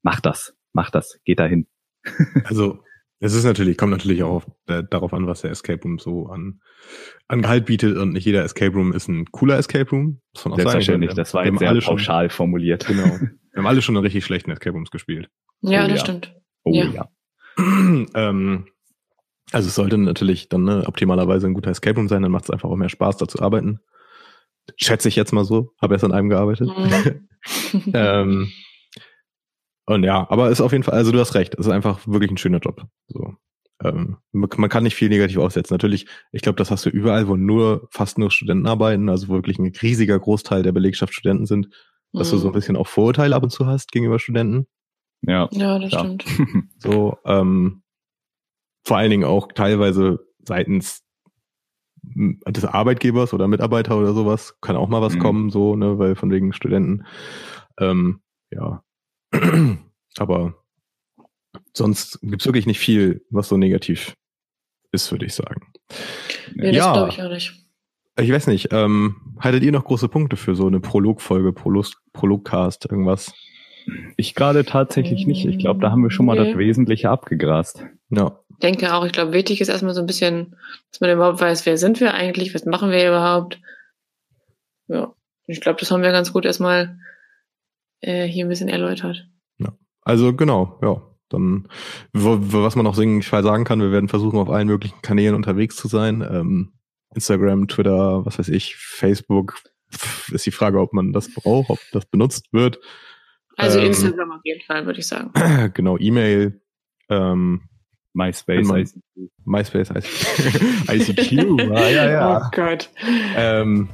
macht 0.00 0.24
das, 0.24 0.56
macht 0.72 0.94
das, 0.94 1.20
geht 1.26 1.38
dahin. 1.38 1.66
also 2.44 2.78
es 3.20 3.34
ist 3.34 3.44
natürlich, 3.44 3.76
kommt 3.76 3.92
natürlich 3.92 4.22
auch 4.22 4.36
auf, 4.36 4.46
äh, 4.68 4.84
darauf 4.88 5.12
an, 5.12 5.26
was 5.26 5.42
der 5.42 5.50
Escape 5.50 5.82
Room 5.82 5.98
so 5.98 6.28
an, 6.28 6.62
an 7.28 7.42
Gehalt 7.42 7.66
bietet 7.66 7.98
und 7.98 8.14
nicht 8.14 8.24
jeder 8.24 8.42
Escape 8.42 8.72
Room 8.72 8.94
ist 8.94 9.08
ein 9.08 9.26
cooler 9.32 9.58
Escape 9.58 9.90
Room. 9.90 10.22
Muss 10.32 10.44
man 10.46 10.52
auch 10.54 10.56
Selbstverständlich, 10.56 11.10
sagen. 11.10 11.18
das 11.18 11.34
war 11.34 11.44
jetzt 11.44 11.58
sehr 11.58 11.78
pauschal 11.80 12.30
schon, 12.30 12.36
formuliert. 12.36 12.86
Genau. 12.86 13.04
Wir 13.52 13.58
haben 13.58 13.66
alle 13.66 13.82
schon 13.82 13.96
einen 13.96 14.04
richtig 14.04 14.24
schlechten 14.24 14.50
Escape 14.50 14.74
Rooms 14.74 14.90
gespielt. 14.90 15.28
Ja, 15.64 15.84
oh, 15.84 15.88
das 15.88 15.98
ja. 15.98 16.04
stimmt. 16.04 16.34
Oh 16.64 16.72
ja. 16.72 16.86
ja. 16.86 17.08
ähm, 18.14 18.66
also 19.52 19.68
es 19.68 19.74
sollte 19.74 19.98
natürlich 19.98 20.48
dann 20.48 20.64
ne, 20.64 20.84
optimalerweise 20.86 21.46
ein 21.46 21.54
guter 21.54 21.70
Escape 21.70 21.96
Room 21.96 22.08
sein, 22.08 22.22
dann 22.22 22.32
macht 22.32 22.44
es 22.44 22.50
einfach 22.50 22.68
auch 22.68 22.76
mehr 22.76 22.88
Spaß, 22.88 23.16
da 23.16 23.28
zu 23.28 23.40
arbeiten. 23.40 23.80
Schätze 24.76 25.08
ich 25.08 25.16
jetzt 25.16 25.32
mal 25.32 25.44
so, 25.44 25.72
habe 25.80 25.94
erst 25.94 26.04
an 26.04 26.12
einem 26.12 26.28
gearbeitet. 26.28 26.68
Mhm. 26.68 27.28
ähm, 27.94 28.52
und 29.86 30.02
ja, 30.02 30.26
aber 30.30 30.50
ist 30.50 30.60
auf 30.60 30.72
jeden 30.72 30.84
Fall, 30.84 30.94
also 30.94 31.12
du 31.12 31.20
hast 31.20 31.34
recht, 31.34 31.54
es 31.54 31.66
ist 31.66 31.72
einfach 31.72 32.06
wirklich 32.06 32.30
ein 32.30 32.38
schöner 32.38 32.58
Job. 32.58 32.86
So. 33.08 33.34
ähm, 33.82 34.16
man 34.32 34.70
kann 34.70 34.82
nicht 34.82 34.94
viel 34.94 35.10
negativ 35.10 35.36
aufsetzen. 35.38 35.74
Natürlich, 35.74 36.06
ich 36.32 36.40
glaube, 36.40 36.56
das 36.56 36.70
hast 36.70 36.86
du 36.86 36.90
überall, 36.90 37.28
wo 37.28 37.36
nur, 37.36 37.88
fast 37.90 38.18
nur 38.18 38.30
Studenten 38.30 38.66
arbeiten, 38.66 39.08
also 39.08 39.28
wo 39.28 39.34
wirklich 39.34 39.58
ein 39.58 39.72
riesiger 39.82 40.18
Großteil 40.18 40.62
der 40.62 40.72
Belegschaft 40.72 41.12
Studenten 41.12 41.44
sind, 41.44 41.68
dass 42.12 42.28
mhm. 42.28 42.32
du 42.32 42.38
so 42.38 42.48
ein 42.48 42.50
mhm. 42.50 42.54
bisschen 42.54 42.76
auch 42.76 42.86
Vorurteile 42.86 43.36
ab 43.36 43.42
und 43.42 43.50
zu 43.50 43.66
hast 43.66 43.92
gegenüber 43.92 44.18
Studenten. 44.18 44.66
Ja, 45.26 45.48
ja 45.52 45.78
das 45.78 45.90
klar. 45.90 46.04
stimmt. 46.04 46.24
So, 46.78 47.18
ähm, 47.24 47.82
vor 48.84 48.98
allen 48.98 49.10
Dingen 49.10 49.24
auch 49.24 49.48
teilweise 49.52 50.26
seitens 50.46 51.02
des 52.02 52.64
Arbeitgebers 52.64 53.32
oder 53.32 53.48
Mitarbeiter 53.48 53.96
oder 53.96 54.12
sowas 54.12 54.60
kann 54.60 54.76
auch 54.76 54.88
mal 54.88 55.00
was 55.00 55.14
mhm. 55.14 55.18
kommen, 55.20 55.50
so, 55.50 55.74
ne, 55.74 55.98
weil 55.98 56.16
von 56.16 56.30
wegen 56.30 56.52
Studenten. 56.52 57.06
Ähm, 57.78 58.20
ja. 58.50 58.82
Aber 60.18 60.62
sonst 61.72 62.20
gibt's 62.22 62.46
wirklich 62.46 62.66
nicht 62.66 62.78
viel, 62.78 63.24
was 63.30 63.48
so 63.48 63.56
negativ 63.56 64.14
ist, 64.92 65.10
würde 65.10 65.26
ich 65.26 65.34
sagen. 65.34 65.72
Nee, 66.54 66.72
das 66.72 66.76
ja, 66.76 66.92
glaube 66.92 67.08
ich 67.10 67.22
auch 67.22 67.30
nicht. 67.30 67.64
Ich 68.20 68.30
weiß 68.30 68.46
nicht, 68.46 68.68
ähm, 68.70 69.34
haltet 69.40 69.64
ihr 69.64 69.72
noch 69.72 69.84
große 69.84 70.08
Punkte 70.08 70.36
für 70.36 70.54
so 70.54 70.68
eine 70.68 70.78
Prologfolge, 70.78 71.52
Prolog 71.52 71.86
Prologcast, 72.12 72.86
irgendwas? 72.86 73.34
Ich 74.16 74.34
gerade 74.34 74.64
tatsächlich 74.64 75.26
nicht. 75.26 75.44
Ich 75.44 75.58
glaube, 75.58 75.80
da 75.80 75.90
haben 75.90 76.02
wir 76.02 76.10
schon 76.10 76.26
mal 76.26 76.38
nee. 76.38 76.48
das 76.48 76.58
Wesentliche 76.58 77.10
abgegrast. 77.10 77.84
Ja. 78.10 78.40
Denke 78.62 78.94
auch, 78.94 79.04
ich 79.04 79.12
glaube, 79.12 79.32
wichtig 79.32 79.60
ist 79.60 79.68
erstmal 79.68 79.94
so 79.94 80.00
ein 80.00 80.06
bisschen, 80.06 80.56
dass 80.90 81.00
man 81.00 81.10
überhaupt 81.10 81.40
weiß, 81.40 81.66
wer 81.66 81.76
sind 81.76 82.00
wir 82.00 82.14
eigentlich, 82.14 82.54
was 82.54 82.64
machen 82.64 82.90
wir 82.90 83.08
überhaupt. 83.08 83.60
Ja. 84.88 85.12
Ich 85.46 85.60
glaube, 85.60 85.80
das 85.80 85.90
haben 85.90 86.02
wir 86.02 86.12
ganz 86.12 86.32
gut 86.32 86.44
erstmal 86.44 86.98
äh, 88.00 88.26
hier 88.26 88.46
ein 88.46 88.48
bisschen 88.48 88.68
erläutert. 88.68 89.26
Ja. 89.58 89.76
Also 90.02 90.34
genau, 90.34 90.78
ja. 90.82 91.02
Dann, 91.30 91.68
was 92.12 92.76
man 92.76 92.84
noch 92.84 92.94
sagen 92.94 93.64
kann, 93.64 93.80
wir 93.80 93.90
werden 93.90 94.08
versuchen, 94.08 94.38
auf 94.38 94.50
allen 94.50 94.68
möglichen 94.68 95.00
Kanälen 95.02 95.34
unterwegs 95.34 95.74
zu 95.74 95.88
sein. 95.88 96.20
Ähm, 96.20 96.74
Instagram, 97.14 97.66
Twitter, 97.66 98.24
was 98.24 98.38
weiß 98.38 98.48
ich, 98.50 98.76
Facebook. 98.76 99.56
Ist 100.30 100.46
die 100.46 100.50
Frage, 100.50 100.80
ob 100.80 100.92
man 100.92 101.12
das 101.12 101.32
braucht, 101.32 101.70
ob 101.70 101.78
das 101.92 102.06
benutzt 102.06 102.52
wird. 102.52 102.78
Also 103.56 103.78
ähm, 103.78 103.86
Instagram 103.86 104.32
auf 104.32 104.40
jeden 104.44 104.60
Fall, 104.62 104.86
würde 104.86 105.00
ich 105.00 105.06
sagen. 105.06 105.30
Genau, 105.74 105.98
E-Mail. 105.98 106.60
Ähm, 107.08 107.62
MySpace, 108.14 108.70
ICQ. 108.70 109.30
MySpace, 109.44 109.90
ICQ. 109.90 110.88
ICQ, 110.90 111.60
ah, 111.72 111.88
ja, 111.88 112.10
ja. 112.10 112.38
Oh 112.38 112.50
Gott. 112.52 112.88
Ähm, 113.36 113.88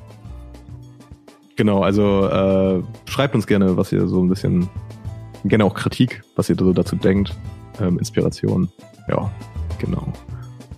genau, 1.57 1.83
also 1.83 2.27
äh, 2.29 2.83
schreibt 3.11 3.35
uns 3.35 3.47
gerne, 3.47 3.77
was 3.77 3.93
ihr 3.93 4.07
so 4.07 4.23
ein 4.23 4.29
bisschen, 4.29 4.69
gerne 5.45 5.65
auch 5.65 5.75
Kritik, 5.75 6.23
was 6.37 6.51
ihr 6.51 6.57
so 6.59 6.73
dazu 6.73 6.97
denkt, 6.97 7.35
ähm, 7.81 7.99
Inspiration. 7.99 8.71
Ja, 9.09 9.31
genau. 9.79 10.13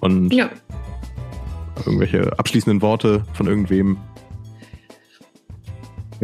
Und 0.01 0.33
ja. 0.33 0.49
irgendwelche 1.85 2.39
abschließenden 2.39 2.80
Worte 2.80 3.24
von 3.35 3.49
irgendwem, 3.49 3.97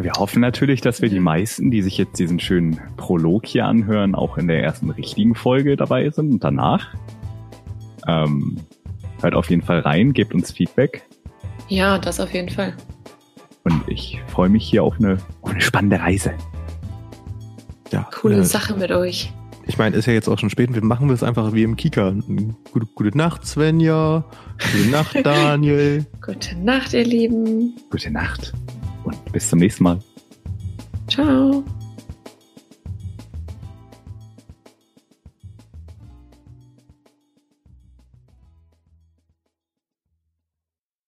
wir 0.05 0.13
hoffen 0.13 0.41
natürlich, 0.41 0.81
dass 0.81 1.03
wir 1.03 1.09
die 1.09 1.19
meisten, 1.19 1.71
die 1.71 1.83
sich 1.83 1.99
jetzt 1.99 2.19
diesen 2.19 2.39
schönen 2.39 2.81
Prolog 2.97 3.47
hier 3.47 3.67
anhören, 3.67 4.15
auch 4.15 4.39
in 4.39 4.47
der 4.47 4.63
ersten 4.63 4.91
richtigen 4.91 5.35
Folge 5.35 5.77
dabei 5.77 6.09
sind 6.11 6.31
und 6.31 6.45
danach. 6.45 6.95
Ähm, 8.07 8.59
hört 9.21 9.35
auf 9.35 9.51
jeden 9.51 9.63
Fall 9.63 9.81
rein, 9.81 10.13
gebt 10.13 10.35
uns 10.35 10.53
Feedback. 10.53 11.03
Ja, 11.69 11.99
das 11.99 12.21
auf 12.21 12.33
jeden 12.33 12.49
Fall. 12.49 12.75
Und 13.65 13.83
ich 13.89 14.21
freue 14.29 14.49
mich 14.49 14.69
hier 14.69 14.85
auf 14.85 14.95
eine, 14.99 15.19
auf 15.43 15.51
eine 15.51 15.61
spannende 15.61 16.01
Reise. 16.01 16.33
Ja, 17.91 18.09
Coole 18.15 18.37
äh, 18.37 18.45
Sache 18.45 18.75
mit 18.77 18.93
euch. 18.93 19.33
Ich 19.67 19.79
meine, 19.79 19.97
ist 19.97 20.07
ja 20.07 20.13
jetzt 20.13 20.29
auch 20.29 20.39
schon 20.39 20.49
spät. 20.49 20.73
Wir 20.73 20.85
machen 20.85 21.11
es 21.11 21.23
einfach 21.23 21.53
wie 21.53 21.65
im 21.65 21.77
Kika. 21.77 22.15
Gute, 22.73 22.87
gute 22.95 23.19
Nacht, 23.19 23.47
Svenja. 23.47 24.25
Gute 24.73 24.91
Nacht, 24.91 25.17
Daniel. 25.25 26.07
gute 26.25 26.57
Nacht, 26.57 26.95
ihr 26.95 27.05
Lieben. 27.05 27.75
Gute 27.91 28.11
Nacht 28.11 28.55
und 29.09 29.33
bis 29.33 29.49
zum 29.49 29.59
nächsten 29.59 29.85
Mal. 29.85 29.99
Ciao. 31.09 31.65